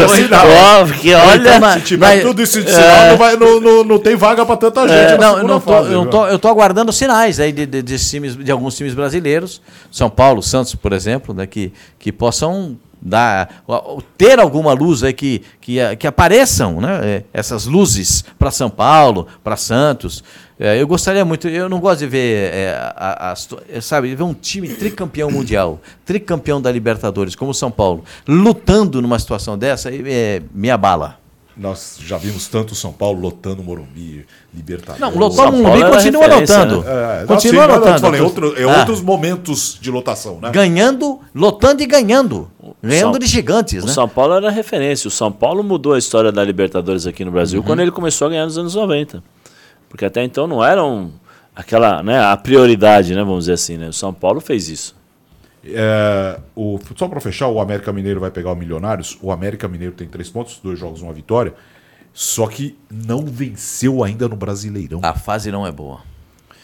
sinal, 0.09 0.47
ó, 0.81 0.87
porque 0.87 1.13
olha, 1.13 1.57
então, 1.57 1.73
se 1.75 1.81
tiver 1.83 2.07
vai, 2.07 2.21
tudo 2.21 2.41
isso 2.41 2.63
de 2.63 2.71
sinal, 2.71 2.89
é, 2.89 3.11
não, 3.11 3.17
vai, 3.19 3.37
não, 3.37 3.61
não, 3.61 3.85
não, 3.85 3.99
tem 3.99 4.17
vaga 4.17 4.47
para 4.47 4.57
tanta 4.57 4.89
gente. 4.89 5.13
É, 5.13 5.19
não, 5.19 5.43
não 5.43 5.61
tô, 5.61 5.71
fase, 5.71 5.93
eu, 5.93 6.07
tô, 6.07 6.27
eu 6.27 6.39
tô 6.39 6.49
aguardando 6.49 6.91
sinais 6.91 7.39
aí 7.39 7.53
de, 7.53 7.67
de, 7.67 7.83
de, 7.83 7.99
times, 7.99 8.35
de 8.35 8.51
alguns 8.51 8.75
times 8.79 8.95
brasileiros, 8.95 9.61
São 9.93 10.09
Paulo, 10.09 10.43
Santos, 10.43 10.75
por 10.75 10.95
exemplo, 10.95 11.35
né, 11.35 11.47
que, 11.47 11.71
que 11.99 12.11
possam 12.11 12.79
dar, 13.05 13.63
ter 14.17 14.41
alguma 14.41 14.73
luz 14.73 15.03
aí 15.03 15.13
que, 15.13 15.43
que, 15.61 15.97
que 15.97 16.07
apareçam, 16.07 16.81
né? 16.81 17.01
É, 17.03 17.25
essas 17.35 17.67
luzes 17.67 18.25
para 18.39 18.51
São 18.51 18.71
Paulo, 18.71 19.29
para 19.45 19.57
Santos. 19.57 20.25
É, 20.59 20.81
eu 20.81 20.87
gostaria 20.87 21.25
muito, 21.25 21.49
eu 21.49 21.69
não 21.69 21.81
gosto 21.81 21.99
de 22.01 22.07
ver, 22.07 22.55
é, 22.55 22.75
a, 22.97 23.33
a, 23.33 23.81
sabe, 23.81 24.15
ver 24.15 24.23
um 24.23 24.33
time 24.33 24.69
tricampeão 24.69 25.31
mundial, 25.31 25.81
tricampeão 26.05 26.63
da 26.63 26.71
Libertadores, 26.73 27.35
como 27.35 27.53
São 27.53 27.71
Paulo, 27.71 28.05
lutando 28.27 29.03
numa 29.03 29.19
situação 29.19 29.59
dessa, 29.59 29.91
é, 29.93 30.41
me 30.55 30.71
abala. 30.71 31.24
Nós 31.57 31.99
já 32.01 32.19
vimos 32.19 32.49
tanto 32.49 32.73
o 32.73 32.75
São 32.75 32.93
Paulo 32.93 33.21
lotando 33.21 33.63
o 33.63 33.65
Morumbi, 33.65 34.27
Libertadores. 34.53 35.01
Não, 35.01 35.17
lotar 35.17 35.55
o 35.55 35.57
Morumbi 35.57 35.89
continua 35.89 36.27
lotando. 36.27 36.83
Né? 36.83 37.23
É, 37.23 37.27
continua 37.27 37.67
não, 37.67 37.75
sim, 37.75 37.81
lotando. 37.81 38.01
Falei, 38.01 38.21
outro, 38.21 38.61
é 38.61 38.65
ah. 38.65 38.79
outros 38.79 39.01
momentos 39.01 39.79
de 39.81 39.89
lotação, 39.89 40.41
né? 40.41 40.51
Ganhando, 40.51 41.21
lotando 41.33 41.81
e 41.81 41.87
ganhando. 41.87 42.51
Ganhando 42.83 43.13
São, 43.13 43.19
de 43.21 43.27
gigantes, 43.27 43.85
o 43.85 43.87
né? 43.87 43.93
São 43.93 44.09
Paulo 44.09 44.35
era 44.35 44.51
referência. 44.51 45.07
O 45.07 45.11
São 45.13 45.31
Paulo 45.31 45.63
mudou 45.63 45.93
a 45.93 45.99
história 45.99 46.33
da 46.33 46.43
Libertadores 46.43 47.07
aqui 47.07 47.25
no 47.25 47.31
Brasil 47.31 47.61
uhum. 47.61 47.67
quando 47.67 47.81
ele 47.81 47.93
começou 47.93 48.27
a 48.27 48.31
ganhar 48.31 48.45
nos 48.45 48.59
anos 48.59 48.75
90. 48.75 49.23
Porque 49.89 50.05
até 50.05 50.25
então 50.25 50.49
não 50.49 50.65
era 50.65 50.85
um, 50.85 51.13
aquela, 51.55 52.03
né, 52.03 52.21
a 52.21 52.37
prioridade, 52.37 53.15
né, 53.15 53.23
vamos 53.23 53.41
dizer 53.41 53.53
assim, 53.53 53.77
né? 53.77 53.89
O 53.89 53.93
São 53.93 54.13
Paulo 54.13 54.41
fez 54.41 54.69
isso. 54.69 54.97
É, 55.67 56.41
o, 56.55 56.79
só 56.97 57.09
para 57.09 57.21
fechar, 57.21 57.49
o 57.49 57.61
América 57.61 57.93
Mineiro 57.93 58.21
vai 58.21 58.31
pegar 58.31 58.53
o 58.53 58.57
Milionários. 58.57 59.19
O 59.23 59.33
América 59.33 59.67
Mineiro 59.67 59.95
tem 59.95 60.07
três 60.07 60.29
pontos, 60.29 60.61
dois 60.63 60.79
jogos, 60.79 61.03
uma 61.03 61.13
vitória. 61.13 61.55
Só 62.13 62.47
que 62.47 62.79
não 62.91 63.25
venceu 63.25 64.05
ainda 64.05 64.29
no 64.29 64.37
Brasileirão. 64.37 65.01
A 65.03 65.15
fase 65.15 65.51
não 65.51 65.67
é 65.67 65.73
boa. 65.73 66.01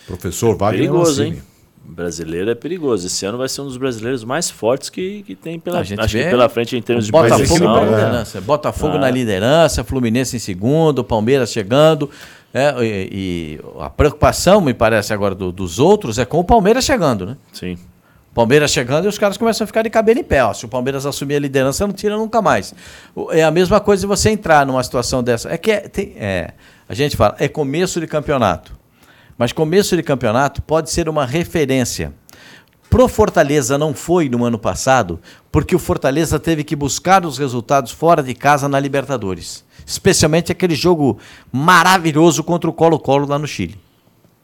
Professor 0.07 0.57
Wagner 0.57 0.81
Perigoso, 0.81 1.23
hein? 1.23 1.43
brasileiro 1.91 2.51
é 2.51 2.55
perigoso. 2.55 3.07
Esse 3.07 3.27
ano 3.27 3.39
vai 3.39 3.49
ser 3.49 3.63
um 3.63 3.65
dos 3.65 3.77
brasileiros 3.77 4.25
mais 4.25 4.51
fortes 4.51 4.89
que, 4.89 5.23
que 5.23 5.35
tem 5.35 5.59
pela, 5.59 5.81
acho 5.81 5.95
que 5.95 6.25
pela 6.25 6.49
frente 6.49 6.77
em 6.77 6.83
termos 6.83 7.07
de 7.07 7.13
Botafogo 7.13 7.65
na 7.65 7.81
liderança. 7.83 8.41
Botafogo 8.41 8.97
ah. 8.97 9.01
na 9.01 9.11
liderança, 9.11 9.85
Fluminense 9.85 10.37
em 10.37 10.39
segundo, 10.39 11.03
Palmeiras 11.03 11.51
chegando. 11.51 12.09
É, 12.53 12.75
e, 12.81 13.09
e, 13.13 13.61
a 13.81 13.89
preocupação, 13.89 14.61
me 14.61 14.75
parece, 14.75 15.13
agora 15.13 15.35
do, 15.35 15.53
dos 15.53 15.79
outros 15.79 16.19
é 16.19 16.25
com 16.25 16.39
o 16.39 16.45
Palmeiras 16.45 16.85
chegando, 16.85 17.25
né? 17.25 17.37
Sim. 17.53 17.79
Palmeiras 18.35 18.71
chegando 18.71 19.07
e 19.07 19.09
os 19.09 19.19
caras 19.19 19.37
começam 19.37 19.65
a 19.65 19.67
ficar 19.67 19.83
de 19.83 19.91
cabelo 19.91 20.21
em 20.21 20.25
pé. 20.25 20.45
Ó. 20.45 20.53
Se 20.55 20.65
o 20.65 20.69
Palmeiras 20.69 21.05
assumir 21.05 21.35
a 21.35 21.41
liderança, 21.41 21.87
não 21.87 21.93
tira 21.93 22.17
nunca 22.17 22.41
mais. 22.41 22.73
É 23.31 23.43
a 23.43 23.51
mesma 23.51 23.81
coisa 23.81 24.03
de 24.03 24.07
você 24.07 24.31
entrar 24.31 24.65
numa 24.65 24.83
situação 24.83 25.23
dessa. 25.23 25.53
É 25.53 25.59
que 25.59 25.71
é, 25.71 25.81
tem, 25.81 26.15
é, 26.17 26.53
a 26.89 26.95
gente 26.95 27.17
fala, 27.17 27.35
é 27.39 27.49
começo 27.49 28.01
de 28.01 28.07
campeonato. 28.07 28.79
Mas 29.37 29.53
começo 29.53 29.97
de 29.97 30.03
campeonato 30.03 30.63
pode 30.63 30.91
ser 30.91 31.09
uma 31.09 31.27
referência. 31.27 32.13
Pro 32.89 33.09
Fortaleza 33.09 33.79
não 33.79 33.95
foi 33.95 34.29
no 34.29 34.45
ano 34.45 34.59
passado, 34.59 35.21
porque 35.51 35.75
o 35.75 35.79
Fortaleza 35.79 36.39
teve 36.39 36.65
que 36.65 36.77
buscar 36.77 37.25
os 37.25 37.39
resultados 37.39 37.93
fora 37.93 38.23
de 38.23 38.35
casa 38.35 38.69
na 38.69 38.79
Libertadores. 38.79 39.65
Especialmente 39.87 40.53
aquele 40.53 40.75
jogo 40.75 41.19
maravilhoso 41.53 42.45
contra 42.45 42.69
o 42.69 42.73
Colo-Colo 42.73 43.27
lá 43.27 43.39
no 43.39 43.47
Chile. 43.47 43.79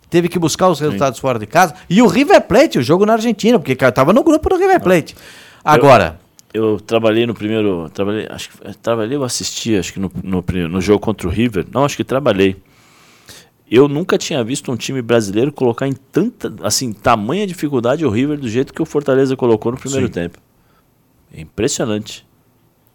Teve 0.09 0.29
que 0.29 0.39
buscar 0.39 0.69
os 0.69 0.79
resultados 0.81 1.19
Sim. 1.19 1.23
fora 1.23 1.39
de 1.39 1.47
casa. 1.47 1.75
E 1.91 2.01
o 2.01 2.07
River 2.07 2.41
Plate, 2.43 2.79
o 2.79 2.83
jogo 2.83 3.05
na 3.05 3.15
Argentina, 3.15 3.59
porque 3.59 3.73
estava 3.73 4.13
no 4.13 4.23
grupo 4.23 4.49
do 4.49 4.57
River 4.57 4.81
Plate. 4.81 5.17
Agora. 5.65 6.19
Eu, 6.55 6.75
eu, 6.75 6.81
trabalhei 6.81 7.27
no 7.27 7.35
primeiro. 7.35 7.91
Trabalhei, 7.91 8.27
acho 8.31 8.51
que 8.51 8.79
trabalhei, 8.79 9.17
eu 9.17 9.25
assisti, 9.25 9.77
acho 9.77 9.93
que 9.93 10.01
no, 10.01 10.11
no, 10.23 10.45
no 10.69 10.81
jogo 10.81 11.01
contra 11.01 11.27
o 11.27 11.31
River. 11.31 11.67
Não, 11.73 11.85
acho 11.85 11.97
que 11.97 12.05
trabalhei. 12.05 12.57
Eu 13.69 13.89
nunca 13.89 14.17
tinha 14.17 14.43
visto 14.45 14.71
um 14.71 14.77
time 14.77 15.03
brasileiro 15.03 15.51
colocar 15.51 15.89
em 15.89 15.93
tanta, 15.93 16.55
assim, 16.63 16.93
tamanha 16.93 17.45
dificuldade 17.47 18.07
o 18.07 18.11
River 18.11 18.39
do 18.39 18.49
jeito 18.49 18.73
que 18.73 18.81
o 18.81 18.87
Fortaleza 18.87 19.37
colocou 19.37 19.73
no 19.73 19.79
primeiro 19.79 20.07
Sim. 20.07 20.13
tempo. 20.13 20.39
É 21.35 21.41
impressionante. 21.41 22.25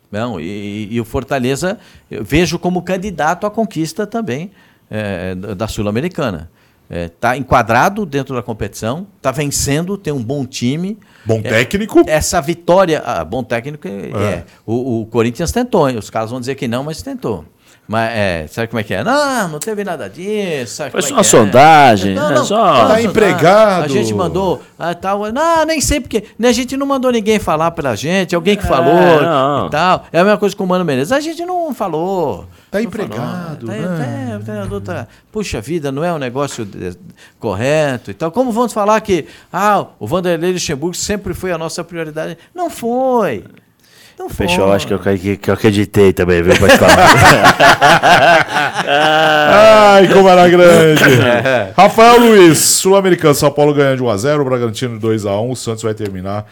Não, 0.10 0.40
e, 0.40 0.90
e, 0.92 1.00
o 1.00 1.06
Fortaleza 1.06 1.80
eu 2.10 2.24
vejo 2.24 2.60
como 2.60 2.82
candidato 2.82 3.46
à 3.46 3.52
conquista 3.52 4.06
também 4.06 4.52
é, 4.90 5.36
da 5.36 5.68
Sul-Americana. 5.68 6.52
Está 6.92 7.36
é, 7.36 7.38
enquadrado 7.38 8.06
dentro 8.06 8.36
da 8.36 8.44
competição, 8.44 9.08
está 9.16 9.32
vencendo, 9.32 9.98
tem 9.98 10.12
um 10.12 10.22
bom 10.22 10.46
time. 10.46 11.00
Bom 11.26 11.40
é, 11.40 11.50
técnico? 11.50 12.04
Essa 12.06 12.42
vitória. 12.42 13.02
Ah, 13.06 13.24
bom 13.24 13.44
técnico 13.44 13.88
é. 13.88 13.92
é. 13.92 14.46
O, 14.66 15.02
o 15.02 15.06
Corinthians 15.06 15.54
tentou, 15.54 15.86
os 15.88 16.10
caras 16.10 16.32
vão 16.32 16.40
dizer 16.42 16.56
que 16.56 16.68
não, 16.68 16.84
mas 16.84 17.02
tentou. 17.02 17.46
Mas 17.92 18.10
é, 18.14 18.48
sabe 18.48 18.70
como 18.70 18.80
é 18.80 18.84
que 18.84 18.94
é? 18.94 19.04
Não, 19.04 19.50
não 19.50 19.60
teve 19.60 19.84
nada 19.84 20.10
disso. 20.10 20.82
Foi 20.90 21.02
só 21.02 21.14
uma 21.14 21.20
é? 21.20 21.24
sondagem. 21.24 22.16
Não, 22.16 22.30
não, 22.30 22.42
é 22.42 22.46
só... 22.46 22.88
Tá 22.88 23.02
empregado. 23.02 23.84
A 23.84 23.88
gente 23.90 24.14
mandou. 24.14 24.62
Ah, 24.80 24.96
tal, 24.96 25.30
não, 25.30 25.66
nem 25.66 25.82
sei 25.82 26.00
porque. 26.00 26.24
Né, 26.40 26.48
a 26.48 26.54
gente 26.54 26.78
não 26.78 26.88
mandou 26.88 27.12
ninguém 27.12 27.38
falar 27.38 27.70
pela 27.72 27.94
gente, 27.94 28.34
alguém 28.34 28.56
que 28.56 28.64
é, 28.64 28.66
falou 28.66 29.22
não. 29.22 29.68
e 29.68 29.70
tal. 29.72 30.06
É 30.10 30.22
a 30.22 30.24
mesma 30.24 30.38
coisa 30.38 30.56
com 30.56 30.64
o 30.64 30.68
Mano 30.68 30.86
Menezes. 30.86 31.12
A 31.12 31.20
gente 31.20 31.44
não 31.44 31.74
falou. 31.74 32.48
Tá 32.72 32.78
não 32.78 32.86
empregado. 32.86 33.68
Falou, 33.68 33.84
tá, 33.84 33.98
né? 33.98 34.38
o 34.40 34.44
treinador 34.46 34.80
tá. 34.80 35.08
Puxa 35.30 35.60
vida, 35.60 35.92
não 35.92 36.02
é 36.02 36.14
um 36.14 36.18
negócio 36.18 36.64
de, 36.64 36.98
correto 37.42 38.10
e 38.10 38.14
tal. 38.14 38.32
Como 38.32 38.54
vamos 38.54 38.72
falar 38.72 39.02
que 39.02 39.28
ah, 39.52 39.88
o 40.00 40.08
Vanderlei 40.08 40.54
Luxemburgo 40.54 40.96
sempre 40.96 41.34
foi 41.34 41.52
a 41.52 41.58
nossa 41.58 41.84
prioridade? 41.84 42.38
Não 42.56 42.70
foi. 42.70 43.44
Não 44.22 44.30
Fechou, 44.30 44.72
acho 44.72 44.86
que 44.86 44.94
eu, 44.94 45.00
que, 45.00 45.36
que 45.36 45.50
eu 45.50 45.56
acreditei 45.56 46.14
também, 46.14 46.44
viu, 46.44 46.54
Pascoal? 46.60 46.92
Ai, 48.86 50.08
como 50.14 50.30
era 50.30 50.48
grande. 50.48 51.04
É. 51.04 51.74
Rafael 51.76 52.20
Luiz, 52.20 52.60
Sul-Americano, 52.60 53.34
São 53.34 53.50
Paulo 53.50 53.74
ganhando 53.74 53.98
de 53.98 54.04
1x0, 54.04 54.42
o 54.42 54.46
Bragantino 54.46 55.00
2x1, 55.00 55.50
o 55.50 55.56
Santos 55.56 55.82
vai 55.82 55.96
terminar 55.96 56.46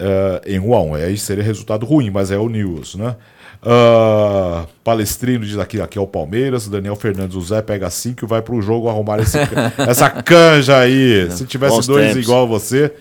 uh, 0.00 0.40
em 0.46 0.58
1x1. 0.58 1.04
Aí 1.04 1.18
seria 1.18 1.44
resultado 1.44 1.84
ruim, 1.84 2.08
mas 2.08 2.30
é 2.30 2.38
o 2.38 2.48
News, 2.48 2.94
né? 2.94 3.16
Uh, 3.62 4.66
Palestrino 4.82 5.44
diz 5.44 5.58
aqui, 5.58 5.82
aqui 5.82 5.98
é 5.98 6.00
o 6.00 6.06
Palmeiras. 6.06 6.66
Daniel 6.68 6.96
Fernandes, 6.96 7.36
o 7.36 7.42
Zé 7.42 7.60
pega 7.60 7.90
5 7.90 8.24
e 8.24 8.26
vai 8.26 8.40
pro 8.40 8.62
jogo 8.62 8.88
arrumar 8.88 9.18
esse, 9.18 9.36
essa 9.76 10.08
canja 10.08 10.78
aí. 10.78 11.30
Se 11.30 11.44
tivesse 11.44 11.76
Bons 11.76 11.86
dois 11.86 12.06
tempos. 12.06 12.22
igual 12.22 12.44
a 12.44 12.46
você. 12.46 12.94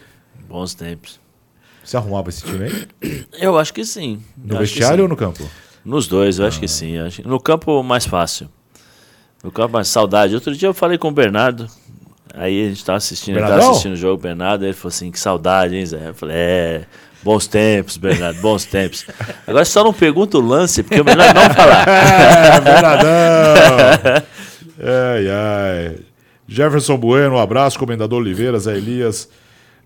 Bons 0.49 0.74
tempos. 0.74 1.22
Você 1.84 1.97
arrumava 1.97 2.29
esse 2.29 2.43
time 2.43 2.65
aí? 2.65 3.25
Eu 3.39 3.57
acho 3.57 3.73
que 3.73 3.84
sim. 3.84 4.21
No 4.38 4.57
vestiário 4.57 5.03
ou 5.03 5.09
no 5.09 5.17
campo? 5.17 5.43
Nos 5.84 6.07
dois, 6.07 6.39
eu 6.39 6.45
ah. 6.45 6.47
acho 6.47 6.59
que 6.59 6.65
ah. 6.65 6.69
sim. 6.69 6.95
No 7.25 7.39
campo, 7.39 7.84
mais 7.84 8.05
fácil. 8.05 8.49
No 9.43 9.51
campo, 9.51 9.73
mais 9.73 9.89
saudade. 9.89 10.34
Outro 10.34 10.55
dia 10.55 10.69
eu 10.69 10.73
falei 10.73 10.97
com 10.97 11.09
o 11.09 11.11
Bernardo. 11.11 11.67
Aí 12.34 12.65
a 12.65 12.69
gente 12.69 12.84
tava 12.84 12.97
assistindo, 12.97 13.38
ele 13.38 13.45
tava 13.45 13.69
assistindo 13.69 13.93
o 13.93 13.95
jogo, 13.95 14.15
o 14.15 14.17
Bernardo, 14.17 14.65
ele 14.65 14.73
falou 14.73 14.89
assim, 14.89 15.11
que 15.11 15.19
saudade, 15.19 15.75
hein, 15.75 15.86
Zé? 15.86 16.09
Eu 16.09 16.13
falei, 16.15 16.36
é, 16.36 16.86
bons 17.21 17.45
tempos, 17.45 17.95
Bernardo, 17.97 18.41
bons 18.41 18.65
tempos. 18.65 19.05
Agora 19.45 19.63
só 19.65 19.84
não 19.84 19.93
pergunta 19.93 20.39
o 20.39 20.41
lance, 20.41 20.81
porque 20.81 20.99
o 20.99 21.05
melhor 21.05 21.31
não 21.31 21.53
falar. 21.53 21.86
é, 21.88 22.61
Bernardão! 22.61 23.09
ai, 24.79 25.27
ai. 25.29 25.95
Jefferson 26.47 26.97
Bueno, 26.97 27.36
um 27.36 27.39
abraço, 27.39 27.77
Comendador 27.77 28.19
Oliveira, 28.19 28.57
Zé 28.57 28.77
Elias. 28.77 29.29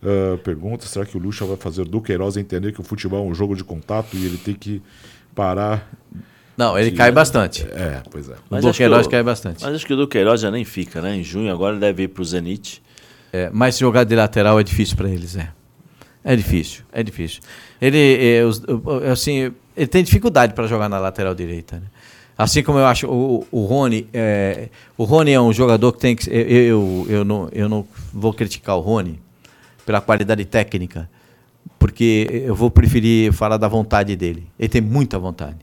Uh, 0.01 0.37
pergunta: 0.39 0.85
será 0.85 1.05
que 1.05 1.17
o 1.17 1.19
Lucha 1.19 1.45
vai 1.45 1.57
fazer 1.57 1.85
do 1.85 2.01
Queiroz 2.01 2.37
entender 2.37 2.71
que 2.71 2.79
o 2.79 2.83
futebol 2.83 3.25
é 3.25 3.31
um 3.31 3.33
jogo 3.33 3.55
de 3.55 3.63
contato 3.63 4.15
e 4.15 4.25
ele 4.25 4.37
tem 4.37 4.53
que 4.53 4.81
parar? 5.33 5.89
Não, 6.57 6.77
ele 6.77 6.89
de... 6.91 6.97
cai 6.97 7.11
bastante. 7.11 7.65
É, 7.71 8.01
pois 8.09 8.27
é. 8.29 8.33
Mas 8.49 8.65
o 8.65 8.69
Duqueiroz 8.69 9.07
cai 9.07 9.21
bastante. 9.21 9.63
Mas 9.63 9.75
acho 9.75 9.85
que 9.85 9.93
o 9.93 9.95
Duqueiroz 9.95 10.41
já 10.41 10.49
nem 10.49 10.65
fica, 10.65 11.01
né? 11.01 11.15
Em 11.15 11.23
junho 11.23 11.51
agora 11.51 11.73
ele 11.73 11.79
deve 11.79 12.03
ir 12.03 12.07
para 12.07 12.21
o 12.21 12.25
Zenit. 12.25 12.81
É, 13.31 13.49
mas 13.53 13.77
jogar 13.77 14.03
de 14.03 14.15
lateral 14.15 14.59
é 14.59 14.63
difícil 14.63 14.97
para 14.97 15.09
eles, 15.09 15.35
é. 15.35 15.49
É 16.23 16.35
difícil, 16.35 16.83
é 16.91 17.03
difícil. 17.03 17.41
Ele, 17.79 17.97
é, 18.19 19.09
assim, 19.11 19.53
ele 19.75 19.87
tem 19.87 20.03
dificuldade 20.03 20.53
para 20.53 20.65
jogar 20.67 20.89
na 20.89 20.97
lateral 20.97 21.35
direita. 21.35 21.77
Né? 21.77 21.85
Assim 22.37 22.63
como 22.63 22.79
eu 22.79 22.85
acho 22.85 23.07
o, 23.07 23.47
o 23.51 23.65
Rony, 23.65 24.07
é, 24.11 24.69
o 24.97 25.03
Rony 25.03 25.31
é 25.31 25.39
um 25.39 25.53
jogador 25.53 25.93
que 25.93 25.99
tem 25.99 26.15
que 26.15 26.29
eu, 26.29 26.41
eu, 26.41 27.07
eu, 27.09 27.25
não, 27.25 27.49
eu 27.51 27.69
não 27.69 27.87
vou 28.11 28.33
criticar 28.33 28.75
o 28.77 28.81
Rony 28.81 29.19
pela 29.87 30.01
qualidade 30.01 30.43
técnica, 30.43 31.09
porque 31.79 32.27
eu 32.45 32.53
vou 32.53 32.69
preferir 32.69 33.31
falar 33.31 33.55
da 33.55 33.69
vontade 33.69 34.17
dele. 34.17 34.45
Ele 34.59 34.67
tem 34.67 34.81
muita 34.81 35.17
vontade. 35.17 35.55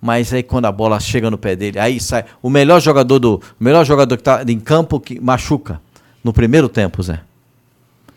Mas 0.00 0.32
aí 0.32 0.42
quando 0.42 0.64
a 0.64 0.72
bola 0.72 0.98
chega 0.98 1.30
no 1.30 1.36
pé 1.36 1.54
dele, 1.54 1.78
aí 1.78 2.00
sai 2.00 2.24
o 2.40 2.48
melhor 2.48 2.80
jogador 2.80 3.18
do, 3.18 3.34
o 3.34 3.62
melhor 3.62 3.84
jogador 3.84 4.16
que 4.16 4.22
está 4.22 4.42
em 4.48 4.58
campo 4.58 4.98
que 4.98 5.20
machuca 5.20 5.82
no 6.24 6.32
primeiro 6.32 6.66
tempo, 6.66 7.02
Zé. 7.02 7.20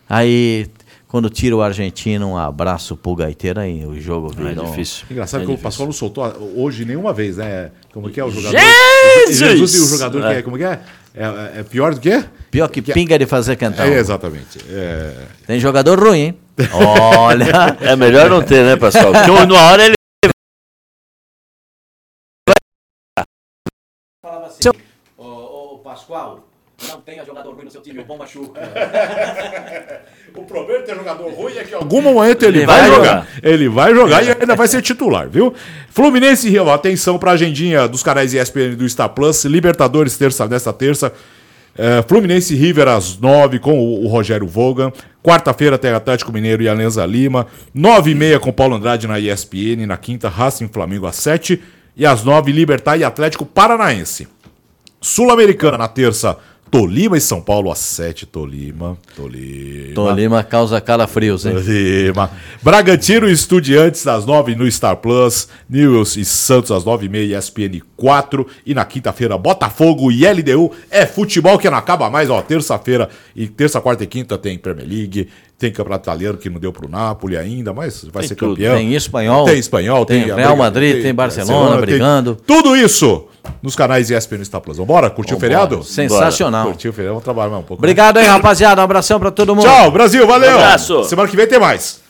Aí 0.08 0.70
quando 1.06 1.28
tira 1.28 1.54
o 1.54 1.60
argentino, 1.60 2.28
um 2.28 2.38
abraço 2.38 2.96
pro 2.96 3.14
gaiteiro 3.14 3.60
aí, 3.60 3.84
o 3.84 4.00
jogo 4.00 4.30
virou... 4.30 4.64
É 4.64 4.70
difícil. 4.70 5.04
Engraçado 5.10 5.42
é 5.42 5.44
que 5.44 5.50
o 5.50 5.54
difícil. 5.54 5.64
Pascoal 5.64 5.86
não 5.86 5.92
soltou 5.92 6.24
hoje 6.56 6.86
nenhuma 6.86 7.12
vez, 7.12 7.36
né? 7.36 7.70
Como 7.92 8.08
que 8.08 8.18
é 8.18 8.24
o 8.24 8.30
jogador? 8.30 8.58
Jesus! 8.58 9.36
Jesus 9.36 9.74
e 9.74 9.80
o 9.80 9.86
jogador 9.88 10.22
que 10.22 10.28
É. 10.28 10.38
é, 10.38 10.42
como 10.42 10.56
que 10.56 10.64
é? 10.64 10.80
É, 11.14 11.60
é 11.60 11.62
pior 11.62 11.94
do 11.94 12.00
que? 12.00 12.24
Pior 12.50 12.68
que 12.68 12.80
pinga 12.80 13.18
de 13.18 13.26
fazer 13.26 13.56
cantar. 13.56 13.86
É, 13.86 13.98
exatamente. 13.98 14.58
É, 14.68 15.26
Tem 15.46 15.60
jogador 15.60 15.98
ruim, 15.98 16.18
hein? 16.18 16.38
Olha... 16.72 17.76
É 17.80 17.94
melhor 17.96 18.30
não 18.30 18.42
ter, 18.42 18.64
né, 18.64 18.76
Pascoal? 18.76 19.12
Porque 19.12 19.30
uma 19.30 19.60
hora 19.60 19.84
ele. 19.84 19.94
Ô, 25.18 25.78
Pascoal, 25.78 26.48
não 26.92 27.00
tenha 27.00 27.24
jogador 27.24 27.54
ruim 27.54 27.64
no 27.64 27.70
seu 27.70 27.80
time, 27.80 28.00
o 28.00 28.04
bom 28.04 28.16
machuca. 28.16 28.60
O 30.34 30.44
problema 30.44 30.80
de 30.80 30.86
ter 30.86 30.96
jogador 30.96 31.30
ruim 31.30 31.52
é 31.58 31.62
que 31.64 31.72
em 31.72 31.74
algum 31.74 32.00
momento 32.00 32.42
ele, 32.44 32.58
Ele 32.60 32.66
vai, 32.66 32.80
vai 32.80 32.90
jogar. 32.90 33.04
jogar. 33.04 33.28
Ele 33.42 33.68
vai 33.68 33.94
jogar 33.94 34.24
e 34.24 34.30
ainda 34.30 34.56
vai 34.56 34.66
ser 34.66 34.80
titular, 34.80 35.28
viu? 35.28 35.52
Fluminense 35.90 36.46
e 36.48 36.50
Rio, 36.50 36.70
atenção 36.70 37.18
pra 37.18 37.32
agendinha 37.32 37.86
dos 37.86 38.02
canais 38.02 38.32
ESPN 38.32 38.74
do 38.74 38.88
Star 38.88 39.10
Plus. 39.10 39.44
Libertadores 39.44 40.16
terça, 40.16 40.46
nesta 40.48 40.72
terça. 40.72 41.12
É, 41.76 42.02
Fluminense 42.08 42.54
River 42.54 42.88
às 42.88 43.18
9 43.18 43.58
com 43.58 43.78
o, 43.78 44.04
o 44.04 44.08
Rogério 44.08 44.46
Vogan. 44.46 44.90
Quarta-feira 45.22 45.76
tem 45.76 45.90
Atlético 45.90 46.32
Mineiro 46.32 46.62
e 46.62 46.68
Alenza 46.68 47.04
Lima. 47.04 47.46
9 47.74 48.10
e 48.10 48.14
meia 48.14 48.40
com 48.40 48.50
Paulo 48.50 48.74
Andrade 48.74 49.06
na 49.06 49.20
ESPN. 49.20 49.86
Na 49.86 49.98
quinta, 49.98 50.30
Racing 50.30 50.68
Flamengo 50.68 51.06
às 51.06 51.16
7. 51.16 51.62
E 51.94 52.06
às 52.06 52.24
9, 52.24 52.50
Libertar 52.52 52.96
e 52.96 53.04
Atlético 53.04 53.44
Paranaense. 53.44 54.26
Sul-Americana 55.00 55.76
na 55.76 55.88
terça, 55.88 56.38
Tolima 56.72 57.18
e 57.18 57.20
São 57.20 57.38
Paulo 57.38 57.70
às 57.70 57.80
7. 57.80 58.24
Tolima, 58.24 58.96
Tolima. 59.14 59.94
Tolima 59.94 60.42
causa 60.42 60.80
calafrios, 60.80 61.44
hein? 61.44 61.52
Tolima. 61.52 62.30
Bragantino 62.62 63.28
e 63.28 63.32
Estudiantes 63.32 64.06
às 64.06 64.24
9 64.24 64.54
no 64.54 64.70
Star 64.72 64.96
Plus. 64.96 65.48
Newells 65.68 66.16
e 66.16 66.24
Santos 66.24 66.70
às 66.70 66.82
9h30, 66.82 67.36
ESPN 67.36 67.82
4. 67.94 68.46
E 68.64 68.72
na 68.72 68.86
quinta-feira, 68.86 69.36
Botafogo 69.36 70.10
e 70.10 70.26
LDU. 70.26 70.72
É 70.90 71.04
futebol 71.04 71.58
que 71.58 71.68
não 71.68 71.76
acaba 71.76 72.08
mais, 72.08 72.30
ó. 72.30 72.40
Terça-feira 72.40 73.10
e 73.36 73.46
terça, 73.46 73.78
quarta 73.78 74.04
e 74.04 74.06
quinta 74.06 74.38
tem 74.38 74.56
Premier 74.56 74.88
League. 74.88 75.28
Tem 75.62 75.70
campeonato 75.70 76.10
italiano 76.10 76.36
que 76.38 76.50
não 76.50 76.58
deu 76.58 76.72
para 76.72 76.84
o 76.84 76.90
Napoli 76.90 77.36
ainda, 77.36 77.72
mas 77.72 78.02
vai 78.12 78.22
tem 78.22 78.30
ser 78.30 78.34
tudo. 78.34 78.56
campeão. 78.56 78.74
Tem 78.74 78.94
espanhol. 78.94 79.44
Tem 79.44 79.58
espanhol, 79.60 80.04
tem, 80.04 80.24
tem 80.24 80.34
Real 80.34 80.56
Madrid, 80.56 80.94
tem, 80.94 81.02
tem 81.04 81.14
Barcelona, 81.14 81.52
Barcelona 81.52 81.80
brigando. 81.80 82.36
tudo 82.44 82.74
isso 82.74 83.28
nos 83.62 83.76
canais 83.76 84.10
ESPN 84.10 84.44
Star 84.44 84.60
Plus. 84.60 84.76
Bora 84.80 85.08
Curtiu 85.08 85.36
o 85.36 85.40
feriado? 85.40 85.84
Sensacional. 85.84 86.66
Curtiu 86.66 86.90
o 86.90 86.92
feriado, 86.92 87.14
vamos 87.14 87.22
trabalhar 87.22 87.50
mais 87.50 87.62
um 87.62 87.64
pouco. 87.64 87.80
Né? 87.80 87.86
Obrigado 87.86 88.16
aí, 88.16 88.26
rapaziada. 88.26 88.80
Um 88.80 88.84
abração 88.84 89.20
para 89.20 89.30
todo 89.30 89.54
mundo. 89.54 89.64
Tchau, 89.64 89.92
Brasil. 89.92 90.26
Valeu. 90.26 90.50
Um 90.50 90.54
abraço. 90.54 91.04
Semana 91.04 91.28
que 91.28 91.36
vem 91.36 91.46
tem 91.46 91.60
mais. 91.60 92.02